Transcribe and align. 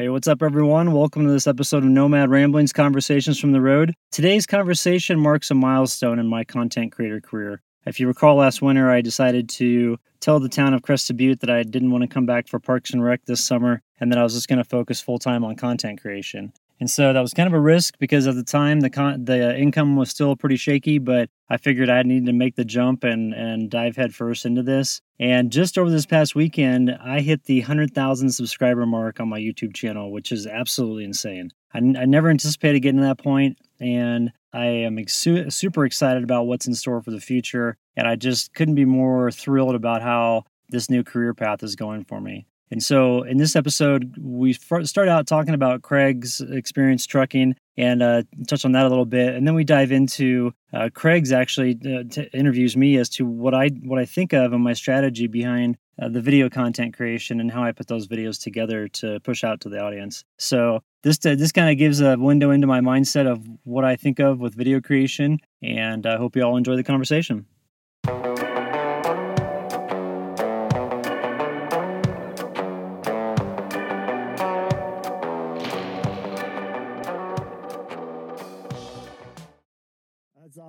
Hey, 0.00 0.08
what's 0.08 0.28
up, 0.28 0.42
everyone? 0.42 0.92
Welcome 0.92 1.26
to 1.26 1.30
this 1.30 1.46
episode 1.46 1.84
of 1.84 1.90
Nomad 1.90 2.30
Ramblings 2.30 2.72
Conversations 2.72 3.38
from 3.38 3.52
the 3.52 3.60
Road. 3.60 3.92
Today's 4.10 4.46
conversation 4.46 5.20
marks 5.20 5.50
a 5.50 5.54
milestone 5.54 6.18
in 6.18 6.26
my 6.26 6.42
content 6.42 6.90
creator 6.90 7.20
career. 7.20 7.60
If 7.84 8.00
you 8.00 8.08
recall 8.08 8.36
last 8.36 8.62
winter, 8.62 8.90
I 8.90 9.02
decided 9.02 9.50
to 9.50 9.98
tell 10.20 10.40
the 10.40 10.48
town 10.48 10.72
of 10.72 10.80
Crested 10.80 11.18
Butte 11.18 11.40
that 11.40 11.50
I 11.50 11.64
didn't 11.64 11.90
want 11.90 12.00
to 12.00 12.08
come 12.08 12.24
back 12.24 12.48
for 12.48 12.58
Parks 12.58 12.94
and 12.94 13.04
Rec 13.04 13.26
this 13.26 13.44
summer 13.44 13.82
and 14.00 14.10
that 14.10 14.18
I 14.18 14.22
was 14.22 14.32
just 14.32 14.48
going 14.48 14.56
to 14.56 14.64
focus 14.64 15.02
full 15.02 15.18
time 15.18 15.44
on 15.44 15.54
content 15.54 16.00
creation. 16.00 16.54
And 16.80 16.90
so 16.90 17.12
that 17.12 17.20
was 17.20 17.34
kind 17.34 17.46
of 17.46 17.52
a 17.52 17.60
risk 17.60 17.98
because 17.98 18.26
at 18.26 18.34
the 18.34 18.42
time 18.42 18.80
the 18.80 18.88
con- 18.88 19.26
the 19.26 19.56
income 19.56 19.96
was 19.96 20.08
still 20.08 20.34
pretty 20.34 20.56
shaky, 20.56 20.98
but 20.98 21.28
I 21.50 21.58
figured 21.58 21.90
I 21.90 22.02
needed 22.02 22.26
to 22.26 22.32
make 22.32 22.56
the 22.56 22.64
jump 22.64 23.04
and 23.04 23.34
and 23.34 23.70
dive 23.70 23.96
headfirst 23.96 24.46
into 24.46 24.62
this. 24.62 25.02
And 25.18 25.52
just 25.52 25.76
over 25.76 25.90
this 25.90 26.06
past 26.06 26.34
weekend, 26.34 26.90
I 26.90 27.20
hit 27.20 27.44
the 27.44 27.60
100,000 27.60 28.30
subscriber 28.30 28.86
mark 28.86 29.20
on 29.20 29.28
my 29.28 29.38
YouTube 29.38 29.74
channel, 29.74 30.10
which 30.10 30.32
is 30.32 30.46
absolutely 30.46 31.04
insane. 31.04 31.50
I, 31.74 31.78
I 31.78 32.06
never 32.06 32.30
anticipated 32.30 32.80
getting 32.80 33.00
to 33.00 33.06
that 33.06 33.18
point, 33.18 33.58
and 33.78 34.32
I 34.54 34.64
am 34.64 34.98
ex- 34.98 35.26
super 35.50 35.84
excited 35.84 36.24
about 36.24 36.46
what's 36.46 36.66
in 36.66 36.74
store 36.74 37.02
for 37.02 37.10
the 37.10 37.20
future. 37.20 37.76
And 37.96 38.08
I 38.08 38.16
just 38.16 38.54
couldn't 38.54 38.74
be 38.74 38.86
more 38.86 39.30
thrilled 39.30 39.74
about 39.74 40.00
how 40.00 40.44
this 40.70 40.88
new 40.88 41.04
career 41.04 41.34
path 41.34 41.62
is 41.62 41.76
going 41.76 42.04
for 42.04 42.20
me. 42.20 42.46
And 42.70 42.82
so, 42.82 43.22
in 43.22 43.36
this 43.36 43.56
episode, 43.56 44.16
we 44.20 44.52
start 44.52 45.08
out 45.08 45.26
talking 45.26 45.54
about 45.54 45.82
Craig's 45.82 46.40
experience 46.40 47.04
trucking 47.04 47.56
and 47.76 48.02
uh, 48.02 48.22
touch 48.46 48.64
on 48.64 48.72
that 48.72 48.86
a 48.86 48.88
little 48.88 49.06
bit, 49.06 49.34
and 49.34 49.46
then 49.46 49.54
we 49.54 49.64
dive 49.64 49.90
into 49.90 50.52
uh, 50.72 50.88
Craig's 50.92 51.32
actually 51.32 51.78
uh, 51.84 52.04
t- 52.08 52.28
interviews 52.32 52.76
me 52.76 52.96
as 52.96 53.08
to 53.10 53.26
what 53.26 53.54
I 53.54 53.68
what 53.82 53.98
I 53.98 54.04
think 54.04 54.32
of 54.32 54.52
and 54.52 54.62
my 54.62 54.74
strategy 54.74 55.26
behind 55.26 55.78
uh, 56.00 56.08
the 56.08 56.20
video 56.20 56.48
content 56.48 56.96
creation 56.96 57.40
and 57.40 57.50
how 57.50 57.64
I 57.64 57.72
put 57.72 57.88
those 57.88 58.06
videos 58.06 58.40
together 58.40 58.86
to 58.88 59.18
push 59.20 59.42
out 59.42 59.60
to 59.62 59.68
the 59.68 59.80
audience. 59.80 60.24
So 60.38 60.82
this 61.02 61.24
uh, 61.26 61.34
this 61.34 61.52
kind 61.52 61.70
of 61.70 61.76
gives 61.76 62.00
a 62.00 62.16
window 62.16 62.50
into 62.50 62.66
my 62.66 62.80
mindset 62.80 63.26
of 63.26 63.44
what 63.64 63.84
I 63.84 63.96
think 63.96 64.20
of 64.20 64.38
with 64.38 64.54
video 64.54 64.80
creation, 64.80 65.38
and 65.62 66.06
I 66.06 66.18
hope 66.18 66.36
you 66.36 66.42
all 66.42 66.56
enjoy 66.56 66.76
the 66.76 66.84
conversation. 66.84 67.46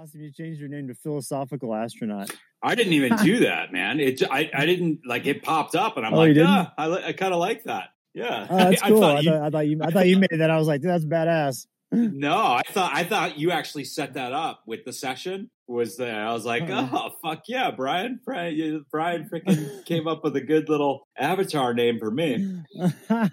Awesome. 0.02 0.22
You 0.22 0.32
changed 0.32 0.60
your 0.60 0.70
name 0.70 0.88
to 0.88 0.96
Philosophical 0.96 1.76
Astronaut. 1.76 2.32
I 2.64 2.76
didn't 2.76 2.94
even 2.94 3.16
do 3.18 3.40
that, 3.42 3.72
man. 3.72 4.00
It 4.00 4.22
I, 4.24 4.50
I 4.54 4.66
didn't 4.66 5.02
like 5.06 5.28
it 5.28 5.44
popped 5.44 5.76
up, 5.76 5.98
and 5.98 6.06
I'm 6.06 6.14
oh, 6.14 6.18
like, 6.18 6.36
yeah, 6.36 6.70
I, 6.78 6.90
I 6.90 7.14
kind 7.14 7.34
of 7.34 7.40
like 7.40 7.64
that. 7.66 7.90
Yeah, 8.14 8.48
oh, 8.50 8.58
that's 8.58 8.82
cool. 8.88 9.04
I, 9.04 9.18
I, 9.18 9.24
thought, 9.24 9.42
I, 9.42 9.50
thought, 9.50 9.68
you 9.68 9.80
I 9.84 9.92
thought 9.92 10.08
you 10.08 10.18
made 10.18 10.30
that. 10.32 10.50
I 10.50 10.58
was 10.58 10.68
like, 10.68 10.82
that's 10.82 11.06
badass. 11.06 11.68
no, 11.92 12.34
I 12.36 12.64
thought 12.70 12.92
I 12.94 13.04
thought 13.04 13.38
you 13.38 13.52
actually 13.52 13.84
set 13.84 14.14
that 14.14 14.32
up 14.32 14.64
with 14.66 14.86
the 14.86 14.94
session. 14.94 15.50
Was 15.68 15.98
there? 15.98 16.26
I 16.26 16.34
was 16.34 16.46
like, 16.46 16.70
uh-huh. 16.70 17.10
oh 17.10 17.16
fuck 17.22 17.44
yeah, 17.48 17.70
Brian! 17.72 18.20
Brian, 18.26 18.86
Brian 18.92 19.30
freaking 19.30 19.86
came 19.86 20.08
up 20.08 20.24
with 20.24 20.36
a 20.36 20.42
good 20.42 20.68
little 20.68 21.08
avatar 21.18 21.74
name 21.74 22.00
for 22.00 22.10
me. 22.10 22.64
I, 23.10 23.30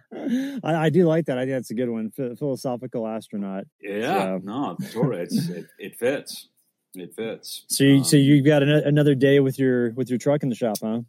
I, 0.62 0.90
do 0.90 1.04
like 1.04 1.26
that. 1.26 1.38
I 1.38 1.42
think 1.42 1.52
that's 1.52 1.70
a 1.70 1.74
good 1.74 1.88
one. 1.88 2.10
philosophical 2.10 3.06
astronaut. 3.06 3.64
Yeah, 3.80 4.38
so. 4.38 4.40
no, 4.42 4.76
totally. 4.92 5.22
It's, 5.22 5.48
it, 5.48 5.66
it 5.78 5.96
fits. 5.96 6.48
It 6.94 7.14
fits. 7.14 7.64
So, 7.68 7.84
you, 7.84 7.98
um, 7.98 8.04
so 8.04 8.16
you've 8.16 8.44
got 8.44 8.62
an, 8.62 8.70
another 8.70 9.14
day 9.14 9.40
with 9.40 9.58
your 9.58 9.90
with 9.92 10.08
your 10.08 10.18
truck 10.18 10.42
in 10.42 10.48
the 10.48 10.54
shop, 10.54 10.78
huh? 10.82 11.00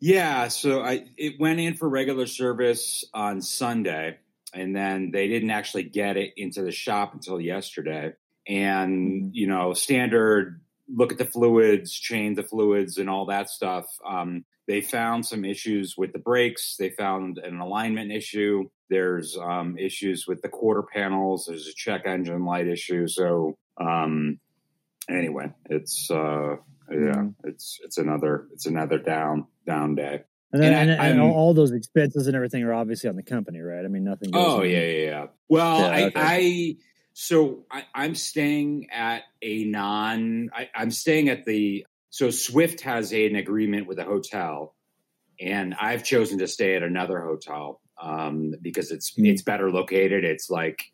Yeah. 0.00 0.48
So 0.48 0.82
I 0.82 1.06
it 1.16 1.40
went 1.40 1.60
in 1.60 1.74
for 1.74 1.88
regular 1.88 2.26
service 2.26 3.04
on 3.14 3.40
Sunday, 3.40 4.18
and 4.52 4.76
then 4.76 5.10
they 5.10 5.28
didn't 5.28 5.50
actually 5.50 5.84
get 5.84 6.16
it 6.16 6.34
into 6.36 6.62
the 6.62 6.72
shop 6.72 7.14
until 7.14 7.40
yesterday. 7.40 8.12
And 8.46 9.22
mm-hmm. 9.22 9.28
you 9.32 9.46
know, 9.46 9.72
standard 9.72 10.60
look 10.94 11.12
at 11.12 11.18
the 11.18 11.24
fluids, 11.24 11.92
change 11.92 12.36
the 12.36 12.42
fluids, 12.42 12.98
and 12.98 13.08
all 13.08 13.26
that 13.26 13.48
stuff. 13.48 13.86
Um, 14.06 14.44
they 14.66 14.80
found 14.80 15.26
some 15.26 15.44
issues 15.44 15.96
with 15.96 16.12
the 16.12 16.18
brakes. 16.18 16.76
They 16.78 16.90
found 16.90 17.38
an 17.38 17.60
alignment 17.60 18.12
issue. 18.12 18.68
There's 18.88 19.36
um, 19.36 19.76
issues 19.78 20.26
with 20.26 20.40
the 20.42 20.48
quarter 20.48 20.82
panels. 20.82 21.46
There's 21.46 21.66
a 21.66 21.74
check 21.74 22.02
engine 22.06 22.44
light 22.44 22.66
issue. 22.66 23.06
So 23.06 23.56
um, 23.80 24.38
anyway, 25.08 25.52
it's 25.68 26.10
uh, 26.10 26.56
yeah, 26.90 26.96
mm-hmm. 26.96 27.48
it's 27.48 27.80
it's 27.82 27.98
another 27.98 28.48
it's 28.52 28.66
another 28.66 28.98
down 28.98 29.46
down 29.66 29.94
day. 29.94 30.22
And, 30.52 30.62
then, 30.62 30.72
and, 30.72 30.90
and, 30.92 31.00
and 31.00 31.20
all 31.20 31.52
those 31.52 31.72
expenses 31.72 32.28
and 32.28 32.36
everything 32.36 32.62
are 32.62 32.72
obviously 32.72 33.10
on 33.10 33.16
the 33.16 33.24
company, 33.24 33.58
right? 33.58 33.84
I 33.84 33.88
mean, 33.88 34.04
nothing. 34.04 34.30
oh 34.34 34.62
yeah, 34.62 34.78
yeah, 34.80 35.04
yeah. 35.06 35.26
Well, 35.48 35.80
yeah, 35.80 35.86
I, 35.86 36.02
okay. 36.04 36.12
I 36.16 36.76
so 37.14 37.64
I, 37.70 38.04
am 38.04 38.14
staying 38.14 38.88
at 38.90 39.22
a 39.40 39.64
non. 39.64 40.50
I, 40.52 40.68
I'm 40.74 40.90
staying 40.90 41.28
at 41.28 41.44
the. 41.44 41.86
So 42.10 42.30
Swift 42.30 42.82
has 42.82 43.12
a, 43.12 43.26
an 43.26 43.34
agreement 43.36 43.88
with 43.88 43.98
a 43.98 44.04
hotel, 44.04 44.74
and 45.40 45.74
I've 45.80 46.04
chosen 46.04 46.38
to 46.38 46.46
stay 46.46 46.76
at 46.76 46.82
another 46.82 47.20
hotel 47.20 47.80
um, 48.00 48.54
because 48.60 48.90
it's 48.90 49.12
mm. 49.12 49.28
it's 49.28 49.42
better 49.42 49.70
located. 49.70 50.24
It's 50.24 50.50
like 50.50 50.84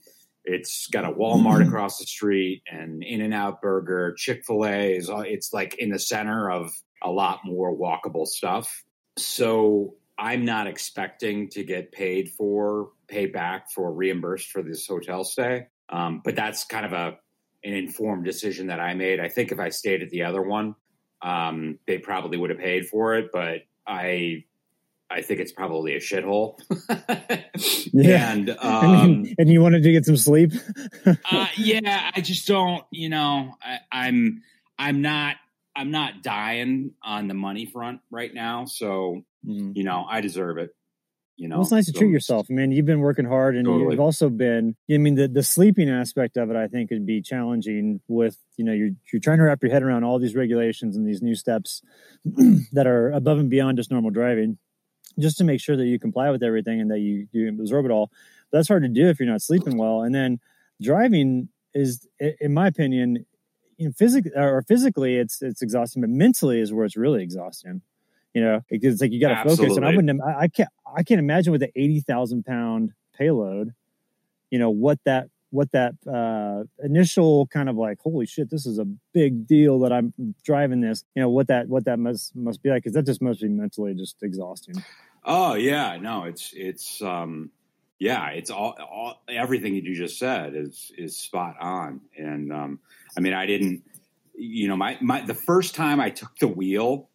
it's 0.44 0.86
got 0.86 1.04
a 1.04 1.12
Walmart 1.12 1.66
across 1.66 1.98
the 1.98 2.06
street 2.06 2.62
and 2.70 3.02
In 3.02 3.20
and 3.20 3.34
Out 3.34 3.60
Burger, 3.60 4.14
Chick 4.16 4.44
fil 4.46 4.66
A 4.66 4.96
is 4.96 5.10
it's 5.10 5.52
like 5.52 5.74
in 5.74 5.90
the 5.90 5.98
center 5.98 6.50
of 6.50 6.70
a 7.02 7.10
lot 7.10 7.40
more 7.44 7.76
walkable 7.76 8.26
stuff. 8.26 8.84
So 9.16 9.94
I'm 10.18 10.44
not 10.44 10.66
expecting 10.66 11.48
to 11.50 11.64
get 11.64 11.92
paid 11.92 12.30
for 12.30 12.90
paid 13.08 13.32
back 13.32 13.70
for 13.70 13.92
reimbursed 13.92 14.50
for 14.50 14.62
this 14.62 14.86
hotel 14.86 15.24
stay. 15.24 15.66
Um, 15.88 16.20
but 16.24 16.36
that's 16.36 16.64
kind 16.64 16.86
of 16.86 16.92
a 16.92 17.18
an 17.62 17.74
informed 17.74 18.24
decision 18.24 18.68
that 18.68 18.80
I 18.80 18.94
made. 18.94 19.20
I 19.20 19.28
think 19.28 19.52
if 19.52 19.58
I 19.58 19.68
stayed 19.68 20.02
at 20.02 20.10
the 20.10 20.22
other 20.22 20.42
one, 20.42 20.74
um, 21.22 21.78
they 21.86 21.98
probably 21.98 22.38
would 22.38 22.50
have 22.50 22.58
paid 22.58 22.88
for 22.88 23.14
it, 23.16 23.30
but 23.32 23.62
I 23.86 24.44
I 25.10 25.22
think 25.22 25.40
it's 25.40 25.52
probably 25.52 25.94
a 25.94 25.98
shithole. 25.98 26.58
yeah. 27.92 28.32
And 28.32 28.50
um, 28.60 29.26
and 29.38 29.48
you 29.48 29.60
wanted 29.60 29.82
to 29.82 29.92
get 29.92 30.04
some 30.04 30.16
sleep. 30.16 30.52
uh, 31.06 31.46
yeah, 31.56 32.10
I 32.14 32.20
just 32.20 32.46
don't. 32.46 32.84
You 32.92 33.08
know, 33.08 33.56
I, 33.62 33.78
I'm 33.90 34.42
I'm 34.78 35.02
not 35.02 35.36
I'm 35.74 35.90
not 35.90 36.22
dying 36.22 36.92
on 37.02 37.26
the 37.26 37.34
money 37.34 37.66
front 37.66 38.00
right 38.10 38.32
now. 38.32 38.66
So 38.66 39.22
mm. 39.44 39.74
you 39.74 39.82
know, 39.82 40.06
I 40.08 40.20
deserve 40.20 40.58
it. 40.58 40.70
You 41.36 41.48
know, 41.48 41.56
well, 41.56 41.62
it's 41.62 41.72
nice 41.72 41.86
to 41.86 41.92
treat 41.92 42.10
yourself. 42.10 42.48
I 42.50 42.52
mean, 42.52 42.70
you've 42.70 42.84
been 42.84 43.00
working 43.00 43.24
hard, 43.24 43.56
and 43.56 43.64
totally. 43.64 43.92
you've 43.92 44.00
also 44.00 44.28
been. 44.28 44.76
I 44.92 44.98
mean, 44.98 45.14
the 45.14 45.26
the 45.26 45.42
sleeping 45.42 45.88
aspect 45.88 46.36
of 46.36 46.50
it, 46.50 46.56
I 46.56 46.68
think, 46.68 46.90
would 46.90 47.06
be 47.06 47.22
challenging. 47.22 48.00
With 48.08 48.36
you 48.58 48.64
know, 48.64 48.72
you're 48.72 48.90
you're 49.10 49.20
trying 49.20 49.38
to 49.38 49.44
wrap 49.44 49.62
your 49.62 49.72
head 49.72 49.82
around 49.82 50.04
all 50.04 50.18
these 50.18 50.36
regulations 50.36 50.96
and 50.96 51.08
these 51.08 51.22
new 51.22 51.34
steps 51.34 51.82
that 52.72 52.86
are 52.86 53.10
above 53.10 53.38
and 53.38 53.48
beyond 53.48 53.78
just 53.78 53.90
normal 53.90 54.10
driving 54.10 54.58
just 55.18 55.38
to 55.38 55.44
make 55.44 55.60
sure 55.60 55.76
that 55.76 55.86
you 55.86 55.98
comply 55.98 56.30
with 56.30 56.42
everything 56.42 56.80
and 56.80 56.90
that 56.90 57.00
you, 57.00 57.26
you 57.32 57.48
absorb 57.48 57.84
it 57.84 57.90
all. 57.90 58.10
But 58.50 58.58
that's 58.58 58.68
hard 58.68 58.82
to 58.82 58.88
do 58.88 59.08
if 59.08 59.18
you're 59.18 59.28
not 59.28 59.42
sleeping 59.42 59.76
well. 59.76 60.02
And 60.02 60.14
then 60.14 60.40
driving 60.80 61.48
is, 61.74 62.06
in 62.18 62.54
my 62.54 62.66
opinion, 62.66 63.26
you 63.76 63.86
know, 63.86 63.92
physically 63.92 64.32
or 64.34 64.62
physically 64.62 65.16
it's 65.16 65.40
it's 65.40 65.62
exhausting, 65.62 66.02
but 66.02 66.10
mentally 66.10 66.60
is 66.60 66.72
where 66.72 66.84
it's 66.84 66.96
really 66.96 67.22
exhausting. 67.22 67.82
You 68.34 68.42
know, 68.42 68.60
it's 68.68 69.00
like 69.00 69.10
you 69.10 69.20
got 69.20 69.42
to 69.42 69.48
focus. 69.48 69.76
And 69.76 69.84
I 69.84 69.94
wouldn't, 69.94 70.22
I, 70.22 70.40
I 70.40 70.48
can't, 70.48 70.68
I 70.96 71.02
can't 71.02 71.18
imagine 71.18 71.50
with 71.52 71.62
an 71.62 71.70
eighty 71.74 72.00
thousand 72.00 72.44
pound 72.44 72.92
payload, 73.16 73.72
you 74.50 74.58
know, 74.58 74.70
what 74.70 74.98
that 75.04 75.28
what 75.50 75.70
that 75.72 75.94
uh, 76.06 76.64
initial 76.84 77.46
kind 77.48 77.68
of 77.68 77.76
like 77.76 77.98
holy 78.00 78.26
shit 78.26 78.50
this 78.50 78.66
is 78.66 78.78
a 78.78 78.84
big 79.12 79.46
deal 79.46 79.78
that 79.80 79.92
i'm 79.92 80.12
driving 80.44 80.80
this 80.80 81.04
you 81.14 81.22
know 81.22 81.28
what 81.28 81.48
that 81.48 81.68
what 81.68 81.84
that 81.84 81.98
must 81.98 82.34
must 82.36 82.62
be 82.62 82.70
like 82.70 82.82
because 82.82 82.94
that 82.94 83.06
just 83.06 83.22
must 83.22 83.40
be 83.40 83.48
mentally 83.48 83.94
just 83.94 84.22
exhausting. 84.22 84.82
Oh 85.24 85.54
yeah 85.54 85.96
no 85.96 86.24
it's 86.24 86.52
it's 86.54 87.02
um 87.02 87.50
yeah 87.98 88.28
it's 88.28 88.50
all, 88.50 88.76
all 88.90 89.22
everything 89.28 89.74
that 89.74 89.84
you 89.84 89.94
just 89.94 90.18
said 90.18 90.54
is 90.54 90.92
is 90.96 91.16
spot 91.16 91.56
on. 91.60 92.00
And 92.16 92.52
um 92.52 92.78
i 93.16 93.20
mean 93.20 93.34
i 93.34 93.46
didn't 93.46 93.82
you 94.34 94.68
know 94.68 94.76
my 94.76 94.96
my 95.00 95.20
the 95.20 95.34
first 95.34 95.74
time 95.74 96.00
i 96.00 96.10
took 96.10 96.36
the 96.38 96.48
wheel 96.48 97.08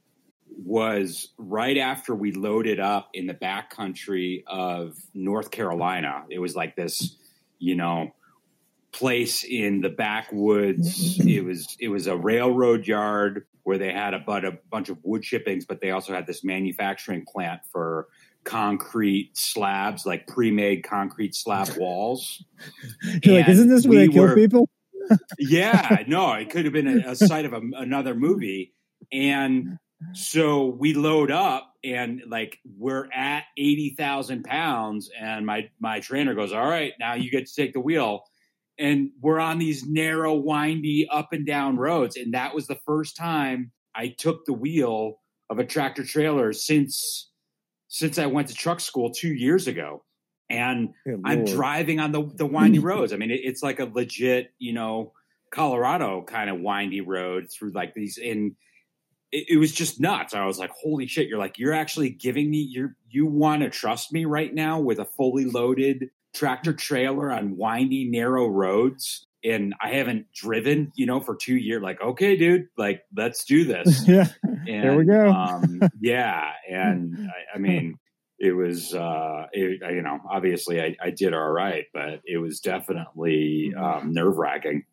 was 0.64 1.30
right 1.38 1.78
after 1.78 2.16
we 2.16 2.32
loaded 2.32 2.80
up 2.80 3.10
in 3.14 3.28
the 3.28 3.34
back 3.34 3.70
country 3.70 4.44
of 4.48 4.96
north 5.14 5.52
carolina. 5.52 6.24
It 6.30 6.40
was 6.40 6.56
like 6.56 6.76
this 6.76 7.16
you 7.60 7.76
know 7.76 8.14
place 8.96 9.44
in 9.44 9.82
the 9.82 9.90
backwoods. 9.90 11.18
Mm-hmm. 11.18 11.30
it 11.30 11.44
was 11.44 11.78
it 11.80 11.90
was 11.90 12.08
a 12.08 12.16
railroad 12.16 12.88
yard 12.88 13.46
where 13.64 13.78
they 13.78 13.92
had 13.92 14.14
a, 14.14 14.20
but 14.20 14.46
a 14.46 14.58
bunch 14.70 14.90
of 14.90 14.98
wood 15.04 15.24
chippings, 15.24 15.66
but 15.66 15.82
they 15.82 15.90
also 15.92 16.14
had 16.14 16.28
this 16.28 16.44
manufacturing 16.44 17.26
plant 17.26 17.62
for 17.72 18.08
concrete 18.44 19.36
slabs, 19.36 20.06
like 20.06 20.28
pre-made 20.28 20.84
concrete 20.84 21.36
slab 21.36 21.68
walls. 21.78 22.44
You're 23.24 23.40
like, 23.40 23.50
isn't 23.50 23.68
this 23.68 23.86
where 23.86 24.00
we 24.00 24.08
they 24.08 24.14
kill 24.14 24.24
were, 24.24 24.36
people? 24.36 24.70
yeah, 25.40 26.04
no, 26.08 26.34
it 26.34 26.50
could 26.52 26.66
have 26.66 26.74
been 26.74 26.88
a, 26.88 27.12
a 27.12 27.16
site 27.16 27.46
of 27.46 27.54
a, 27.54 27.62
another 27.76 28.16
movie. 28.16 28.74
And 29.12 29.78
so 30.14 30.68
we 30.68 30.94
load 30.94 31.32
up 31.32 31.74
and 31.84 32.22
like 32.28 32.60
we're 32.78 33.12
at 33.12 33.46
80,000 33.58 34.44
pounds 34.44 35.10
and 35.20 35.46
my, 35.46 35.70
my 35.80 36.00
trainer 36.00 36.36
goes, 36.36 36.54
all 36.54 36.68
right, 36.68 36.94
now 37.00 37.16
you 37.16 37.32
get 37.32 37.48
to 37.48 37.56
take 37.56 37.74
the 37.74 37.80
wheel. 37.80 38.26
And 38.78 39.12
we're 39.22 39.40
on 39.40 39.58
these 39.58 39.86
narrow, 39.86 40.34
windy 40.34 41.08
up 41.10 41.30
and 41.32 41.46
down 41.46 41.78
roads. 41.78 42.18
And 42.18 42.34
that 42.34 42.54
was 42.54 42.68
the 42.68 42.80
first 42.86 43.16
time 43.16 43.72
I 43.96 44.10
took 44.10 44.46
the 44.46 44.54
wheel 44.54 45.22
of 45.50 45.60
a 45.60 45.66
tractor 45.66 46.04
trailer 46.04 46.52
since, 46.52 47.30
since 47.88 48.18
I 48.18 48.26
went 48.26 48.50
to 48.50 48.54
truck 48.54 48.80
school 48.80 49.12
two 49.12 49.34
years 49.34 49.68
ago. 49.68 50.04
And 50.50 50.90
I'm 51.24 51.44
driving 51.46 52.00
on 52.00 52.12
the, 52.12 52.24
the 52.36 52.46
windy 52.46 52.78
roads. 52.78 53.14
I 53.14 53.16
mean, 53.16 53.32
it, 53.32 53.40
it's 53.44 53.64
like 53.64 53.80
a 53.80 53.86
legit, 53.86 54.52
you 54.60 54.74
know, 54.74 55.14
Colorado 55.52 56.22
kind 56.22 56.50
of 56.50 56.60
windy 56.60 57.02
road 57.02 57.48
through 57.50 57.72
like 57.72 57.94
these 57.94 58.18
in 58.18 58.56
it, 59.32 59.46
it, 59.50 59.58
was 59.58 59.72
just 59.72 60.00
nuts. 60.00 60.34
I 60.34 60.46
was 60.46 60.60
like, 60.60 60.72
holy 60.72 61.08
shit, 61.08 61.28
you're 61.28 61.40
like, 61.40 61.58
you're 61.58 61.74
actually 61.74 62.10
giving 62.10 62.50
me 62.50 62.58
you're 62.58 62.96
you 63.10 63.26
want 63.26 63.62
to 63.62 63.70
trust 63.70 64.12
me 64.12 64.26
right 64.26 64.54
now 64.54 64.80
with 64.80 65.00
a 65.00 65.06
fully 65.06 65.46
loaded 65.46 66.10
tractor 66.36 66.74
trailer 66.74 67.32
on 67.32 67.58
windy, 67.58 68.06
narrow 68.10 68.48
roads. 68.48 69.26
And 69.44 69.76
I 69.82 69.92
haven't 69.92 70.28
driven, 70.34 70.92
you 70.96 71.06
know, 71.06 71.20
for 71.20 71.36
two 71.36 71.56
years. 71.56 71.82
Like, 71.82 72.02
okay, 72.02 72.36
dude, 72.36 72.68
like, 72.78 73.04
let's 73.16 73.46
do 73.46 73.64
this. 73.64 74.04
yeah. 74.08 74.28
And, 74.44 74.84
there 74.84 74.98
we 74.98 75.06
go. 75.06 75.30
um, 75.30 75.82
yeah. 76.00 76.52
And 76.70 77.30
I, 77.54 77.56
I, 77.56 77.60
mean, 77.60 77.98
it 78.40 78.54
was, 78.54 78.94
uh, 78.94 79.46
it, 79.54 79.82
you 79.94 80.02
know, 80.02 80.20
obviously 80.30 80.82
I, 80.82 80.96
I, 81.02 81.12
did 81.12 81.34
all 81.36 81.52
right, 81.52 81.86
but 81.94 82.22
it 82.26 82.38
was 82.38 82.60
definitely 82.60 83.72
mm-hmm. 83.76 83.84
um, 83.84 84.14
nerve 84.14 84.36
wracking. 84.38 84.84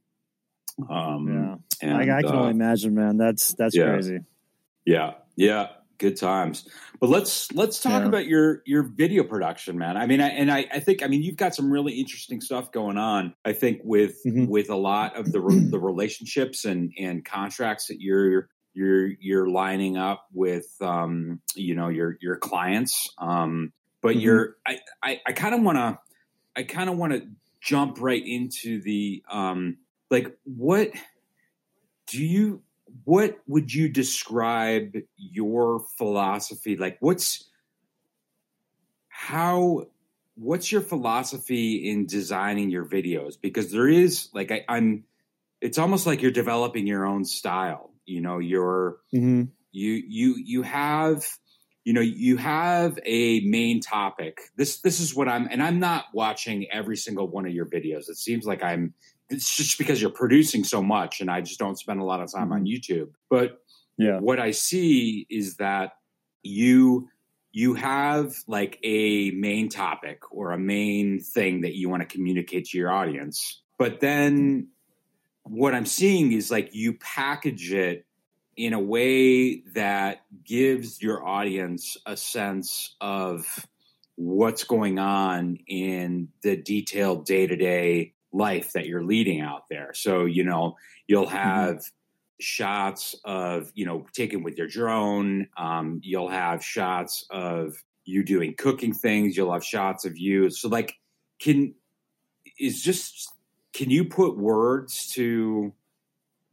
Um, 0.91 1.61
yeah. 1.81 1.89
And, 1.89 1.97
I, 1.97 2.19
I 2.19 2.23
can 2.23 2.35
uh, 2.35 2.41
only 2.41 2.51
imagine, 2.51 2.95
man. 2.95 3.17
That's, 3.17 3.55
that's 3.55 3.75
yeah. 3.75 3.87
crazy. 3.87 4.21
Yeah, 4.85 5.15
yeah, 5.37 5.69
good 6.03 6.17
times. 6.17 6.69
But 7.01 7.09
let's 7.09 7.51
let's 7.53 7.81
talk 7.81 8.03
yeah. 8.03 8.09
about 8.09 8.27
your 8.27 8.63
your 8.67 8.83
video 8.83 9.23
production, 9.23 9.79
man. 9.79 9.97
I 9.97 10.07
mean, 10.07 10.21
I, 10.21 10.29
and 10.29 10.51
I, 10.51 10.67
I 10.71 10.81
think 10.81 11.03
I 11.03 11.07
mean 11.07 11.23
you've 11.23 11.37
got 11.37 11.55
some 11.55 11.73
really 11.73 11.93
interesting 11.93 12.41
stuff 12.41 12.73
going 12.73 12.99
on. 12.99 13.35
I 13.45 13.53
think 13.53 13.81
with 13.85 14.19
mm-hmm. 14.27 14.47
with 14.47 14.69
a 14.69 14.77
lot 14.77 15.17
of 15.17 15.33
the 15.33 15.41
the 15.71 15.79
relationships 15.79 16.65
and 16.65 16.93
and 16.99 17.25
contracts 17.25 17.87
that 17.87 18.01
you're 18.01 18.49
you're 18.75 19.07
you're 19.21 19.49
lining 19.49 19.97
up 19.97 20.27
with 20.35 20.67
um, 20.81 21.41
you 21.55 21.75
know 21.75 21.89
your 21.89 22.19
your 22.21 22.37
clients. 22.37 23.09
Um, 23.19 23.73
but 24.03 24.11
mm-hmm. 24.11 24.21
you're 24.21 24.57
I 24.67 24.79
I, 25.03 25.21
I 25.27 25.33
kind 25.33 25.55
of 25.55 25.63
want 25.63 25.79
to 25.79 25.99
I 26.57 26.65
kind 26.65 26.91
of 26.91 26.99
want 26.99 27.13
to 27.13 27.27
jump 27.61 28.01
right 28.01 28.23
into 28.27 28.83
the 28.83 29.23
um, 29.31 29.79
like 30.11 30.37
what 30.45 30.91
do 32.09 32.23
you 32.25 32.63
what 33.05 33.39
would 33.47 33.73
you 33.73 33.89
describe 33.89 34.97
your 35.17 35.81
philosophy? 35.99 36.77
Like 36.77 36.99
what's 37.01 37.49
how 39.09 39.87
what's 40.35 40.73
your 40.73 40.81
philosophy 40.81 41.91
in 41.91 42.07
designing 42.07 42.71
your 42.71 42.85
videos? 42.85 43.35
Because 43.41 43.71
there 43.71 43.89
is 43.89 44.29
like 44.35 44.51
I, 44.51 44.65
am 44.69 45.05
it's 45.61 45.79
almost 45.79 46.07
like 46.07 46.23
you're 46.23 46.31
developing 46.31 46.87
your 46.87 47.07
own 47.07 47.25
style 47.25 47.93
you 48.07 48.21
know 48.21 48.39
you're 48.39 48.99
mm-hmm. 49.15 49.45
you 49.71 49.93
you 49.93 50.37
you 50.45 50.63
have 50.63 51.25
you 51.85 51.93
know 51.93 52.01
you 52.01 52.37
have 52.37 52.99
a 53.05 53.41
main 53.41 53.81
topic. 53.81 54.39
This 54.57 54.81
this 54.81 55.01
is 55.01 55.15
what 55.15 55.29
i'm 55.29 55.49
and 55.51 55.63
i'm 55.63 55.81
not 55.81 56.07
watching 56.13 56.71
every 56.71 56.97
single 56.97 57.29
one 57.29 57.47
of 57.47 57.53
your 57.53 57.67
videos. 57.67 58.09
It 58.09 58.17
seems 58.17 58.47
like 58.47 58.63
i'm 58.63 58.95
it's 59.31 59.57
just 59.57 59.79
because 59.79 60.01
you're 60.01 60.11
producing 60.11 60.65
so 60.65 60.83
much 60.83 61.21
and 61.21 61.31
I 61.31 61.41
just 61.41 61.59
don't 61.59 61.79
spend 61.79 62.01
a 62.01 62.05
lot 62.05 62.21
of 62.21 62.31
time 62.31 62.53
on 62.53 62.65
mm-hmm. 62.65 62.95
YouTube. 62.95 63.11
But 63.31 63.59
yeah. 63.99 64.19
what 64.19 64.39
I 64.41 64.51
see 64.51 65.27
is 65.31 65.57
that 65.57 65.93
you 66.43 67.09
you 67.53 67.75
have 67.75 68.35
like 68.47 68.79
a 68.83 69.31
main 69.33 69.69
topic 69.69 70.23
or 70.33 70.53
a 70.53 70.59
main 70.59 71.21
thing 71.21 71.61
that 71.63 71.75
you 71.75 71.89
want 71.89 72.01
to 72.01 72.09
communicate 72.09 72.65
to 72.65 72.79
your 72.79 72.91
audience. 72.91 73.61
But 73.79 74.01
then 74.01 74.69
what 75.43 75.75
I'm 75.75 75.85
seeing 75.85 76.33
is 76.33 76.51
like 76.51 76.75
you 76.75 76.95
package 76.95 77.73
it 77.73 78.07
in 78.57 78.73
a 78.73 78.81
way 78.81 79.61
that 79.75 80.23
gives 80.45 81.03
your 81.03 81.27
audience 81.27 81.97
a 82.07 82.17
sense 82.17 82.97
of 83.01 83.67
what's 84.17 84.65
going 84.65 84.99
on 84.99 85.59
in 85.67 86.29
the 86.43 86.57
detailed 86.57 87.27
day 87.27 87.47
to 87.47 87.57
day 87.57 88.15
life 88.33 88.73
that 88.73 88.87
you're 88.87 89.05
leading 89.05 89.41
out 89.41 89.65
there. 89.69 89.93
So, 89.95 90.25
you 90.25 90.45
know, 90.45 90.77
you'll 91.07 91.27
mm-hmm. 91.27 91.37
have 91.37 91.77
mm-hmm. 91.77 92.41
shots 92.41 93.15
of, 93.25 93.71
you 93.75 93.85
know, 93.85 94.07
taken 94.13 94.43
with 94.43 94.57
your 94.57 94.69
drone. 94.69 95.49
Um, 95.57 96.01
you'll 96.03 96.29
have 96.29 96.65
shots 96.65 97.27
of 97.31 97.75
you 98.05 98.25
doing 98.25 98.55
cooking 98.57 98.95
things. 98.95 99.37
You'll 99.37 99.53
have 99.53 99.65
shots 99.65 100.05
of 100.05 100.17
you. 100.17 100.51
So, 100.51 100.69
like, 100.69 100.95
can, 101.39 101.75
is 102.59 102.83
just, 102.83 103.33
can 103.73 103.91
you 103.91 104.05
put 104.05 104.37
words 104.37 105.13
to 105.13 105.73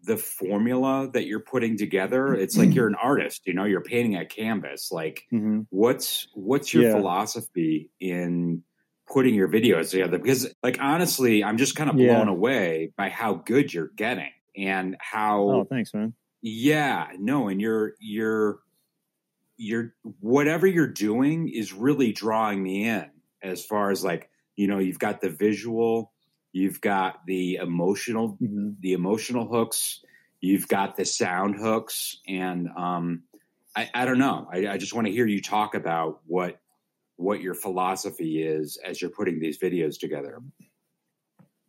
the 0.03 0.17
formula 0.17 1.09
that 1.13 1.27
you're 1.27 1.41
putting 1.41 1.77
together? 1.77 2.33
It's 2.33 2.57
like 2.57 2.73
you're 2.73 2.87
an 2.87 2.95
artist, 2.95 3.41
you 3.45 3.53
know, 3.53 3.65
you're 3.65 3.83
painting 3.83 4.15
a 4.15 4.25
canvas. 4.25 4.91
Like, 4.91 5.25
mm-hmm. 5.31 5.61
what's, 5.69 6.27
what's 6.33 6.73
your 6.73 6.83
yeah. 6.83 6.93
philosophy 6.93 7.89
in, 7.99 8.63
putting 9.11 9.33
your 9.33 9.47
videos 9.47 9.91
together 9.91 10.17
because 10.17 10.53
like 10.61 10.77
honestly 10.79 11.43
i'm 11.43 11.57
just 11.57 11.75
kind 11.75 11.89
of 11.89 11.95
blown 11.95 12.27
yeah. 12.27 12.29
away 12.29 12.91
by 12.95 13.09
how 13.09 13.33
good 13.33 13.73
you're 13.73 13.91
getting 13.95 14.31
and 14.55 14.95
how 14.99 15.41
oh 15.41 15.63
thanks 15.63 15.93
man 15.93 16.13
yeah 16.41 17.07
no 17.17 17.47
and 17.47 17.59
you're 17.59 17.93
you're 17.99 18.59
you're 19.57 19.93
whatever 20.21 20.67
you're 20.67 20.87
doing 20.87 21.49
is 21.49 21.73
really 21.73 22.11
drawing 22.11 22.61
me 22.61 22.87
in 22.87 23.09
as 23.41 23.65
far 23.65 23.91
as 23.91 24.03
like 24.03 24.29
you 24.55 24.67
know 24.67 24.79
you've 24.79 24.99
got 24.99 25.21
the 25.21 25.29
visual 25.29 26.11
you've 26.51 26.79
got 26.81 27.25
the 27.25 27.55
emotional 27.55 28.37
mm-hmm. 28.41 28.69
the 28.79 28.93
emotional 28.93 29.47
hooks 29.47 30.01
you've 30.39 30.67
got 30.67 30.95
the 30.95 31.05
sound 31.05 31.55
hooks 31.55 32.17
and 32.27 32.69
um 32.77 33.23
i 33.75 33.89
i 33.93 34.05
don't 34.05 34.19
know 34.19 34.47
i, 34.51 34.67
I 34.67 34.77
just 34.77 34.93
want 34.93 35.07
to 35.07 35.13
hear 35.13 35.25
you 35.25 35.41
talk 35.41 35.75
about 35.75 36.21
what 36.25 36.59
what 37.19 37.41
your 37.41 37.53
philosophy 37.53 38.41
is 38.41 38.77
as 38.85 39.01
you're 39.01 39.11
putting 39.11 39.39
these 39.39 39.59
videos 39.59 39.99
together. 39.99 40.39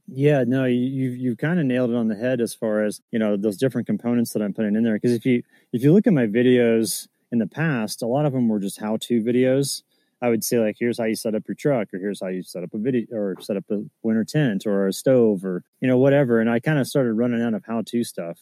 Yeah, 0.07 0.45
no, 0.47 0.65
you 0.65 1.11
you 1.11 1.37
kind 1.37 1.61
of 1.61 1.67
nailed 1.67 1.91
it 1.91 1.97
on 1.97 2.09
the 2.09 2.17
head 2.17 2.41
as 2.41 2.55
far 2.55 2.85
as 2.85 3.01
you 3.11 3.19
know 3.19 3.37
those 3.37 3.57
different 3.57 3.87
components 3.87 4.33
that 4.33 4.43
I'm 4.43 4.55
putting 4.55 4.77
in 4.77 4.83
there. 4.83 4.95
Because 4.95 5.13
if 5.13 5.25
you 5.25 5.43
if 5.73 5.83
you 5.83 5.93
look 5.93 6.07
at 6.07 6.13
my 6.13 6.27
videos 6.27 7.09
in 7.31 7.39
the 7.39 7.47
past, 7.47 8.03
a 8.03 8.07
lot 8.07 8.27
of 8.27 8.33
them 8.33 8.49
were 8.49 8.61
just 8.61 8.81
how 8.81 8.97
to 9.03 9.23
videos. 9.23 9.83
I 10.23 10.29
would 10.29 10.45
say 10.45 10.59
like, 10.59 10.77
here's 10.79 10.99
how 10.99 11.05
you 11.05 11.15
set 11.15 11.35
up 11.35 11.45
your 11.49 11.55
truck, 11.55 11.89
or 11.95 11.99
here's 11.99 12.21
how 12.21 12.29
you 12.29 12.43
set 12.43 12.63
up 12.63 12.75
a 12.75 12.79
video, 12.79 13.07
or 13.13 13.37
set 13.41 13.57
up 13.57 13.65
a 13.71 13.83
winter 14.03 14.25
tent, 14.25 14.67
or 14.67 14.87
a 14.87 14.93
stove, 14.93 15.45
or 15.45 15.65
you 15.81 15.89
know 15.89 15.99
whatever. 15.99 16.41
And 16.41 16.51
I 16.51 16.61
kind 16.61 16.79
of 16.79 16.87
started 16.87 17.15
running 17.15 17.43
out 17.43 17.55
of 17.55 17.65
how 17.67 17.83
to 17.87 18.05
stuff 18.05 18.39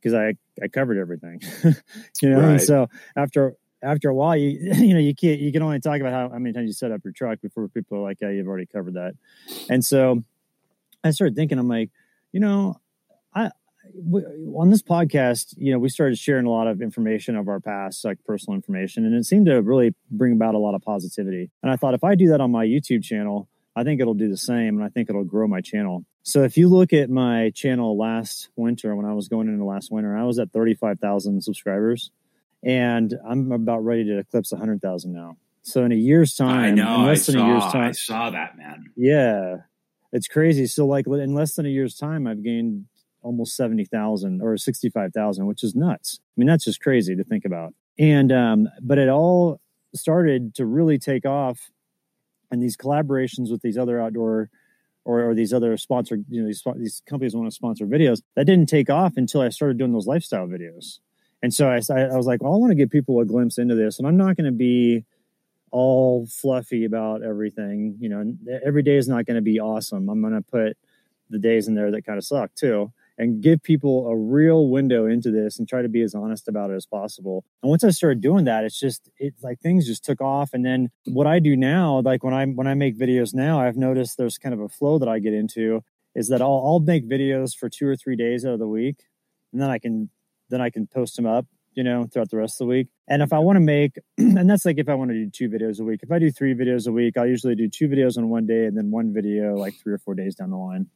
because 0.00 0.14
I 0.14 0.34
I 0.62 0.68
covered 0.68 0.98
everything, 0.98 1.40
you 2.22 2.30
know. 2.30 2.40
Right. 2.40 2.50
And 2.52 2.60
so 2.60 2.88
after 3.16 3.54
after 3.82 4.08
a 4.08 4.14
while, 4.14 4.36
you 4.36 4.50
you 4.74 4.94
know 4.94 5.00
you 5.00 5.14
can't 5.14 5.40
you 5.40 5.52
can 5.52 5.62
only 5.62 5.80
talk 5.80 6.00
about 6.00 6.12
how, 6.12 6.28
how 6.30 6.38
many 6.38 6.52
times 6.52 6.66
you 6.66 6.72
set 6.72 6.92
up 6.92 7.00
your 7.04 7.12
truck 7.12 7.40
before 7.40 7.68
people 7.68 7.98
are 7.98 8.02
like, 8.02 8.18
yeah, 8.20 8.30
you've 8.30 8.46
already 8.46 8.66
covered 8.66 8.94
that. 8.94 9.14
And 9.68 9.84
so 9.84 10.22
I 11.04 11.10
started 11.10 11.36
thinking, 11.36 11.58
I'm 11.58 11.68
like, 11.68 11.90
you 12.32 12.40
know, 12.40 12.80
I 13.34 13.50
on 14.54 14.70
this 14.70 14.82
podcast, 14.82 15.54
you 15.56 15.72
know, 15.72 15.78
we 15.78 15.88
started 15.88 16.16
sharing 16.16 16.46
a 16.46 16.50
lot 16.50 16.68
of 16.68 16.80
information 16.80 17.36
of 17.36 17.48
our 17.48 17.60
past, 17.60 18.04
like 18.04 18.18
personal 18.24 18.54
information, 18.54 19.04
and 19.04 19.14
it 19.14 19.24
seemed 19.24 19.46
to 19.46 19.60
really 19.60 19.94
bring 20.10 20.32
about 20.32 20.54
a 20.54 20.58
lot 20.58 20.74
of 20.74 20.82
positivity. 20.82 21.50
And 21.62 21.70
I 21.70 21.76
thought 21.76 21.94
if 21.94 22.04
I 22.04 22.14
do 22.14 22.28
that 22.28 22.40
on 22.40 22.50
my 22.50 22.64
YouTube 22.64 23.02
channel, 23.02 23.48
I 23.74 23.84
think 23.84 24.00
it'll 24.00 24.14
do 24.14 24.28
the 24.28 24.36
same, 24.36 24.76
and 24.76 24.84
I 24.84 24.88
think 24.88 25.10
it'll 25.10 25.24
grow 25.24 25.48
my 25.48 25.60
channel. 25.60 26.04
So 26.22 26.44
if 26.44 26.56
you 26.56 26.68
look 26.68 26.92
at 26.92 27.10
my 27.10 27.50
channel 27.50 27.98
last 27.98 28.48
winter, 28.54 28.94
when 28.94 29.06
I 29.06 29.14
was 29.14 29.28
going 29.28 29.48
into 29.48 29.64
last 29.64 29.90
winter, 29.90 30.16
I 30.16 30.24
was 30.24 30.38
at 30.38 30.52
35,000 30.52 31.42
subscribers 31.42 32.12
and 32.62 33.14
I'm 33.26 33.52
about 33.52 33.84
ready 33.84 34.04
to 34.04 34.18
eclipse 34.18 34.52
100,000 34.52 35.12
now. 35.12 35.36
So 35.62 35.84
in 35.84 35.92
a 35.92 35.96
year's 35.96 36.34
time, 36.34 36.64
I 36.64 36.70
know, 36.70 37.00
in 37.00 37.06
less 37.06 37.28
I 37.28 37.32
than 37.32 37.40
saw, 37.40 37.46
a 37.46 37.48
year's 37.48 37.72
time, 37.72 37.88
I 37.88 37.92
saw 37.92 38.30
that 38.30 38.56
man. 38.56 38.86
Yeah, 38.96 39.56
it's 40.12 40.28
crazy. 40.28 40.66
So 40.66 40.86
like 40.86 41.06
in 41.06 41.34
less 41.34 41.54
than 41.54 41.66
a 41.66 41.68
year's 41.68 41.96
time, 41.96 42.26
I've 42.26 42.42
gained 42.42 42.86
almost 43.22 43.56
70,000 43.56 44.42
or 44.42 44.56
65,000, 44.56 45.46
which 45.46 45.62
is 45.62 45.74
nuts. 45.74 46.20
I 46.20 46.34
mean, 46.36 46.48
that's 46.48 46.64
just 46.64 46.80
crazy 46.80 47.14
to 47.14 47.24
think 47.24 47.44
about. 47.44 47.74
And, 47.98 48.32
um, 48.32 48.68
but 48.80 48.98
it 48.98 49.08
all 49.08 49.60
started 49.94 50.54
to 50.56 50.66
really 50.66 50.98
take 50.98 51.24
off 51.24 51.70
and 52.50 52.62
these 52.62 52.76
collaborations 52.76 53.50
with 53.50 53.62
these 53.62 53.78
other 53.78 54.00
outdoor 54.00 54.50
or, 55.04 55.30
or 55.30 55.34
these 55.34 55.52
other 55.52 55.76
sponsored, 55.76 56.24
you 56.28 56.40
know, 56.40 56.46
these, 56.46 56.62
these 56.76 57.02
companies 57.08 57.34
want 57.34 57.48
to 57.48 57.54
sponsor 57.54 57.86
videos 57.86 58.22
that 58.34 58.44
didn't 58.44 58.68
take 58.68 58.90
off 58.90 59.16
until 59.16 59.40
I 59.40 59.48
started 59.48 59.78
doing 59.78 59.92
those 59.92 60.06
lifestyle 60.06 60.46
videos. 60.46 60.98
And 61.42 61.52
so 61.52 61.68
I, 61.68 61.80
I 61.90 62.16
was 62.16 62.26
like, 62.26 62.42
well, 62.42 62.54
I 62.54 62.56
want 62.56 62.70
to 62.70 62.76
give 62.76 62.90
people 62.90 63.18
a 63.20 63.24
glimpse 63.24 63.58
into 63.58 63.74
this, 63.74 63.98
and 63.98 64.06
I'm 64.06 64.16
not 64.16 64.36
going 64.36 64.46
to 64.46 64.52
be 64.52 65.04
all 65.72 66.26
fluffy 66.26 66.84
about 66.84 67.22
everything. 67.22 67.96
You 67.98 68.08
know, 68.10 68.34
every 68.64 68.82
day 68.82 68.96
is 68.96 69.08
not 69.08 69.26
going 69.26 69.36
to 69.36 69.42
be 69.42 69.58
awesome. 69.58 70.08
I'm 70.08 70.20
going 70.20 70.34
to 70.34 70.42
put 70.42 70.76
the 71.30 71.38
days 71.38 71.66
in 71.66 71.74
there 71.74 71.90
that 71.90 72.04
kind 72.04 72.18
of 72.18 72.24
suck 72.24 72.54
too. 72.54 72.92
and 73.18 73.42
give 73.42 73.62
people 73.62 74.08
a 74.08 74.16
real 74.16 74.68
window 74.68 75.06
into 75.06 75.30
this 75.30 75.58
and 75.58 75.68
try 75.68 75.82
to 75.82 75.88
be 75.88 76.02
as 76.02 76.14
honest 76.14 76.48
about 76.48 76.70
it 76.70 76.74
as 76.74 76.86
possible. 76.86 77.44
And 77.62 77.70
once 77.70 77.84
I 77.84 77.90
started 77.90 78.20
doing 78.20 78.44
that, 78.44 78.64
it's 78.64 78.78
just 78.78 79.10
it's 79.18 79.42
like 79.42 79.60
things 79.60 79.86
just 79.86 80.04
took 80.04 80.20
off. 80.20 80.50
And 80.52 80.64
then 80.64 80.90
what 81.06 81.26
I 81.26 81.38
do 81.38 81.56
now, 81.56 82.00
like 82.04 82.24
when 82.24 82.34
I 82.34 82.46
when 82.46 82.66
I 82.66 82.74
make 82.74 82.98
videos 82.98 83.34
now, 83.34 83.60
I've 83.60 83.76
noticed 83.76 84.16
there's 84.16 84.38
kind 84.38 84.54
of 84.54 84.60
a 84.60 84.68
flow 84.68 84.98
that 84.98 85.08
I 85.08 85.18
get 85.18 85.34
into 85.34 85.82
is 86.14 86.28
that 86.28 86.42
I'll 86.42 86.62
I'll 86.64 86.80
make 86.80 87.08
videos 87.08 87.56
for 87.56 87.68
two 87.68 87.86
or 87.86 87.96
three 87.96 88.16
days 88.16 88.44
out 88.44 88.52
of 88.52 88.58
the 88.58 88.68
week, 88.68 89.04
and 89.52 89.60
then 89.60 89.70
I 89.70 89.78
can 89.78 90.10
then 90.52 90.60
I 90.60 90.70
can 90.70 90.86
post 90.86 91.16
them 91.16 91.26
up 91.26 91.46
you 91.74 91.82
know, 91.82 92.04
throughout 92.04 92.30
the 92.30 92.36
rest 92.36 92.60
of 92.60 92.66
the 92.66 92.70
week. 92.70 92.88
And 93.08 93.22
if 93.22 93.32
I 93.32 93.38
want 93.38 93.56
to 93.56 93.60
make, 93.60 93.98
and 94.18 94.48
that's 94.48 94.64
like 94.64 94.78
if 94.78 94.88
I 94.88 94.94
want 94.94 95.10
to 95.10 95.14
do 95.14 95.30
two 95.30 95.48
videos 95.48 95.80
a 95.80 95.84
week. 95.84 96.00
If 96.02 96.12
I 96.12 96.18
do 96.18 96.30
three 96.30 96.54
videos 96.54 96.86
a 96.86 96.92
week, 96.92 97.16
I'll 97.16 97.26
usually 97.26 97.54
do 97.54 97.68
two 97.68 97.88
videos 97.88 98.18
on 98.18 98.28
one 98.28 98.46
day 98.46 98.66
and 98.66 98.76
then 98.76 98.90
one 98.90 99.12
video 99.12 99.54
like 99.56 99.74
three 99.82 99.92
or 99.92 99.98
four 99.98 100.14
days 100.14 100.34
down 100.34 100.50
the 100.50 100.56
line. 100.56 100.86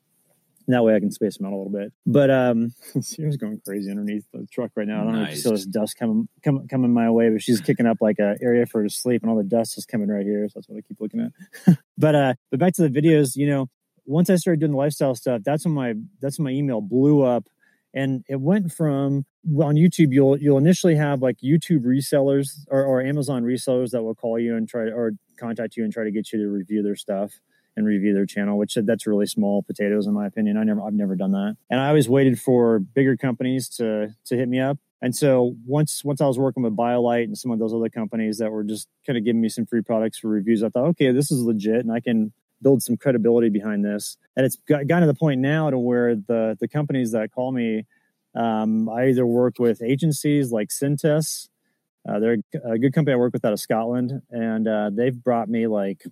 And 0.67 0.75
that 0.75 0.83
way 0.83 0.97
I 0.97 1.01
can 1.01 1.13
space 1.13 1.39
them 1.39 1.47
out 1.47 1.53
a 1.53 1.57
little 1.57 1.73
bit. 1.73 1.93
But 2.05 2.31
um 2.31 2.75
Sierra's 3.01 3.37
going 3.37 3.61
crazy 3.65 3.91
underneath 3.91 4.25
the 4.33 4.47
truck 4.51 4.73
right 4.75 4.87
now. 4.87 5.03
I 5.03 5.05
don't 5.05 5.13
nice. 5.13 5.21
know 5.21 5.23
if 5.23 5.31
you 5.31 5.43
see 5.43 5.51
this 5.51 5.67
dust 5.67 5.97
coming 5.97 6.29
coming 6.43 6.67
coming 6.67 6.93
my 6.93 7.09
way, 7.11 7.31
but 7.31 7.41
she's 7.41 7.61
kicking 7.61 7.87
up 7.87 7.99
like 8.01 8.19
a 8.19 8.37
area 8.43 8.67
for 8.67 8.81
her 8.81 8.89
to 8.89 8.93
sleep 8.93 9.23
and 9.23 9.31
all 9.31 9.37
the 9.37 9.45
dust 9.45 9.79
is 9.79 9.87
coming 9.87 10.09
right 10.09 10.27
here. 10.27 10.49
So 10.49 10.55
that's 10.57 10.69
what 10.69 10.77
I 10.77 10.81
keep 10.81 11.01
looking 11.01 11.21
at. 11.21 11.79
but 11.99 12.15
uh 12.15 12.35
but 12.51 12.59
back 12.59 12.75
to 12.75 12.89
the 12.89 13.01
videos, 13.01 13.37
you 13.37 13.47
know, 13.47 13.69
once 14.07 14.29
I 14.29 14.37
started 14.37 14.59
doing 14.59 14.73
the 14.73 14.79
lifestyle 14.79 15.15
stuff, 15.15 15.43
that's 15.45 15.65
when 15.65 15.75
my 15.75 15.95
that's 16.21 16.39
when 16.39 16.45
my 16.45 16.51
email 16.51 16.81
blew 16.81 17.23
up 17.23 17.49
and 17.97 18.23
it 18.29 18.41
went 18.41 18.71
from 18.71 19.25
on 19.59 19.75
YouTube 19.75 20.13
you'll 20.13 20.37
you'll 20.37 20.59
initially 20.59 20.95
have 20.95 21.23
like 21.23 21.39
YouTube 21.39 21.85
resellers 21.85 22.67
or, 22.71 22.85
or 22.85 23.03
Amazon 23.03 23.43
resellers 23.43 23.91
that 23.91 24.03
will 24.03 24.15
call 24.15 24.39
you 24.39 24.55
and 24.55 24.69
try 24.69 24.83
or 24.83 25.13
contact 25.41 25.77
you 25.77 25.83
and 25.83 25.93
try 25.93 26.05
to 26.05 26.11
get 26.13 26.33
you 26.33 26.39
to 26.39 26.49
review 26.49 26.83
their 26.83 26.97
stuff 26.97 27.41
and 27.77 27.87
review 27.87 28.15
their 28.15 28.27
channel, 28.27 28.57
which 28.57 28.75
that's 28.75 29.07
really 29.07 29.27
small 29.27 29.63
potatoes 29.63 30.07
in 30.07 30.15
my 30.15 30.27
opinion. 30.27 30.57
I 30.57 30.65
never 30.65 30.83
I've 30.83 30.93
never 30.93 31.17
done 31.17 31.33
that. 31.33 31.57
And 31.71 31.81
I 31.81 31.89
always 31.89 32.09
waited 32.09 32.41
for 32.41 32.79
bigger 32.79 33.17
companies 33.17 33.69
to 33.71 34.15
to 34.27 34.37
hit 34.37 34.49
me 34.49 34.61
up. 34.61 34.79
And 35.01 35.15
so 35.15 35.55
once 35.67 36.05
once 36.05 36.21
I 36.21 36.27
was 36.27 36.39
working 36.39 36.63
with 36.63 36.77
BioLite 36.77 37.25
and 37.25 37.39
some 37.39 37.51
of 37.51 37.59
those 37.59 37.73
other 37.73 37.89
companies 37.89 38.39
that 38.39 38.51
were 38.51 38.65
just 38.65 38.89
kind 39.07 39.17
of 39.17 39.25
giving 39.25 39.41
me 39.41 39.49
some 39.49 39.67
free 39.67 39.83
products 39.83 40.19
for 40.19 40.29
reviews, 40.29 40.63
I 40.63 40.69
thought, 40.69 40.87
okay, 40.89 41.13
this 41.13 41.31
is 41.31 41.43
legit 41.43 41.81
and 41.81 41.93
I 41.93 42.01
can 42.01 42.33
build 42.63 42.83
some 42.83 42.97
credibility 42.97 43.49
behind 43.49 43.85
this. 43.85 44.17
And 44.37 44.45
it's 44.45 44.57
got, 44.69 44.87
gotten 44.87 45.07
to 45.07 45.13
the 45.13 45.19
point 45.19 45.41
now 45.41 45.71
to 45.71 45.79
where 45.79 46.15
the 46.15 46.57
the 46.61 46.69
companies 46.69 47.13
that 47.13 47.33
call 47.33 47.53
me, 47.53 47.87
um, 48.35 48.89
I 48.89 49.09
either 49.09 49.27
work 49.27 49.59
with 49.59 49.83
agencies 49.83 50.53
like 50.53 50.69
Synthes. 50.69 51.49
Uh, 52.09 52.21
they're 52.21 52.37
a 52.65 52.79
good 52.79 52.93
company 52.93 53.15
I 53.15 53.17
work 53.17 53.33
with 53.33 53.45
out 53.45 53.53
of 53.53 53.61
Scotland, 53.61 54.23
and 54.31 54.69
uh, 54.69 54.91
they've 54.93 55.17
brought 55.17 55.49
me 55.49 55.67
like 55.67 56.05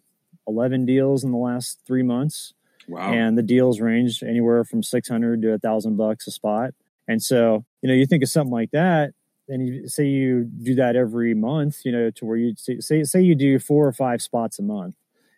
11 0.48 0.86
deals 0.86 1.22
in 1.22 1.30
the 1.30 1.38
last 1.38 1.80
three 1.86 2.02
months. 2.02 2.52
Wow. 2.88 3.12
And 3.12 3.38
the 3.38 3.42
deals 3.42 3.80
range 3.80 4.22
anywhere 4.22 4.64
from 4.64 4.82
600 4.82 5.40
to 5.42 5.52
a 5.52 5.58
thousand 5.58 5.96
bucks 5.96 6.26
a 6.26 6.30
spot. 6.30 6.74
And 7.08 7.22
so, 7.22 7.64
you 7.80 7.88
know, 7.88 7.94
you 7.94 8.06
think 8.06 8.22
of 8.22 8.28
something 8.28 8.52
like 8.52 8.72
that, 8.72 9.12
and 9.48 9.66
you 9.66 9.88
say 9.88 10.06
you 10.06 10.44
do 10.44 10.74
that 10.74 10.96
every 10.96 11.32
month, 11.32 11.84
you 11.84 11.92
know, 11.92 12.10
to 12.10 12.24
where 12.24 12.36
you 12.36 12.54
say, 12.56 13.04
say 13.04 13.20
you 13.20 13.34
do 13.34 13.58
four 13.58 13.86
or 13.86 13.92
five 13.92 14.20
spots 14.20 14.58
a 14.58 14.62
month 14.62 14.96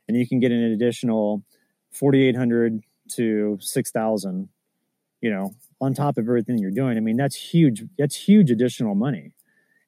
and 0.08 0.16
you 0.16 0.26
can 0.26 0.40
get 0.40 0.52
an 0.52 0.62
additional 0.62 1.42
4800 1.92 2.82
to 3.12 3.58
6000 3.60 4.48
you 5.20 5.30
know 5.30 5.54
on 5.80 5.94
top 5.94 6.18
of 6.18 6.24
everything 6.24 6.58
you're 6.58 6.70
doing. 6.70 6.96
I 6.96 7.00
mean 7.00 7.16
that's 7.16 7.36
huge 7.36 7.84
that's 7.98 8.16
huge 8.16 8.50
additional 8.50 8.94
money. 8.94 9.32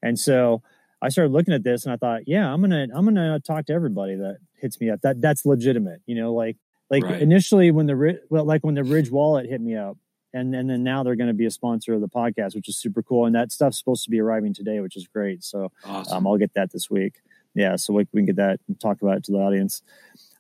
And 0.03 0.19
so 0.19 0.63
i 1.01 1.09
started 1.09 1.33
looking 1.33 1.55
at 1.55 1.63
this 1.63 1.85
and 1.85 1.93
i 1.93 1.97
thought 1.97 2.23
yeah 2.27 2.53
i'm 2.53 2.61
gonna 2.61 2.89
i'm 2.93 3.05
gonna 3.05 3.39
talk 3.39 3.65
to 3.67 3.73
everybody 3.73 4.17
that 4.17 4.39
hits 4.55 4.81
me 4.81 4.91
up. 4.91 5.01
That 5.03 5.21
that's 5.21 5.47
legitimate 5.47 6.01
you 6.07 6.15
know 6.15 6.33
like 6.35 6.57
like 6.91 7.05
right. 7.05 7.23
initially 7.23 7.71
when 7.71 7.87
the 7.87 8.21
well 8.31 8.45
like 8.45 8.65
when 8.65 8.75
the 8.75 8.85
ridge 8.85 9.11
wallet 9.11 9.47
hit 9.47 9.61
me 9.61 9.77
up 9.77 9.97
and 10.33 10.55
and 10.55 10.69
then 10.69 10.83
now 10.83 11.03
they're 11.03 11.17
going 11.17 11.29
to 11.29 11.35
be 11.35 11.47
a 11.47 11.51
sponsor 11.51 11.95
of 11.95 12.01
the 12.01 12.09
podcast 12.09 12.55
which 12.55 12.69
is 12.69 12.77
super 12.77 13.03
cool 13.03 13.27
and 13.27 13.35
that 13.35 13.53
stuff's 13.53 13.79
supposed 13.79 14.05
to 14.05 14.11
be 14.11 14.21
arriving 14.21 14.55
today 14.55 14.81
which 14.81 14.97
is 14.97 15.07
great. 15.07 15.45
So 15.45 15.71
awesome. 15.85 16.17
um, 16.17 16.27
i'll 16.27 16.37
get 16.37 16.55
that 16.55 16.73
this 16.73 16.91
week 16.91 17.15
yeah, 17.59 17.77
so 17.77 17.93
we, 17.93 18.07
we 18.13 18.21
can 18.21 18.27
get 18.27 18.37
that 18.37 18.61
and 18.69 18.79
talk 18.81 19.03
about 19.03 19.19
it 19.19 19.25
to 19.25 19.33
the 19.33 19.39
audience. 19.39 19.83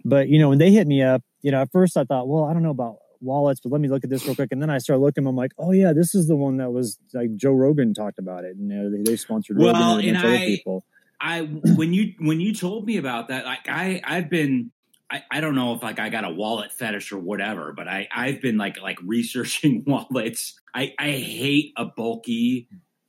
But 0.05 0.29
you 0.29 0.39
know, 0.39 0.49
when 0.49 0.59
they 0.59 0.71
hit 0.71 0.87
me 0.87 1.03
up, 1.03 1.23
you 1.43 1.51
know, 1.51 1.63
at 1.63 1.73
first 1.73 1.97
I 1.97 2.05
thought, 2.05 2.29
well, 2.29 2.45
I 2.45 2.53
don't 2.53 2.63
know 2.63 2.71
about 2.71 2.97
wallets, 3.21 3.61
but 3.61 3.73
let 3.73 3.81
me 3.81 3.89
look 3.89 4.05
at 4.05 4.11
this 4.11 4.25
real 4.27 4.35
quick. 4.35 4.53
And 4.53 4.63
then 4.63 4.71
I 4.71 4.79
started 4.79 5.03
looking. 5.03 5.27
I'm 5.27 5.37
like, 5.37 5.53
oh 5.59 5.73
yeah, 5.73 5.93
this 5.93 6.15
is 6.15 6.29
the 6.29 6.37
one 6.37 6.59
that 6.59 6.71
was 6.71 6.99
like 7.13 7.35
Joe 7.37 7.53
Rogan 7.53 7.95
talked 7.95 8.19
about 8.19 8.45
it, 8.45 8.57
and 8.57 8.71
you 8.71 8.77
know, 8.77 8.91
they, 8.91 9.03
they 9.03 9.17
sponsored 9.17 9.59
well, 9.59 9.75
Rogan 9.75 10.09
and, 10.09 10.17
and 10.17 10.27
I, 10.27 10.39
people. 10.47 10.85
I 11.21 11.41
when 11.43 11.93
you 11.93 12.15
when 12.21 12.41
you 12.41 12.55
told 12.55 12.87
me 12.87 12.97
about 12.97 13.29
that, 13.29 13.45
like 13.45 13.69
I 13.69 14.01
I've 14.05 14.31
been 14.31 14.71
I, 15.11 15.23
I 15.31 15.41
don't 15.41 15.55
know 15.55 15.75
if 15.75 15.83
like 15.83 15.99
I 15.99 16.11
got 16.11 16.25
a 16.25 16.31
wallet 16.31 16.73
fetish 16.73 17.13
or 17.13 17.19
whatever, 17.19 17.73
but 17.73 17.89
I 17.89 18.09
I've 18.15 18.41
been 18.41 18.57
like 18.57 18.81
like 18.81 18.99
researching 19.05 19.85
wallets. 19.87 20.59
I 20.75 20.95
I 20.99 21.11
hate 21.11 21.73
a 21.77 21.87
bulky 21.87 22.69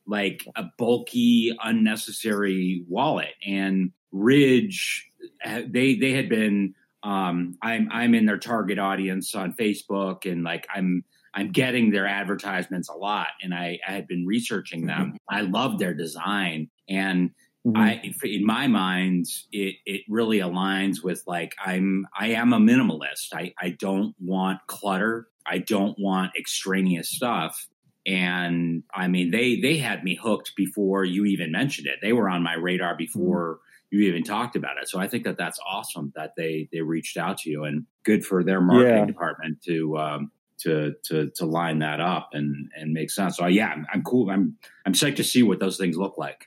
like 0.09 0.45
a 0.55 0.65
bulky 0.77 1.55
unnecessary 1.63 2.83
wallet 2.87 3.35
and 3.45 3.91
Ridge, 4.11 5.09
uh, 5.43 5.61
they 5.67 5.95
they 5.95 6.13
had 6.13 6.29
been. 6.29 6.75
Um, 7.01 7.57
I'm 7.61 7.87
I'm 7.91 8.13
in 8.13 8.25
their 8.25 8.37
target 8.37 8.77
audience 8.77 9.33
on 9.33 9.53
Facebook, 9.53 10.29
and 10.29 10.43
like 10.43 10.67
I'm 10.73 11.05
I'm 11.33 11.51
getting 11.51 11.91
their 11.91 12.07
advertisements 12.07 12.89
a 12.89 12.93
lot, 12.93 13.27
and 13.41 13.53
I, 13.53 13.79
I 13.87 13.91
had 13.91 14.07
been 14.07 14.25
researching 14.25 14.85
them. 14.85 15.13
Mm-hmm. 15.13 15.15
I 15.29 15.41
love 15.41 15.79
their 15.79 15.93
design, 15.93 16.69
and 16.89 17.31
mm-hmm. 17.65 17.77
I 17.77 18.01
in 18.23 18.45
my 18.45 18.67
mind 18.67 19.27
it 19.51 19.75
it 19.85 20.01
really 20.09 20.39
aligns 20.39 21.03
with 21.03 21.23
like 21.27 21.55
I'm 21.63 22.07
I 22.17 22.29
am 22.29 22.53
a 22.53 22.59
minimalist. 22.59 23.33
I 23.33 23.53
I 23.59 23.69
don't 23.69 24.15
want 24.19 24.59
clutter. 24.67 25.27
I 25.45 25.59
don't 25.59 25.97
want 25.99 26.31
extraneous 26.37 27.09
stuff. 27.09 27.67
And 28.05 28.83
I 28.93 29.07
mean, 29.07 29.31
they 29.31 29.59
they 29.59 29.77
had 29.77 30.03
me 30.03 30.15
hooked 30.15 30.53
before 30.55 31.03
you 31.03 31.25
even 31.25 31.51
mentioned 31.51 31.87
it. 31.87 31.99
They 32.01 32.13
were 32.13 32.29
on 32.29 32.43
my 32.43 32.55
radar 32.55 32.93
mm-hmm. 32.93 32.97
before 32.97 33.59
you 33.91 34.01
even 34.01 34.23
talked 34.23 34.55
about 34.55 34.77
it. 34.81 34.87
So 34.87 34.99
I 34.99 35.07
think 35.07 35.23
that 35.23 35.37
that's 35.37 35.59
awesome 35.67 36.13
that 36.15 36.33
they 36.37 36.69
they 36.71 36.81
reached 36.81 37.17
out 37.17 37.39
to 37.39 37.49
you 37.49 37.63
and 37.63 37.85
good 38.03 38.25
for 38.25 38.43
their 38.43 38.61
marketing 38.61 38.97
yeah. 38.97 39.05
department 39.05 39.61
to 39.63 39.97
um, 39.97 40.31
to 40.59 40.93
to 41.05 41.29
to 41.31 41.45
line 41.45 41.79
that 41.79 41.99
up 41.99 42.29
and 42.33 42.69
and 42.75 42.93
make 42.93 43.09
sense. 43.09 43.37
So 43.37 43.47
yeah, 43.47 43.69
I'm, 43.69 43.85
I'm 43.93 44.03
cool. 44.03 44.29
I'm 44.29 44.57
I'm 44.85 44.93
psyched 44.93 45.17
to 45.17 45.23
see 45.23 45.43
what 45.43 45.59
those 45.59 45.77
things 45.77 45.97
look 45.97 46.17
like. 46.17 46.45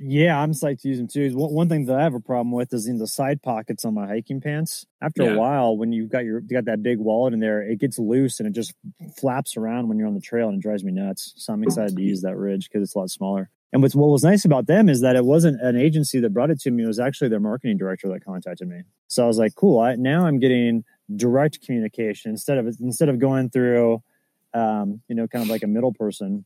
Yeah, 0.00 0.40
I'm 0.40 0.52
psyched 0.52 0.82
to 0.82 0.88
use 0.88 0.98
them 0.98 1.08
too. 1.08 1.36
One, 1.36 1.52
one 1.52 1.68
thing 1.68 1.86
that 1.86 1.98
I 1.98 2.02
have 2.04 2.14
a 2.14 2.20
problem 2.20 2.52
with 2.52 2.72
is 2.72 2.86
in 2.86 2.98
the 2.98 3.08
side 3.08 3.42
pockets 3.42 3.84
on 3.84 3.94
my 3.94 4.06
hiking 4.06 4.40
pants. 4.40 4.86
After 5.02 5.24
yeah. 5.24 5.32
a 5.32 5.38
while, 5.38 5.76
when 5.76 5.92
you've 5.92 6.08
got 6.08 6.24
your 6.24 6.40
you 6.40 6.48
got 6.48 6.66
that 6.66 6.82
big 6.82 6.98
wallet 6.98 7.34
in 7.34 7.40
there, 7.40 7.62
it 7.62 7.80
gets 7.80 7.98
loose 7.98 8.38
and 8.38 8.46
it 8.46 8.52
just 8.52 8.74
flaps 9.18 9.56
around 9.56 9.88
when 9.88 9.98
you're 9.98 10.06
on 10.06 10.14
the 10.14 10.20
trail 10.20 10.48
and 10.48 10.58
it 10.58 10.62
drives 10.62 10.84
me 10.84 10.92
nuts. 10.92 11.32
So 11.36 11.52
I'm 11.52 11.64
excited 11.64 11.96
to 11.96 12.02
use 12.02 12.22
that 12.22 12.36
ridge 12.36 12.68
because 12.68 12.82
it's 12.82 12.94
a 12.94 12.98
lot 12.98 13.10
smaller. 13.10 13.50
And 13.72 13.82
what's, 13.82 13.94
what 13.94 14.08
was 14.08 14.24
nice 14.24 14.44
about 14.44 14.66
them 14.66 14.88
is 14.88 15.02
that 15.02 15.14
it 15.14 15.24
wasn't 15.24 15.60
an 15.60 15.76
agency 15.76 16.20
that 16.20 16.32
brought 16.32 16.50
it 16.50 16.60
to 16.60 16.70
me. 16.70 16.84
It 16.84 16.86
was 16.86 16.98
actually 16.98 17.28
their 17.28 17.40
marketing 17.40 17.76
director 17.76 18.08
that 18.08 18.24
contacted 18.24 18.66
me. 18.66 18.82
So 19.08 19.24
I 19.24 19.26
was 19.26 19.38
like, 19.38 19.54
cool. 19.54 19.80
I, 19.80 19.94
now 19.96 20.26
I'm 20.26 20.38
getting 20.38 20.84
direct 21.14 21.64
communication 21.64 22.30
instead 22.30 22.58
of 22.58 22.66
instead 22.80 23.08
of 23.08 23.18
going 23.18 23.50
through, 23.50 24.02
um, 24.54 25.02
you 25.08 25.14
know, 25.14 25.28
kind 25.28 25.42
of 25.42 25.50
like 25.50 25.62
a 25.62 25.66
middle 25.66 25.92
person 25.92 26.44